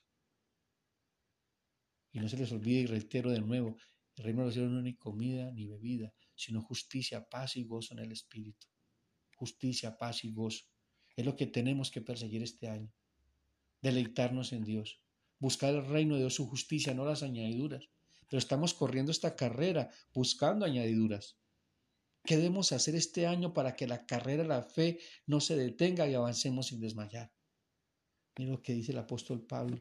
Y 2.13 2.21
no 2.21 2.29
se 2.29 2.37
les 2.37 2.53
olvide 2.53 2.81
y 2.81 2.87
reitero 2.87 3.31
de 3.31 3.41
nuevo, 3.41 3.77
el 4.17 4.25
reino 4.25 4.41
de 4.41 4.47
los 4.47 4.55
cielos 4.55 4.73
no 4.73 4.79
es 4.79 4.85
ni 4.85 4.97
comida 4.97 5.51
ni 5.51 5.67
bebida, 5.67 6.15
sino 6.37 6.63
justicia, 6.63 7.29
paz 7.29 7.57
y 7.57 7.65
gozo 7.65 7.95
en 7.95 8.01
el 8.01 8.13
Espíritu. 8.13 8.69
Justicia, 9.37 9.97
paz 9.97 10.25
y 10.25 10.33
gozo. 10.33 10.65
Es 11.17 11.25
lo 11.25 11.37
que 11.37 11.47
tenemos 11.47 11.91
que 11.91 12.01
perseguir 12.01 12.43
este 12.43 12.69
año. 12.69 12.93
Deleitarnos 13.83 14.53
en 14.53 14.65
Dios. 14.65 15.01
Buscar 15.39 15.75
el 15.75 15.87
reino 15.87 16.15
de 16.15 16.21
Dios, 16.21 16.35
su 16.35 16.49
justicia, 16.49 16.95
no 16.95 17.05
las 17.05 17.23
añadiduras. 17.23 17.89
Pero 18.29 18.39
estamos 18.39 18.75
corriendo 18.75 19.13
esta 19.13 19.37
carrera 19.37 19.91
buscando 20.13 20.65
añadiduras. 20.65 21.37
¿Qué 22.25 22.37
debemos 22.37 22.73
hacer 22.73 22.95
este 22.95 23.27
año 23.27 23.53
para 23.53 23.77
que 23.77 23.87
la 23.87 24.07
carrera 24.07 24.45
la 24.45 24.63
fe 24.63 24.99
no 25.27 25.41
se 25.41 25.57
detenga 25.57 26.09
y 26.09 26.15
avancemos 26.15 26.69
sin 26.69 26.81
desmayar? 26.81 27.33
Mira 28.39 28.53
lo 28.53 28.63
que 28.63 28.73
dice 28.73 28.93
el 28.93 28.99
apóstol 28.99 29.47
Pablo 29.47 29.81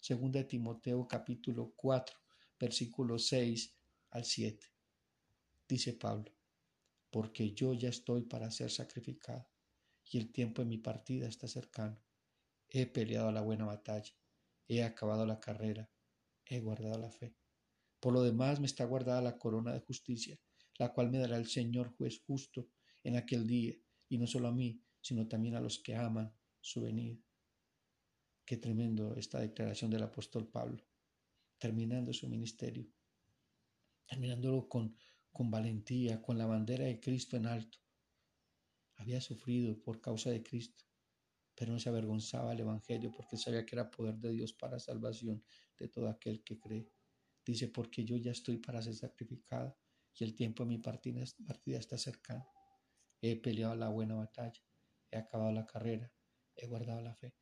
Segunda 0.00 0.38
de 0.38 0.46
Timoteo 0.46 1.06
capítulo 1.06 1.74
4, 1.76 2.16
versículos 2.58 3.26
6 3.26 3.76
al 4.12 4.24
7. 4.24 4.66
Dice 5.68 5.92
Pablo, 5.92 6.32
porque 7.10 7.52
yo 7.52 7.74
ya 7.74 7.88
estoy 7.88 8.22
para 8.22 8.50
ser 8.50 8.70
sacrificado 8.70 9.48
y 10.10 10.18
el 10.18 10.32
tiempo 10.32 10.62
de 10.62 10.68
mi 10.68 10.78
partida 10.78 11.28
está 11.28 11.46
cercano. 11.46 12.00
He 12.68 12.86
peleado 12.86 13.30
la 13.32 13.42
buena 13.42 13.64
batalla, 13.64 14.12
he 14.66 14.82
acabado 14.82 15.26
la 15.26 15.40
carrera, 15.40 15.90
he 16.46 16.60
guardado 16.60 16.98
la 16.98 17.10
fe. 17.10 17.34
Por 17.98 18.12
lo 18.12 18.22
demás 18.22 18.60
me 18.60 18.66
está 18.66 18.84
guardada 18.84 19.20
la 19.20 19.38
corona 19.38 19.72
de 19.72 19.80
justicia, 19.80 20.38
la 20.78 20.92
cual 20.92 21.10
me 21.10 21.18
dará 21.18 21.36
el 21.36 21.46
Señor 21.46 21.94
juez 21.96 22.20
justo 22.26 22.68
en 23.02 23.16
aquel 23.16 23.46
día, 23.46 23.74
y 24.08 24.18
no 24.18 24.26
solo 24.26 24.48
a 24.48 24.52
mí, 24.52 24.82
sino 25.00 25.26
también 25.26 25.54
a 25.54 25.60
los 25.60 25.78
que 25.78 25.94
aman 25.94 26.32
su 26.60 26.82
venida. 26.82 27.18
Qué 28.44 28.56
tremendo 28.56 29.14
esta 29.16 29.40
declaración 29.40 29.90
del 29.90 30.02
apóstol 30.02 30.48
Pablo, 30.48 30.84
terminando 31.58 32.12
su 32.12 32.28
ministerio, 32.28 32.86
terminándolo 34.06 34.68
con, 34.68 34.96
con 35.32 35.50
valentía, 35.50 36.20
con 36.20 36.38
la 36.38 36.46
bandera 36.46 36.84
de 36.84 37.00
Cristo 37.00 37.36
en 37.36 37.46
alto. 37.46 37.78
Había 38.96 39.20
sufrido 39.20 39.80
por 39.80 40.00
causa 40.00 40.30
de 40.30 40.42
Cristo, 40.42 40.84
pero 41.54 41.72
no 41.72 41.78
se 41.78 41.88
avergonzaba 41.88 42.50
del 42.50 42.60
Evangelio 42.60 43.10
porque 43.10 43.36
sabía 43.36 43.64
que 43.64 43.74
era 43.76 43.90
poder 43.90 44.16
de 44.16 44.32
Dios 44.32 44.52
para 44.52 44.78
salvación 44.78 45.42
de 45.78 45.88
todo 45.88 46.08
aquel 46.08 46.42
que 46.42 46.58
cree. 46.58 46.90
Dice, 47.44 47.68
porque 47.68 48.04
yo 48.04 48.16
ya 48.16 48.32
estoy 48.32 48.58
para 48.58 48.82
ser 48.82 48.94
sacrificado 48.94 49.76
y 50.14 50.24
el 50.24 50.34
tiempo 50.34 50.64
de 50.64 50.68
mi 50.68 50.78
partida, 50.78 51.24
partida 51.46 51.78
está 51.78 51.96
cercano. 51.96 52.46
He 53.22 53.36
peleado 53.36 53.74
la 53.74 53.88
buena 53.88 54.14
batalla, 54.14 54.60
he 55.10 55.16
acabado 55.16 55.52
la 55.52 55.66
carrera, 55.66 56.12
he 56.54 56.66
guardado 56.66 57.00
la 57.00 57.14
fe. 57.14 57.34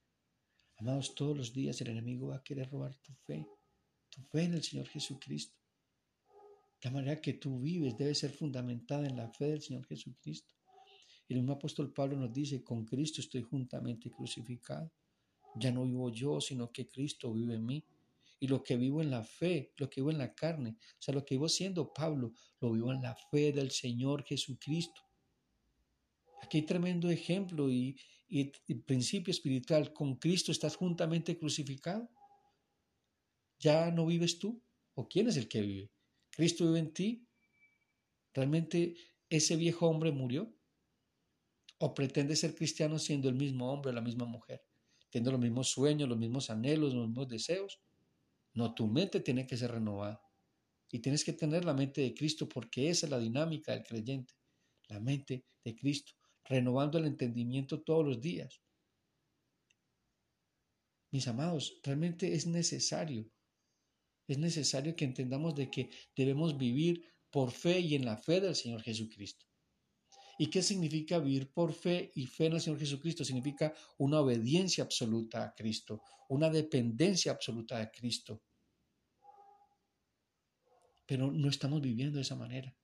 Amados, 0.77 1.15
todos 1.15 1.37
los 1.37 1.53
días 1.53 1.81
el 1.81 1.89
enemigo 1.89 2.29
va 2.29 2.37
a 2.37 2.45
querer 2.45 2.71
robar 2.71 2.95
tu 2.97 3.13
fe, 3.27 3.45
tu 4.09 4.23
fe 4.23 4.45
en 4.45 4.55
el 4.55 4.63
Señor 4.63 4.87
Jesucristo. 4.87 5.58
La 6.83 6.91
manera 6.93 7.21
que 7.21 7.35
tú 7.35 7.61
vives 7.61 7.97
debe 7.97 8.15
ser 8.15 8.31
fundamentada 8.31 9.07
en 9.07 9.17
la 9.17 9.29
fe 9.29 9.47
del 9.47 9.63
Señor 9.63 9.85
Jesucristo. 9.87 10.55
El 11.29 11.39
mismo 11.39 11.53
apóstol 11.53 11.93
Pablo 11.93 12.17
nos 12.17 12.33
dice, 12.33 12.63
con 12.63 12.85
Cristo 12.85 13.21
estoy 13.21 13.43
juntamente 13.43 14.11
crucificado. 14.11 14.91
Ya 15.57 15.73
no 15.73 15.85
vivo 15.85 16.11
yo, 16.11 16.41
sino 16.41 16.71
que 16.71 16.89
Cristo 16.89 17.33
vive 17.33 17.55
en 17.55 17.67
mí. 17.67 17.85
Y 18.41 18.47
lo 18.47 18.63
que 18.63 18.77
vivo 18.77 19.03
en 19.03 19.11
la 19.11 19.25
fe, 19.25 19.73
lo 19.77 19.91
que 19.91 20.01
vivo 20.01 20.13
en 20.13 20.19
la 20.19 20.33
carne, 20.33 20.77
o 20.81 21.03
sea, 21.03 21.13
lo 21.13 21.25
que 21.25 21.35
vivo 21.35 21.49
siendo 21.49 21.93
Pablo, 21.93 22.33
lo 22.61 22.73
vivo 22.73 22.93
en 22.93 23.03
la 23.03 23.17
fe 23.31 23.53
del 23.53 23.73
Señor 23.73 24.25
Jesucristo. 24.25 25.03
Aquí 26.41 26.59
hay 26.59 26.63
tremendo 26.63 27.11
ejemplo 27.11 27.69
y, 27.69 27.99
y 28.29 28.75
principio 28.87 29.33
espiritual, 29.33 29.93
con 29.93 30.15
Cristo 30.15 30.53
estás 30.53 30.77
juntamente 30.77 31.37
crucificado. 31.37 32.09
Ya 33.59 33.91
no 33.91 34.07
vives 34.07 34.39
tú. 34.39 34.63
¿O 34.95 35.09
quién 35.09 35.29
es 35.29 35.37
el 35.37 35.49
que 35.49 35.61
vive? 35.61 35.91
¿Cristo 36.39 36.67
vive 36.67 36.79
en 36.79 36.93
ti? 36.93 37.29
¿Realmente 38.33 38.95
ese 39.29 39.57
viejo 39.57 39.89
hombre 39.89 40.13
murió? 40.13 40.55
¿O 41.79 41.93
pretende 41.93 42.37
ser 42.37 42.55
cristiano 42.55 43.01
siendo 43.01 43.29
el 43.29 43.35
mismo 43.35 43.73
hombre 43.73 43.93
la 43.93 44.01
misma 44.01 44.25
mujer? 44.25 44.65
¿Teniendo 45.11 45.33
los 45.33 45.41
mismos 45.41 45.69
sueños, 45.69 46.09
los 46.09 46.17
mismos 46.17 46.49
anhelos, 46.49 46.95
los 46.95 47.09
mismos 47.09 47.29
deseos? 47.29 47.83
No, 48.55 48.73
tu 48.73 48.87
mente 48.87 49.19
tiene 49.19 49.49
que 49.49 49.57
ser 49.57 49.73
renovada. 49.73 50.23
Y 50.93 51.01
tienes 51.01 51.25
que 51.25 51.33
tener 51.33 51.65
la 51.65 51.75
mente 51.75 52.03
de 52.03 52.15
Cristo 52.15 52.49
porque 52.49 52.89
esa 52.89 53.07
es 53.07 53.11
la 53.11 53.19
dinámica 53.19 53.73
del 53.73 53.83
creyente. 53.83 54.35
La 54.91 55.01
mente 55.01 55.45
de 55.65 55.75
Cristo 55.75 56.13
renovando 56.45 56.99
el 56.99 57.07
entendimiento 57.07 57.83
todos 57.83 58.07
los 58.07 58.21
días. 58.21 58.63
Mis 61.11 61.27
amados, 61.27 61.81
realmente 61.83 62.33
es 62.33 62.47
necesario, 62.47 63.29
es 64.29 64.39
necesario 64.39 64.95
que 64.95 65.07
entendamos 65.07 65.55
de 65.55 65.71
que 65.71 65.91
debemos 66.15 66.57
vivir 66.57 67.03
por 67.31 67.51
fe 67.51 67.81
y 67.81 67.95
en 67.95 68.05
la 68.05 68.17
fe 68.17 68.41
del 68.41 68.55
Señor 68.55 68.83
Jesucristo. 68.83 69.47
¿Y 70.39 70.49
qué 70.51 70.63
significa 70.63 71.19
vivir 71.19 71.51
por 71.53 71.73
fe 71.73 72.13
y 72.15 72.27
fe 72.27 72.47
en 72.47 72.53
el 72.53 72.61
Señor 72.61 72.79
Jesucristo? 72.79 73.25
Significa 73.25 73.75
una 73.97 74.21
obediencia 74.21 74.85
absoluta 74.85 75.43
a 75.43 75.55
Cristo, 75.55 76.03
una 76.29 76.49
dependencia 76.49 77.33
absoluta 77.33 77.79
de 77.79 77.91
Cristo. 77.91 78.43
Pero 81.07 81.33
no 81.33 81.49
estamos 81.49 81.81
viviendo 81.81 82.17
de 82.17 82.23
esa 82.23 82.37
manera. 82.37 82.77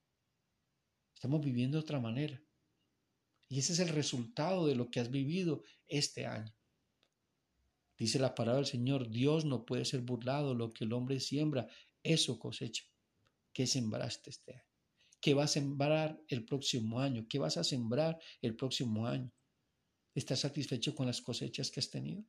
Estamos 1.15 1.45
viviendo 1.45 1.77
de 1.77 1.83
otra 1.83 2.01
manera. 2.01 2.43
Y 3.49 3.59
ese 3.59 3.75
es 3.75 3.79
el 3.79 3.91
resultado 3.91 4.67
de 4.67 4.75
lo 4.75 4.91
que 4.91 4.99
has 4.99 5.11
vivido 5.11 5.63
este 5.87 6.27
año. 6.27 6.53
Dice 7.97 8.19
la 8.19 8.35
palabra 8.35 8.59
del 8.59 8.67
Señor, 8.67 9.09
Dios 9.11 9.45
no 9.45 9.65
puede 9.65 9.85
ser 9.85 10.01
burlado, 10.01 10.55
lo 10.55 10.73
que 10.73 10.85
el 10.85 10.93
hombre 10.93 11.21
siembra, 11.21 11.69
eso 12.03 12.39
cosecha. 12.39 12.85
¿Qué 13.53 13.67
sembraste 13.67 14.31
este 14.31 14.55
año? 14.55 14.65
¿Qué 15.21 15.33
vas 15.33 15.53
a 15.53 15.55
sembrar 15.55 16.21
el 16.29 16.45
próximo 16.45 17.01
año? 17.01 17.27
¿Qué 17.29 17.39
vas 17.39 17.57
a 17.57 17.65
sembrar 17.65 18.19
el 18.43 18.57
próximo 18.57 19.07
año? 19.07 19.33
¿Estás 20.15 20.41
satisfecho 20.41 20.95
con 20.95 21.07
las 21.07 21.23
cosechas 21.23 21.71
que 21.71 21.81
has 21.81 21.91
tenido? 21.91 22.25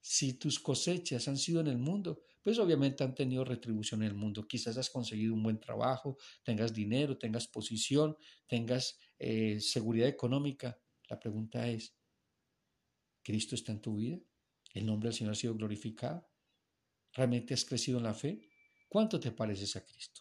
Si 0.00 0.34
tus 0.34 0.60
cosechas 0.60 1.26
han 1.28 1.38
sido 1.38 1.60
en 1.62 1.68
el 1.68 1.78
mundo, 1.78 2.20
pues 2.42 2.58
obviamente 2.58 3.02
han 3.02 3.14
tenido 3.14 3.42
retribución 3.42 4.02
en 4.02 4.08
el 4.08 4.14
mundo. 4.14 4.46
Quizás 4.46 4.76
has 4.76 4.90
conseguido 4.90 5.32
un 5.32 5.42
buen 5.42 5.58
trabajo, 5.58 6.18
tengas 6.42 6.74
dinero, 6.74 7.16
tengas 7.16 7.48
posición, 7.48 8.14
tengas 8.46 8.98
eh, 9.18 9.60
seguridad 9.60 10.08
económica. 10.08 10.78
La 11.08 11.18
pregunta 11.18 11.66
es, 11.68 11.96
¿Cristo 13.24 13.54
está 13.54 13.72
en 13.72 13.80
tu 13.80 13.96
vida? 13.96 14.20
¿El 14.74 14.86
nombre 14.86 15.08
del 15.08 15.16
Señor 15.16 15.32
ha 15.32 15.36
sido 15.36 15.54
glorificado? 15.54 16.28
¿Realmente 17.12 17.54
has 17.54 17.64
crecido 17.64 17.98
en 17.98 18.04
la 18.04 18.14
fe? 18.14 18.48
¿Cuánto 18.88 19.18
te 19.18 19.32
pareces 19.32 19.74
a 19.76 19.84
Cristo? 19.84 20.20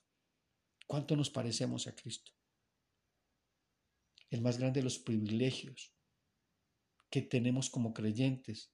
¿Cuánto 0.87 1.15
nos 1.15 1.29
parecemos 1.29 1.85
a 1.85 1.95
Cristo? 1.95 2.31
El 4.29 4.41
más 4.41 4.57
grande 4.57 4.79
de 4.79 4.85
los 4.85 4.99
privilegios 4.99 5.93
que 7.09 7.21
tenemos 7.21 7.69
como 7.69 7.93
creyentes, 7.93 8.71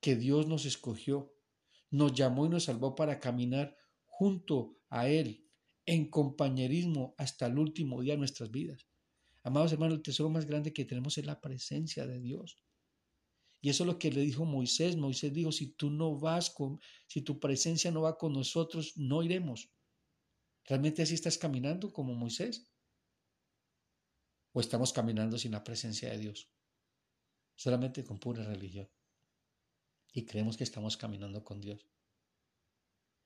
que 0.00 0.16
Dios 0.16 0.46
nos 0.46 0.66
escogió, 0.66 1.32
nos 1.90 2.12
llamó 2.12 2.46
y 2.46 2.50
nos 2.50 2.64
salvó 2.64 2.94
para 2.94 3.20
caminar 3.20 3.76
junto 4.04 4.78
a 4.88 5.08
Él, 5.08 5.48
en 5.86 6.10
compañerismo 6.10 7.14
hasta 7.16 7.46
el 7.46 7.58
último 7.58 8.02
día 8.02 8.14
de 8.14 8.18
nuestras 8.18 8.50
vidas. 8.50 8.86
Amados 9.42 9.72
hermanos, 9.72 9.96
el 9.96 10.02
tesoro 10.02 10.28
más 10.28 10.44
grande 10.44 10.72
que 10.72 10.84
tenemos 10.84 11.16
es 11.16 11.24
la 11.24 11.40
presencia 11.40 12.06
de 12.06 12.20
Dios. 12.20 12.58
Y 13.60 13.68
eso 13.68 13.84
es 13.84 13.86
lo 13.86 13.98
que 13.98 14.10
le 14.10 14.22
dijo 14.22 14.44
Moisés. 14.44 14.96
Moisés 14.96 15.32
dijo, 15.32 15.52
si 15.52 15.72
tú 15.72 15.90
no 15.90 16.18
vas 16.18 16.50
con, 16.50 16.80
si 17.06 17.22
tu 17.22 17.38
presencia 17.38 17.90
no 17.90 18.02
va 18.02 18.16
con 18.16 18.32
nosotros, 18.32 18.96
no 18.96 19.22
iremos. 19.22 19.70
¿Realmente 20.64 21.02
así 21.02 21.14
estás 21.14 21.36
caminando 21.36 21.92
como 21.92 22.14
Moisés? 22.14 22.70
¿O 24.52 24.60
estamos 24.60 24.92
caminando 24.92 25.38
sin 25.38 25.52
la 25.52 25.62
presencia 25.62 26.10
de 26.10 26.18
Dios? 26.18 26.48
Solamente 27.54 28.02
con 28.02 28.18
pura 28.18 28.44
religión. 28.44 28.88
Y 30.12 30.24
creemos 30.24 30.56
que 30.56 30.64
estamos 30.64 30.96
caminando 30.96 31.44
con 31.44 31.60
Dios. 31.60 31.86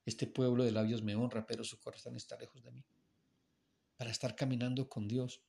Este 0.04 0.26
pueblo 0.26 0.64
de 0.64 0.72
labios 0.72 1.02
me 1.02 1.14
honra, 1.14 1.46
pero 1.46 1.64
su 1.64 1.80
corazón 1.80 2.16
está 2.16 2.36
lejos 2.36 2.62
de 2.62 2.72
mí. 2.72 2.84
Para 3.96 4.10
estar 4.10 4.34
caminando 4.34 4.88
con 4.88 5.06
Dios, 5.06 5.40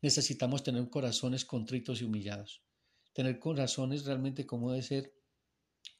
necesitamos 0.00 0.62
tener 0.62 0.88
corazones 0.88 1.44
contritos 1.44 2.00
y 2.00 2.04
humillados. 2.04 2.62
Tener 3.14 3.38
corazones 3.38 4.04
realmente 4.04 4.44
como 4.44 4.72
debe 4.72 4.82
ser, 4.82 5.14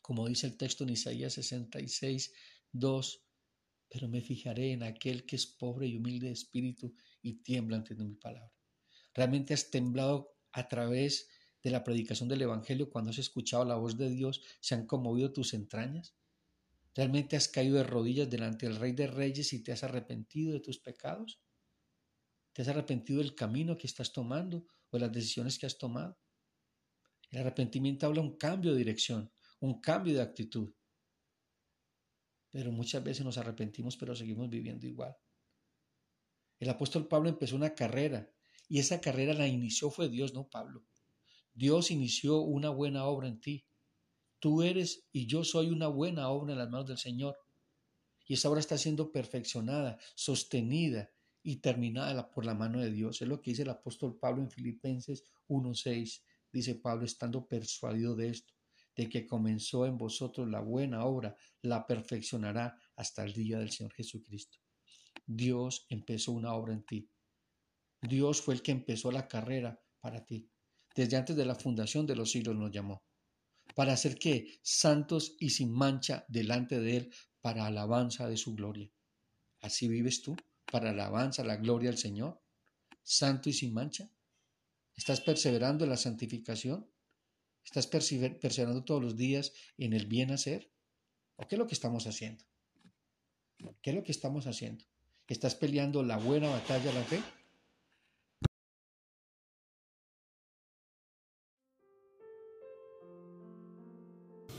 como 0.02 0.26
dice 0.26 0.48
el 0.48 0.56
texto 0.56 0.82
en 0.82 0.90
Isaías 0.90 1.34
66, 1.34 2.32
2, 2.72 3.24
pero 3.88 4.08
me 4.08 4.20
fijaré 4.20 4.72
en 4.72 4.82
aquel 4.82 5.24
que 5.24 5.36
es 5.36 5.46
pobre 5.46 5.86
y 5.86 5.96
humilde 5.96 6.26
de 6.26 6.32
espíritu 6.32 6.92
y 7.22 7.34
tiembla 7.34 7.76
ante 7.76 7.94
mi 7.94 8.16
palabra. 8.16 8.52
¿Realmente 9.14 9.54
has 9.54 9.70
temblado 9.70 10.36
a 10.50 10.66
través 10.66 11.28
de 11.62 11.70
la 11.70 11.84
predicación 11.84 12.28
del 12.28 12.42
Evangelio 12.42 12.90
cuando 12.90 13.10
has 13.10 13.18
escuchado 13.18 13.64
la 13.64 13.76
voz 13.76 13.96
de 13.96 14.10
Dios? 14.10 14.42
¿Se 14.60 14.74
han 14.74 14.84
conmovido 14.84 15.32
tus 15.32 15.54
entrañas? 15.54 16.16
¿Realmente 16.96 17.36
has 17.36 17.46
caído 17.46 17.76
de 17.76 17.84
rodillas 17.84 18.28
delante 18.28 18.66
del 18.66 18.76
Rey 18.76 18.90
de 18.90 19.06
Reyes 19.06 19.52
y 19.52 19.62
te 19.62 19.70
has 19.70 19.84
arrepentido 19.84 20.52
de 20.52 20.60
tus 20.60 20.80
pecados? 20.80 21.40
¿Te 22.52 22.62
has 22.62 22.68
arrepentido 22.68 23.20
del 23.20 23.36
camino 23.36 23.78
que 23.78 23.86
estás 23.86 24.12
tomando 24.12 24.66
o 24.90 24.96
de 24.96 25.00
las 25.00 25.12
decisiones 25.12 25.60
que 25.60 25.66
has 25.66 25.78
tomado? 25.78 26.18
El 27.34 27.40
arrepentimiento 27.40 28.06
habla 28.06 28.20
un 28.20 28.36
cambio 28.36 28.70
de 28.70 28.78
dirección, 28.78 29.28
un 29.58 29.80
cambio 29.80 30.14
de 30.14 30.22
actitud. 30.22 30.72
Pero 32.52 32.70
muchas 32.70 33.02
veces 33.02 33.24
nos 33.24 33.38
arrepentimos, 33.38 33.96
pero 33.96 34.14
seguimos 34.14 34.48
viviendo 34.48 34.86
igual. 34.86 35.16
El 36.60 36.70
apóstol 36.70 37.08
Pablo 37.08 37.28
empezó 37.28 37.56
una 37.56 37.74
carrera 37.74 38.30
y 38.68 38.78
esa 38.78 39.00
carrera 39.00 39.34
la 39.34 39.48
inició 39.48 39.90
fue 39.90 40.08
Dios, 40.08 40.32
no 40.32 40.48
Pablo. 40.48 40.86
Dios 41.52 41.90
inició 41.90 42.38
una 42.38 42.70
buena 42.70 43.04
obra 43.06 43.26
en 43.26 43.40
ti. 43.40 43.66
Tú 44.38 44.62
eres 44.62 45.08
y 45.10 45.26
yo 45.26 45.42
soy 45.42 45.70
una 45.70 45.88
buena 45.88 46.28
obra 46.28 46.52
en 46.52 46.60
las 46.60 46.70
manos 46.70 46.86
del 46.86 46.98
Señor. 46.98 47.36
Y 48.28 48.34
esa 48.34 48.48
obra 48.48 48.60
está 48.60 48.78
siendo 48.78 49.10
perfeccionada, 49.10 49.98
sostenida 50.14 51.10
y 51.42 51.56
terminada 51.56 52.30
por 52.30 52.46
la 52.46 52.54
mano 52.54 52.80
de 52.80 52.92
Dios. 52.92 53.20
Es 53.20 53.26
lo 53.26 53.40
que 53.40 53.50
dice 53.50 53.62
el 53.62 53.70
apóstol 53.70 54.20
Pablo 54.20 54.40
en 54.40 54.52
Filipenses 54.52 55.24
1.6. 55.48 56.22
Dice 56.54 56.76
Pablo, 56.76 57.04
estando 57.04 57.48
persuadido 57.48 58.14
de 58.14 58.28
esto, 58.28 58.54
de 58.94 59.08
que 59.08 59.26
comenzó 59.26 59.86
en 59.86 59.98
vosotros 59.98 60.48
la 60.48 60.60
buena 60.60 61.04
obra, 61.04 61.36
la 61.62 61.84
perfeccionará 61.84 62.78
hasta 62.94 63.24
el 63.24 63.32
día 63.32 63.58
del 63.58 63.72
Señor 63.72 63.92
Jesucristo. 63.92 64.58
Dios 65.26 65.84
empezó 65.88 66.30
una 66.30 66.54
obra 66.54 66.74
en 66.74 66.84
ti. 66.84 67.10
Dios 68.00 68.40
fue 68.40 68.54
el 68.54 68.62
que 68.62 68.70
empezó 68.70 69.10
la 69.10 69.26
carrera 69.26 69.82
para 69.98 70.24
ti. 70.24 70.48
Desde 70.94 71.16
antes 71.16 71.34
de 71.34 71.44
la 71.44 71.56
fundación 71.56 72.06
de 72.06 72.14
los 72.14 72.30
siglos 72.30 72.54
nos 72.54 72.70
llamó. 72.70 73.02
¿Para 73.74 73.94
hacer 73.94 74.16
que 74.16 74.60
Santos 74.62 75.34
y 75.40 75.50
sin 75.50 75.72
mancha 75.72 76.24
delante 76.28 76.78
de 76.78 76.98
Él 76.98 77.14
para 77.40 77.66
alabanza 77.66 78.28
de 78.28 78.36
su 78.38 78.54
gloria. 78.54 78.90
¿Así 79.60 79.88
vives 79.88 80.22
tú? 80.22 80.36
¿Para 80.70 80.90
alabanza, 80.90 81.42
la 81.42 81.56
gloria 81.56 81.90
del 81.90 81.98
Señor? 81.98 82.40
¿Santo 83.02 83.50
y 83.50 83.52
sin 83.52 83.74
mancha? 83.74 84.08
¿Estás 84.96 85.20
perseverando 85.20 85.84
en 85.84 85.90
la 85.90 85.96
santificación? 85.96 86.88
¿Estás 87.64 87.86
perseverando 87.86 88.84
todos 88.84 89.02
los 89.02 89.16
días 89.16 89.52
en 89.78 89.92
el 89.92 90.06
bien 90.06 90.30
hacer? 90.30 90.70
¿O 91.36 91.46
qué 91.46 91.56
es 91.56 91.58
lo 91.58 91.66
que 91.66 91.74
estamos 91.74 92.06
haciendo? 92.06 92.44
¿Qué 93.82 93.90
es 93.90 93.96
lo 93.96 94.04
que 94.04 94.12
estamos 94.12 94.46
haciendo? 94.46 94.84
¿Estás 95.26 95.54
peleando 95.54 96.02
la 96.02 96.18
buena 96.18 96.48
batalla 96.50 96.92
la 96.92 97.02
fe? 97.02 97.20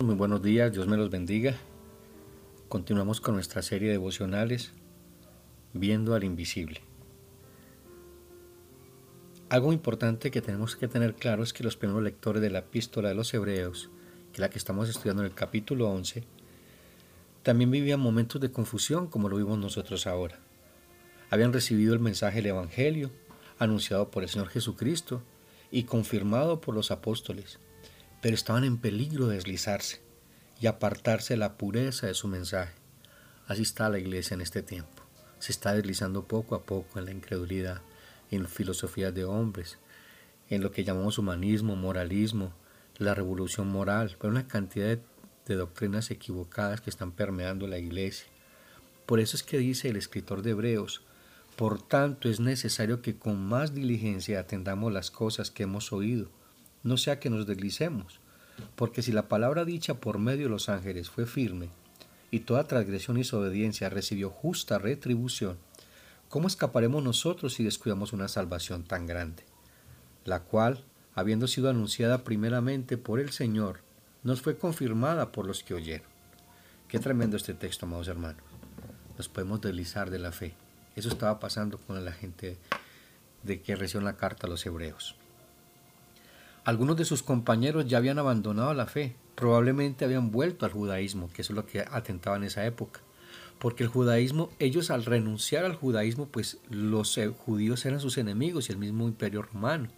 Muy 0.02 0.16
buenos 0.16 0.42
días, 0.42 0.74
Dios 0.74 0.88
me 0.88 0.98
los 0.98 1.10
bendiga. 1.10 1.56
Continuamos 2.68 3.22
con 3.22 3.36
nuestra 3.36 3.62
serie 3.62 3.88
de 3.88 3.94
devocionales, 3.94 4.74
Viendo 5.74 6.16
al 6.16 6.24
Invisible. 6.24 6.95
Algo 9.48 9.72
importante 9.74 10.32
que 10.32 10.42
tenemos 10.42 10.76
que 10.76 10.88
tener 10.88 11.14
claro 11.14 11.44
es 11.44 11.54
que 11.54 11.64
los 11.64 11.78
primeros 11.78 12.02
lectores 12.02 12.42
de 12.42 12.50
la 12.50 12.60
epístola 12.60 13.10
de 13.10 13.16
los 13.16 13.32
Hebreos, 13.32 13.92
que 14.32 14.38
es 14.38 14.40
la 14.40 14.50
que 14.50 14.58
estamos 14.58 14.90
estudiando 14.90 15.22
en 15.22 15.28
el 15.28 15.36
capítulo 15.36 15.88
11, 15.92 16.24
también 17.44 17.70
vivían 17.70 18.00
momentos 18.00 18.42
de 18.42 18.52
confusión 18.52 19.06
como 19.06 19.30
lo 19.30 19.38
vimos 19.38 19.60
nosotros 19.60 20.08
ahora. 20.08 20.40
Habían 21.30 21.54
recibido 21.54 21.94
el 21.94 22.00
mensaje 22.00 22.38
del 22.38 22.48
Evangelio, 22.48 23.12
anunciado 23.60 24.10
por 24.10 24.24
el 24.24 24.30
Señor 24.30 24.50
Jesucristo 24.50 25.22
y 25.70 25.84
confirmado 25.84 26.60
por 26.60 26.74
los 26.74 26.90
apóstoles, 26.90 27.60
pero 28.24 28.34
estaban 28.34 28.64
en 28.64 28.80
peligro 28.80 29.28
de 29.28 29.36
deslizarse 29.36 30.02
y 30.60 30.66
apartarse 30.66 31.36
de 31.36 31.38
la 31.38 31.56
pureza 31.56 32.08
de 32.08 32.16
su 32.16 32.28
mensaje. 32.28 32.74
Así 33.46 33.62
está 33.62 33.90
la 33.90 34.00
iglesia 34.00 34.34
en 34.34 34.42
este 34.42 34.64
tiempo. 34.64 35.04
Se 35.38 35.52
está 35.52 35.74
deslizando 35.74 36.24
poco 36.28 36.56
a 36.56 36.64
poco 36.64 36.98
en 36.98 37.06
la 37.06 37.12
incredulidad 37.12 37.84
en 38.32 38.48
filosofías 38.48 39.14
de 39.14 39.26
hombres, 39.26 39.78
en 40.50 40.62
lo 40.62 40.72
que 40.72 40.84
llamamos 40.84 41.18
humanismo, 41.18 41.76
moralismo, 41.76 42.54
la 42.98 43.14
revolución 43.14 43.68
moral, 43.68 44.16
pero 44.20 44.32
una 44.32 44.48
cantidad 44.48 44.88
de, 44.88 45.02
de 45.46 45.56
doctrinas 45.56 46.12
equivocadas 46.12 46.82
que 46.82 46.90
están 46.90 47.12
permeando 47.12 47.68
la 47.68 47.78
iglesia. 47.78 48.28
Por 49.06 49.20
eso 49.20 49.36
es 49.36 49.44
que 49.44 49.58
dice 49.58 49.90
el 49.90 49.98
escritor 49.98 50.42
de 50.42 50.52
Hebreos, 50.52 51.02
por 51.56 51.82
tanto 51.82 52.30
es 52.30 52.40
necesario 52.40 53.02
que 53.02 53.18
con 53.18 53.46
más 53.46 53.74
diligencia 53.74 54.40
atendamos 54.40 54.92
las 54.92 55.12
cosas 55.12 55.52
que 55.52 55.64
hemos 55.64 55.94
oído, 55.94 56.30
no 56.84 56.98
sea 56.98 57.20
que 57.20 57.30
nos 57.30 57.48
deslicemos, 57.48 58.20
porque 58.76 59.02
si 59.02 59.12
la 59.12 59.28
palabra 59.28 59.66
dicha 59.66 59.96
por 59.96 60.20
medio 60.20 60.46
de 60.46 60.50
los 60.50 60.70
ángeles 60.70 61.10
fue 61.10 61.26
firme, 61.26 61.70
y 62.32 62.42
toda 62.42 62.68
transgresión 62.68 63.18
y 63.18 63.22
desobediencia 63.22 63.90
recibió 63.90 64.30
justa 64.30 64.78
retribución, 64.78 65.58
¿cómo 66.30 66.48
escaparemos 66.48 67.04
nosotros 67.04 67.54
si 67.54 67.64
descuidamos 67.64 68.14
una 68.14 68.28
salvación 68.28 68.84
tan 68.84 69.06
grande? 69.06 69.44
La 70.24 70.42
cual, 70.42 70.84
habiendo 71.14 71.48
sido 71.48 71.70
anunciada 71.70 72.24
primeramente 72.24 72.98
por 72.98 73.20
el 73.20 73.32
Señor, 73.32 73.82
nos 74.24 74.42
fue 74.42 74.58
confirmada 74.58 75.32
por 75.32 75.46
los 75.46 75.64
que 75.64 75.74
oyeron. 75.74 76.08
Qué 76.88 77.00
tremendo 77.00 77.38
este 77.38 77.54
texto, 77.54 77.86
amados 77.86 78.08
hermanos. 78.08 78.42
Nos 79.18 79.30
podemos 79.30 79.62
deslizar 79.62 80.10
de 80.10 80.20
la 80.20 80.32
fe. 80.32 80.56
Eso 80.96 81.10
estaba 81.10 81.40
pasando 81.40 81.78
con 81.78 82.04
la 82.04 82.12
gente 82.12 82.58
de 83.44 83.62
que 83.62 83.76
recibió 83.76 84.06
la 84.06 84.18
carta 84.18 84.48
a 84.48 84.50
los 84.50 84.66
hebreos. 84.66 85.16
Algunos 86.64 86.98
de 86.98 87.06
sus 87.06 87.22
compañeros 87.22 87.86
ya 87.88 88.00
habían 88.00 88.18
abandonado 88.18 88.74
la 88.74 88.88
fe, 88.88 89.16
probablemente 89.36 90.04
habían 90.04 90.32
vuelto 90.32 90.66
al 90.66 90.72
judaísmo, 90.72 91.30
que 91.32 91.44
eso 91.44 91.54
es 91.54 91.58
lo 91.58 91.66
que 91.66 91.82
atentaba 91.82 92.38
en 92.38 92.46
esa 92.46 92.66
época 92.66 93.02
porque 93.60 93.84
el 93.84 93.90
judaísmo, 93.90 94.50
ellos 94.60 94.92
al 94.92 95.06
renunciar 95.06 95.66
al 95.66 95.76
judaísmo, 95.76 96.28
pues 96.28 96.58
los 96.70 97.18
eh, 97.18 97.28
judíos 97.28 97.86
eran 97.86 98.00
sus 98.00 98.18
enemigos 98.18 98.70
y 98.70 98.74
el 98.74 98.78
mismo 98.78 99.08
imperio 99.08 99.42
romano. 99.42 99.90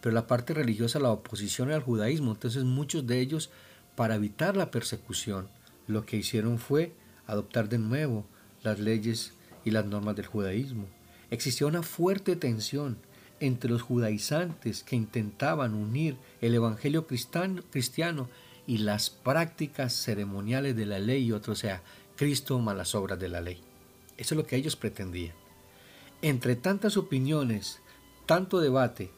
Pero 0.00 0.14
la 0.14 0.26
parte 0.26 0.54
religiosa, 0.54 0.98
la 1.00 1.10
oposición 1.10 1.70
al 1.70 1.82
judaísmo, 1.82 2.32
entonces 2.32 2.64
muchos 2.64 3.06
de 3.06 3.20
ellos, 3.20 3.50
para 3.96 4.14
evitar 4.16 4.56
la 4.56 4.70
persecución, 4.70 5.48
lo 5.86 6.06
que 6.06 6.16
hicieron 6.16 6.58
fue 6.58 6.92
adoptar 7.26 7.68
de 7.68 7.78
nuevo 7.78 8.26
las 8.62 8.78
leyes 8.78 9.32
y 9.64 9.70
las 9.70 9.86
normas 9.86 10.16
del 10.16 10.26
judaísmo. 10.26 10.86
Existía 11.30 11.66
una 11.66 11.82
fuerte 11.82 12.36
tensión 12.36 12.98
entre 13.40 13.70
los 13.70 13.82
judaizantes 13.82 14.82
que 14.82 14.96
intentaban 14.96 15.74
unir 15.74 16.16
el 16.40 16.54
evangelio 16.54 17.06
cristiano 17.06 18.28
y 18.66 18.78
las 18.78 19.10
prácticas 19.10 19.92
ceremoniales 19.92 20.76
de 20.76 20.86
la 20.86 20.98
ley 20.98 21.24
y 21.24 21.32
otro 21.32 21.54
sea 21.54 21.82
Cristo 22.16 22.58
más 22.58 22.76
las 22.76 22.94
obras 22.94 23.18
de 23.18 23.28
la 23.28 23.40
ley. 23.40 23.60
Eso 24.16 24.34
es 24.34 24.36
lo 24.38 24.46
que 24.46 24.56
ellos 24.56 24.76
pretendían. 24.76 25.34
Entre 26.22 26.56
tantas 26.56 26.96
opiniones, 26.96 27.80
tanto 28.26 28.60
debate 28.60 29.10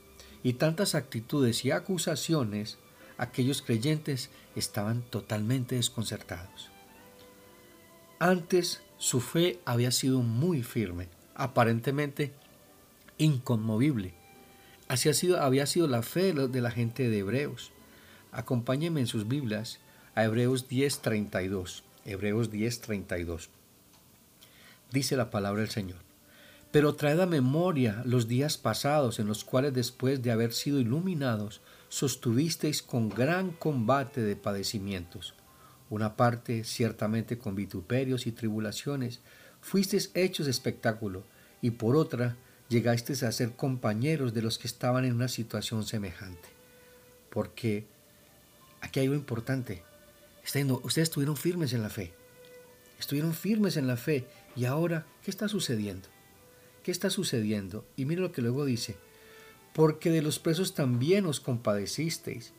y 0.43 0.55
tantas 0.55 0.95
actitudes 0.95 1.65
y 1.65 1.71
acusaciones, 1.71 2.79
aquellos 3.19 3.63
creyentes 3.63 4.31
estaban 4.55 5.03
totalmente 5.03 5.77
desconcertados. 5.77 6.71
Antes 8.19 8.83
su 8.99 9.21
fe 9.21 9.61
había 9.65 9.91
sido 9.91 10.23
muy 10.23 10.63
firme, 10.63 11.09
aparentemente 11.35 12.33
inconmovible. 13.19 14.15
Así 14.89 15.09
ha 15.09 15.15
sido, 15.15 15.41
había 15.41 15.67
sido 15.67 15.87
la 15.87 16.03
fe 16.03 16.33
de 16.33 16.61
la 16.61 16.71
gente 16.71 17.09
de 17.09 17.19
Hebreos. 17.19 17.73
Acompáñenme 18.33 19.01
en 19.01 19.07
sus 19.07 19.29
Biblias 19.29 19.81
a 20.15 20.25
Hebreos 20.25 20.69
10:32. 20.69 21.83
Hebreos 22.07 22.51
10:32. 22.51 23.49
Dice 24.93 25.17
la 25.17 25.31
palabra 25.31 25.63
del 25.63 25.71
Señor. 25.71 25.99
Pero 26.71 26.95
traed 26.95 27.19
a 27.21 27.27
memoria 27.27 28.03
los 28.05 28.29
días 28.29 28.59
pasados 28.59 29.19
en 29.19 29.27
los 29.27 29.45
cuales 29.45 29.75
después 29.75 30.23
de 30.23 30.31
haber 30.31 30.53
sido 30.53 30.79
iluminados, 30.79 31.61
sostuvisteis 31.89 32.83
con 32.83 33.09
gran 33.09 33.51
combate 33.51 34.21
de 34.23 34.37
padecimientos. 34.37 35.35
Una 35.91 36.17
parte 36.17 36.65
ciertamente 36.65 37.39
con 37.39 37.55
vituperios 37.55 38.27
y 38.27 38.33
tribulaciones, 38.33 39.21
fuisteis 39.61 40.11
hechos 40.15 40.47
espectáculo, 40.47 41.25
y 41.63 41.71
por 41.73 41.97
otra 41.97 42.37
llegasteis 42.69 43.23
a 43.23 43.33
ser 43.33 43.53
compañeros 43.53 44.35
de 44.35 44.43
los 44.43 44.59
que 44.59 44.67
estaban 44.67 45.05
en 45.05 45.15
una 45.15 45.29
situación 45.29 45.85
semejante. 45.85 46.49
Porque 47.31 47.87
aquí 48.81 49.01
hay 49.01 49.07
algo 49.07 49.17
importante. 49.17 49.83
Ustedes 50.47 51.09
estuvieron 51.09 51.37
firmes 51.37 51.73
en 51.73 51.83
la 51.83 51.91
fe. 51.91 52.13
Estuvieron 53.01 53.35
firmes 53.35 53.77
en 53.77 53.87
la 53.87 53.97
fe. 53.97 54.27
Y 54.55 54.65
ahora, 54.65 55.05
¿qué 55.23 55.31
está 55.31 55.49
sucediendo? 55.49 56.09
¿Qué 56.85 56.93
está 56.93 57.11
sucediendo? 57.11 57.85
Y 57.97 58.05
mire 58.05 58.21
lo 58.21 58.31
que 58.31 58.43
luego 58.43 58.65
dice. 58.65 58.97
Porque 59.75 60.11
de 60.11 60.23
los 60.23 60.39
presos 60.39 60.75
también 60.75 61.27
os 61.27 61.41
compadecisteis, 61.41 62.53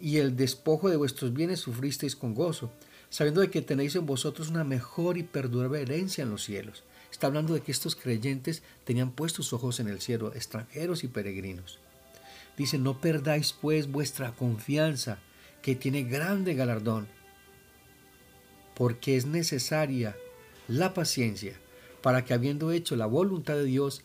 y 0.00 0.16
el 0.16 0.34
despojo 0.36 0.88
de 0.88 0.96
vuestros 0.96 1.32
bienes 1.32 1.60
sufristeis 1.60 2.16
con 2.16 2.34
gozo, 2.34 2.72
sabiendo 3.10 3.42
de 3.42 3.50
que 3.50 3.62
tenéis 3.62 3.94
en 3.96 4.06
vosotros 4.06 4.48
una 4.48 4.64
mejor 4.64 5.16
y 5.18 5.22
perdurable 5.22 5.80
herencia 5.80 6.22
en 6.22 6.30
los 6.30 6.42
cielos. 6.42 6.84
Está 7.10 7.28
hablando 7.28 7.54
de 7.54 7.60
que 7.60 7.70
estos 7.70 7.96
creyentes 7.96 8.62
tenían 8.84 9.12
puestos 9.12 9.52
ojos 9.52 9.78
en 9.78 9.88
el 9.88 10.00
cielo, 10.00 10.34
extranjeros 10.34 11.04
y 11.04 11.08
peregrinos. 11.08 11.78
Dice, 12.56 12.78
no 12.78 13.00
perdáis 13.00 13.52
pues 13.52 13.90
vuestra 13.90 14.32
confianza, 14.32 15.18
que 15.62 15.76
tiene 15.76 16.02
grande 16.02 16.54
galardón, 16.54 17.08
porque 18.76 19.16
es 19.16 19.24
necesaria 19.24 20.16
la 20.68 20.92
paciencia 20.92 21.54
para 22.02 22.24
que 22.24 22.34
habiendo 22.34 22.72
hecho 22.72 22.94
la 22.94 23.06
voluntad 23.06 23.54
de 23.54 23.64
Dios, 23.64 24.02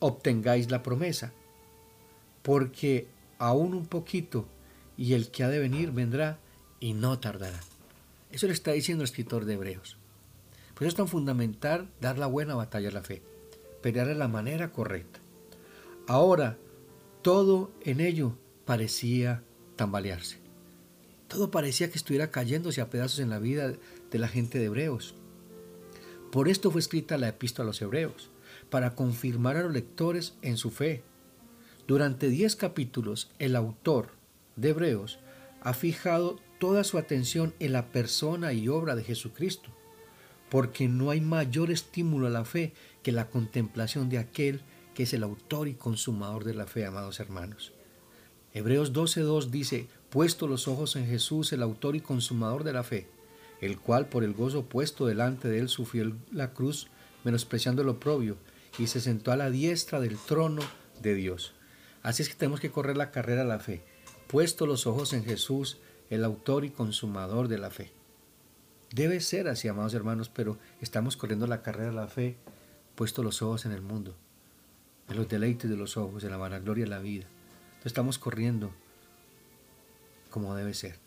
obtengáis 0.00 0.72
la 0.72 0.82
promesa. 0.82 1.32
Porque 2.42 3.06
aún 3.38 3.74
un 3.74 3.86
poquito, 3.86 4.46
y 4.96 5.14
el 5.14 5.30
que 5.30 5.44
ha 5.44 5.48
de 5.48 5.60
venir 5.60 5.92
vendrá 5.92 6.40
y 6.80 6.94
no 6.94 7.20
tardará. 7.20 7.60
Eso 8.32 8.48
le 8.48 8.52
está 8.52 8.72
diciendo 8.72 9.04
el 9.04 9.08
escritor 9.08 9.44
de 9.44 9.54
Hebreos. 9.54 9.96
Por 10.74 10.82
eso 10.82 10.88
es 10.88 10.96
tan 10.96 11.08
fundamental 11.08 11.88
dar 12.00 12.18
la 12.18 12.26
buena 12.26 12.56
batalla 12.56 12.88
a 12.88 12.92
la 12.92 13.02
fe, 13.02 13.22
pelear 13.82 14.08
de 14.08 14.16
la 14.16 14.26
manera 14.26 14.72
correcta. 14.72 15.20
Ahora, 16.08 16.58
todo 17.22 17.70
en 17.82 18.00
ello 18.00 18.36
parecía 18.64 19.44
tambalearse. 19.76 20.41
Todo 21.32 21.50
parecía 21.50 21.90
que 21.90 21.96
estuviera 21.96 22.30
cayéndose 22.30 22.82
a 22.82 22.90
pedazos 22.90 23.18
en 23.18 23.30
la 23.30 23.38
vida 23.38 23.72
de 24.10 24.18
la 24.18 24.28
gente 24.28 24.58
de 24.58 24.66
Hebreos. 24.66 25.14
Por 26.30 26.46
esto 26.46 26.70
fue 26.70 26.82
escrita 26.82 27.16
la 27.16 27.28
epístola 27.28 27.64
a 27.64 27.68
los 27.68 27.80
Hebreos, 27.80 28.28
para 28.68 28.94
confirmar 28.94 29.56
a 29.56 29.62
los 29.62 29.72
lectores 29.72 30.34
en 30.42 30.58
su 30.58 30.70
fe. 30.70 31.02
Durante 31.88 32.28
diez 32.28 32.54
capítulos, 32.54 33.30
el 33.38 33.56
autor 33.56 34.10
de 34.56 34.68
Hebreos 34.68 35.20
ha 35.62 35.72
fijado 35.72 36.38
toda 36.60 36.84
su 36.84 36.98
atención 36.98 37.54
en 37.60 37.72
la 37.72 37.92
persona 37.92 38.52
y 38.52 38.68
obra 38.68 38.94
de 38.94 39.02
Jesucristo, 39.02 39.70
porque 40.50 40.86
no 40.86 41.08
hay 41.08 41.22
mayor 41.22 41.70
estímulo 41.70 42.26
a 42.26 42.30
la 42.30 42.44
fe 42.44 42.74
que 43.02 43.10
la 43.10 43.30
contemplación 43.30 44.10
de 44.10 44.18
aquel 44.18 44.60
que 44.92 45.04
es 45.04 45.14
el 45.14 45.22
autor 45.22 45.68
y 45.68 45.72
consumador 45.72 46.44
de 46.44 46.52
la 46.52 46.66
fe, 46.66 46.84
amados 46.84 47.20
hermanos. 47.20 47.72
Hebreos 48.52 48.92
12.2 48.92 49.46
dice, 49.46 49.88
puesto 50.12 50.46
los 50.46 50.68
ojos 50.68 50.94
en 50.96 51.06
Jesús, 51.06 51.54
el 51.54 51.62
autor 51.62 51.96
y 51.96 52.00
consumador 52.00 52.64
de 52.64 52.74
la 52.74 52.82
fe, 52.82 53.08
el 53.62 53.80
cual 53.80 54.10
por 54.10 54.24
el 54.24 54.34
gozo 54.34 54.66
puesto 54.66 55.06
delante 55.06 55.48
de 55.48 55.58
él 55.58 55.70
sufrió 55.70 56.12
la 56.30 56.52
cruz, 56.52 56.88
menospreciando 57.24 57.80
el 57.80 57.88
oprobio, 57.88 58.36
y 58.78 58.88
se 58.88 59.00
sentó 59.00 59.32
a 59.32 59.36
la 59.36 59.48
diestra 59.48 60.00
del 60.00 60.18
trono 60.18 60.60
de 61.00 61.14
Dios. 61.14 61.54
Así 62.02 62.22
es 62.22 62.28
que 62.28 62.34
tenemos 62.34 62.60
que 62.60 62.70
correr 62.70 62.98
la 62.98 63.10
carrera 63.10 63.40
a 63.40 63.46
la 63.46 63.58
fe, 63.58 63.84
puesto 64.26 64.66
los 64.66 64.86
ojos 64.86 65.14
en 65.14 65.24
Jesús, 65.24 65.78
el 66.10 66.24
autor 66.24 66.66
y 66.66 66.70
consumador 66.70 67.48
de 67.48 67.56
la 67.56 67.70
fe. 67.70 67.90
Debe 68.94 69.18
ser 69.20 69.48
así, 69.48 69.66
amados 69.66 69.94
hermanos, 69.94 70.28
pero 70.28 70.58
estamos 70.82 71.16
corriendo 71.16 71.46
la 71.46 71.62
carrera 71.62 71.88
de 71.88 71.96
la 71.96 72.08
fe, 72.08 72.36
puesto 72.96 73.22
los 73.22 73.40
ojos 73.40 73.64
en 73.64 73.72
el 73.72 73.80
mundo, 73.80 74.14
en 75.08 75.16
los 75.16 75.26
deleites 75.26 75.70
de 75.70 75.76
los 75.78 75.96
ojos, 75.96 76.22
en 76.22 76.32
la 76.32 76.36
vanagloria 76.36 76.84
de 76.84 76.90
la 76.90 76.98
vida. 76.98 77.24
Estamos 77.82 78.18
corriendo 78.18 78.74
como 80.32 80.56
debe 80.56 80.74
ser. 80.74 80.98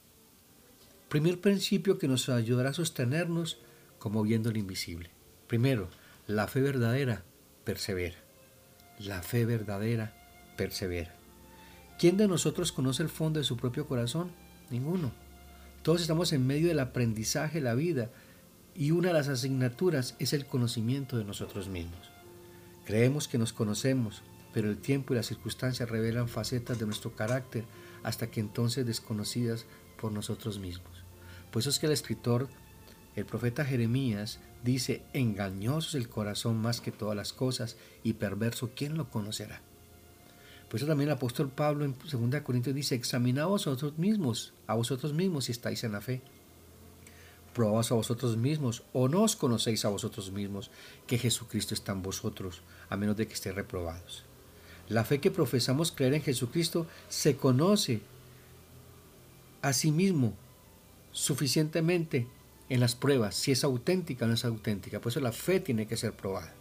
Primer 1.10 1.42
principio 1.42 2.00
que 2.00 2.08
nos 2.08 2.30
ayudará 2.30 2.70
a 2.70 2.74
sostenernos 2.74 3.58
como 4.00 4.24
viendo 4.24 4.52
lo 4.52 4.58
invisible. 4.58 5.10
Primero, 5.48 5.90
la 6.28 6.48
fe 6.48 6.62
verdadera 6.62 7.24
persevera. 7.66 8.16
La 9.00 9.22
fe 9.22 9.46
verdadera 9.46 10.14
persevera. 10.56 11.14
¿Quién 12.00 12.16
de 12.16 12.28
nosotros 12.28 12.72
conoce 12.72 13.04
el 13.04 13.10
fondo 13.10 13.40
de 13.40 13.46
su 13.46 13.58
propio 13.58 13.88
corazón? 13.88 14.32
Ninguno. 14.70 15.12
Todos 15.84 16.02
estamos 16.02 16.34
en 16.34 16.48
medio 16.48 16.70
del 16.70 16.80
aprendizaje 16.80 17.60
de 17.60 17.66
la 17.66 17.76
vida 17.76 18.10
y 18.74 18.92
una 18.92 19.10
de 19.10 19.14
las 19.14 19.28
asignaturas 19.28 20.16
es 20.20 20.34
el 20.34 20.46
conocimiento 20.46 21.18
de 21.18 21.26
nosotros 21.26 21.68
mismos. 21.68 22.12
Creemos 22.86 23.28
que 23.28 23.38
nos 23.38 23.54
conocemos, 23.54 24.22
pero 24.54 24.70
el 24.70 24.78
tiempo 24.78 25.14
y 25.14 25.18
las 25.18 25.28
circunstancias 25.28 25.90
revelan 25.90 26.28
facetas 26.28 26.80
de 26.80 26.86
nuestro 26.86 27.16
carácter 27.16 27.66
hasta 28.06 28.30
que 28.30 28.39
entonces 28.39 28.86
desconocidas 28.86 29.66
por 29.99 30.12
nosotros 30.12 30.60
mismos. 30.60 31.03
Por 31.51 31.62
eso 31.62 31.72
es 31.72 31.80
que 31.80 31.88
el 31.88 31.91
escritor, 31.91 32.47
el 33.16 33.26
profeta 33.26 33.66
Jeremías, 33.66 34.39
dice, 34.64 35.03
engañoso 35.14 35.89
es 35.89 35.95
el 35.95 36.08
corazón 36.08 36.62
más 36.62 36.82
que 36.82 36.91
todas 36.91 37.16
las 37.16 37.34
cosas 37.34 37.78
y 38.03 38.14
perverso, 38.14 38.70
¿quién 38.76 38.95
lo 38.95 39.10
conocerá? 39.10 39.60
Por 40.70 40.78
eso 40.78 40.86
también 40.86 41.10
el 41.10 41.16
apóstol 41.16 41.49
Pablo 41.49 41.84
en 41.84 41.95
2 41.97 42.41
Corintios 42.43 42.76
dice, 42.76 42.93
examinaos 42.93 43.66
a 43.66 43.72
vosotros 43.72 43.97
mismos, 43.97 44.53
a 44.68 44.76
vosotros 44.76 45.14
mismos 45.14 45.45
si 45.45 45.51
estáis 45.51 45.84
en 45.84 45.93
la 45.93 46.01
fe. 46.01 46.22
Probaos 47.56 47.91
a 47.91 47.95
vosotros 47.95 48.38
mismos 48.38 48.84
o 48.93 49.08
no 49.08 49.24
os 49.24 49.36
conocéis 49.36 49.84
a 49.84 49.89
vosotros 49.89 50.32
mismos 50.32 50.70
que 51.08 51.18
Jesucristo 51.18 51.74
está 51.74 51.93
en 51.93 52.03
vosotros, 52.03 52.62
a 52.88 52.97
menos 52.97 53.18
de 53.18 53.26
que 53.26 53.34
estéis 53.34 53.56
reprobados. 53.56 54.26
La 54.90 55.04
fe 55.04 55.20
que 55.20 55.32
profesamos 55.32 55.92
creer 55.92 56.14
en 56.14 56.22
Jesucristo 56.22 56.88
se 57.10 57.36
conoce 57.38 58.02
a 59.62 59.74
sí 59.74 59.92
mismo 59.92 60.34
suficientemente 61.12 62.28
en 62.70 62.80
las 62.80 62.96
pruebas, 62.96 63.36
si 63.36 63.52
es 63.52 63.64
auténtica 63.64 64.26
o 64.26 64.28
no 64.28 64.34
es 64.36 64.46
auténtica. 64.46 65.00
Por 65.00 65.12
eso 65.12 65.20
la 65.20 65.32
fe 65.32 65.60
tiene 65.60 65.88
que 65.88 65.98
ser 65.98 66.14
probada. 66.14 66.54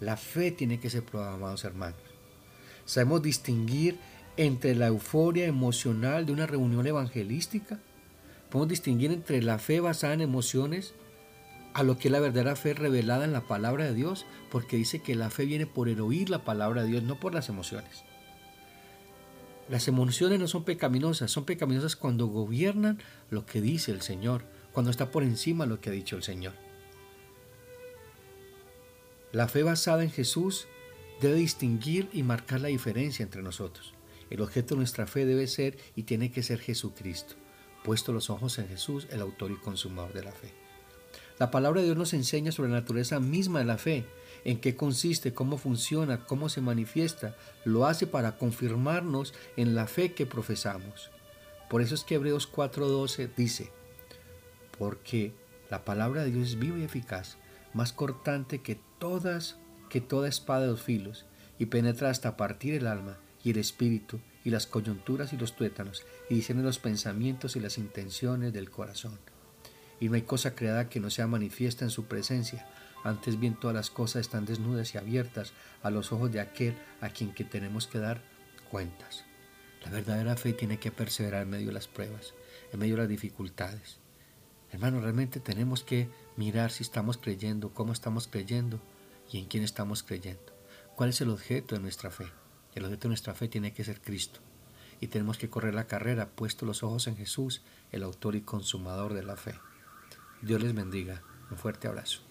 La 0.00 0.16
fe 0.16 0.50
tiene 0.50 0.78
que 0.80 0.90
ser 0.90 1.02
probada, 1.02 1.34
amados 1.34 1.64
hermanos. 1.64 2.00
Sabemos 2.84 3.22
distinguir 3.22 3.98
entre 4.36 4.74
la 4.74 4.86
euforia 4.86 5.46
emocional 5.46 6.26
de 6.26 6.32
una 6.32 6.46
reunión 6.46 6.86
evangelística. 6.86 7.78
Podemos 8.50 8.68
distinguir 8.68 9.10
entre 9.12 9.42
la 9.42 9.58
fe 9.58 9.80
basada 9.80 10.14
en 10.14 10.20
emociones 10.20 10.94
a 11.76 11.82
lo 11.82 11.98
que 11.98 12.08
es 12.08 12.12
la 12.12 12.20
verdadera 12.20 12.56
fe 12.56 12.72
revelada 12.72 13.26
en 13.26 13.34
la 13.34 13.42
palabra 13.42 13.84
de 13.84 13.92
Dios, 13.92 14.24
porque 14.50 14.78
dice 14.78 15.00
que 15.00 15.14
la 15.14 15.28
fe 15.28 15.44
viene 15.44 15.66
por 15.66 15.90
el 15.90 16.00
oír 16.00 16.30
la 16.30 16.42
palabra 16.42 16.82
de 16.82 16.88
Dios, 16.88 17.02
no 17.02 17.20
por 17.20 17.34
las 17.34 17.50
emociones. 17.50 18.02
Las 19.68 19.86
emociones 19.86 20.40
no 20.40 20.48
son 20.48 20.64
pecaminosas, 20.64 21.30
son 21.30 21.44
pecaminosas 21.44 21.94
cuando 21.94 22.28
gobiernan 22.28 23.02
lo 23.28 23.44
que 23.44 23.60
dice 23.60 23.92
el 23.92 24.00
Señor, 24.00 24.42
cuando 24.72 24.90
está 24.90 25.10
por 25.10 25.22
encima 25.22 25.66
lo 25.66 25.78
que 25.78 25.90
ha 25.90 25.92
dicho 25.92 26.16
el 26.16 26.22
Señor. 26.22 26.54
La 29.32 29.46
fe 29.46 29.62
basada 29.62 30.02
en 30.02 30.10
Jesús 30.10 30.68
debe 31.20 31.34
distinguir 31.34 32.08
y 32.10 32.22
marcar 32.22 32.62
la 32.62 32.68
diferencia 32.68 33.22
entre 33.22 33.42
nosotros. 33.42 33.92
El 34.30 34.40
objeto 34.40 34.76
de 34.76 34.78
nuestra 34.78 35.06
fe 35.06 35.26
debe 35.26 35.46
ser 35.46 35.76
y 35.94 36.04
tiene 36.04 36.30
que 36.30 36.42
ser 36.42 36.58
Jesucristo, 36.58 37.34
puesto 37.84 38.14
los 38.14 38.30
ojos 38.30 38.58
en 38.58 38.66
Jesús, 38.66 39.08
el 39.10 39.20
autor 39.20 39.50
y 39.50 39.56
consumador 39.56 40.14
de 40.14 40.24
la 40.24 40.32
fe. 40.32 40.65
La 41.38 41.50
palabra 41.50 41.80
de 41.80 41.86
Dios 41.86 41.98
nos 41.98 42.14
enseña 42.14 42.50
sobre 42.50 42.70
la 42.70 42.80
naturaleza 42.80 43.20
misma 43.20 43.58
de 43.58 43.66
la 43.66 43.76
fe, 43.76 44.06
en 44.44 44.58
qué 44.58 44.74
consiste, 44.74 45.34
cómo 45.34 45.58
funciona, 45.58 46.24
cómo 46.24 46.48
se 46.48 46.62
manifiesta. 46.62 47.36
Lo 47.64 47.86
hace 47.86 48.06
para 48.06 48.38
confirmarnos 48.38 49.34
en 49.56 49.74
la 49.74 49.86
fe 49.86 50.12
que 50.14 50.24
profesamos. 50.24 51.10
Por 51.68 51.82
eso 51.82 51.94
es 51.94 52.04
que 52.04 52.14
Hebreos 52.14 52.50
4:12 52.50 53.28
dice, 53.36 53.70
porque 54.78 55.34
la 55.68 55.84
palabra 55.84 56.24
de 56.24 56.30
Dios 56.30 56.48
es 56.48 56.58
viva 56.58 56.78
y 56.78 56.84
eficaz, 56.84 57.36
más 57.74 57.92
cortante 57.92 58.62
que 58.62 58.78
todas 58.98 59.56
que 59.90 60.00
toda 60.00 60.28
espada 60.28 60.62
de 60.62 60.68
dos 60.68 60.82
filos, 60.82 61.26
y 61.58 61.66
penetra 61.66 62.10
hasta 62.10 62.36
partir 62.36 62.74
el 62.74 62.86
alma 62.86 63.18
y 63.44 63.50
el 63.50 63.58
espíritu 63.58 64.20
y 64.44 64.50
las 64.50 64.66
coyunturas 64.66 65.32
y 65.32 65.36
los 65.36 65.54
tuétanos, 65.54 66.04
y 66.30 66.34
discierne 66.34 66.62
los 66.62 66.78
pensamientos 66.78 67.56
y 67.56 67.60
las 67.60 67.78
intenciones 67.78 68.52
del 68.52 68.70
corazón. 68.70 69.18
Y 70.00 70.08
no 70.08 70.14
hay 70.14 70.22
cosa 70.22 70.54
creada 70.54 70.88
que 70.88 71.00
no 71.00 71.10
sea 71.10 71.26
manifiesta 71.26 71.84
en 71.84 71.90
su 71.90 72.04
presencia, 72.04 72.66
antes 73.04 73.38
bien 73.38 73.54
todas 73.54 73.74
las 73.74 73.90
cosas 73.90 74.20
están 74.20 74.46
desnudas 74.46 74.94
y 74.94 74.98
abiertas 74.98 75.52
a 75.82 75.90
los 75.90 76.10
ojos 76.12 76.32
de 76.32 76.40
aquel 76.40 76.76
a 77.00 77.08
quien 77.10 77.32
que 77.32 77.44
tenemos 77.44 77.86
que 77.86 77.98
dar 77.98 78.20
cuentas. 78.68 79.24
La 79.84 79.90
verdadera 79.90 80.36
fe 80.36 80.52
tiene 80.52 80.80
que 80.80 80.90
perseverar 80.90 81.42
en 81.42 81.50
medio 81.50 81.68
de 81.68 81.72
las 81.72 81.86
pruebas, 81.86 82.34
en 82.72 82.80
medio 82.80 82.96
de 82.96 83.02
las 83.02 83.08
dificultades. 83.08 83.98
Hermano, 84.72 85.00
realmente 85.00 85.38
tenemos 85.38 85.84
que 85.84 86.08
mirar 86.36 86.72
si 86.72 86.82
estamos 86.82 87.16
creyendo, 87.16 87.72
cómo 87.72 87.92
estamos 87.92 88.26
creyendo 88.26 88.80
y 89.30 89.38
en 89.38 89.46
quién 89.46 89.62
estamos 89.62 90.02
creyendo. 90.02 90.52
¿Cuál 90.96 91.10
es 91.10 91.20
el 91.20 91.30
objeto 91.30 91.76
de 91.76 91.80
nuestra 91.80 92.10
fe? 92.10 92.26
El 92.74 92.84
objeto 92.84 93.02
de 93.02 93.10
nuestra 93.10 93.34
fe 93.34 93.46
tiene 93.46 93.72
que 93.72 93.84
ser 93.84 94.00
Cristo. 94.00 94.40
Y 95.00 95.06
tenemos 95.06 95.38
que 95.38 95.48
correr 95.48 95.74
la 95.74 95.86
carrera 95.86 96.30
puesto 96.30 96.66
los 96.66 96.82
ojos 96.82 97.06
en 97.06 97.16
Jesús, 97.16 97.62
el 97.92 98.02
autor 98.02 98.34
y 98.34 98.40
consumador 98.40 99.14
de 99.14 99.22
la 99.22 99.36
fe. 99.36 99.54
Dios 100.42 100.62
les 100.62 100.74
bendiga. 100.74 101.22
Un 101.50 101.56
fuerte 101.56 101.88
abrazo. 101.88 102.25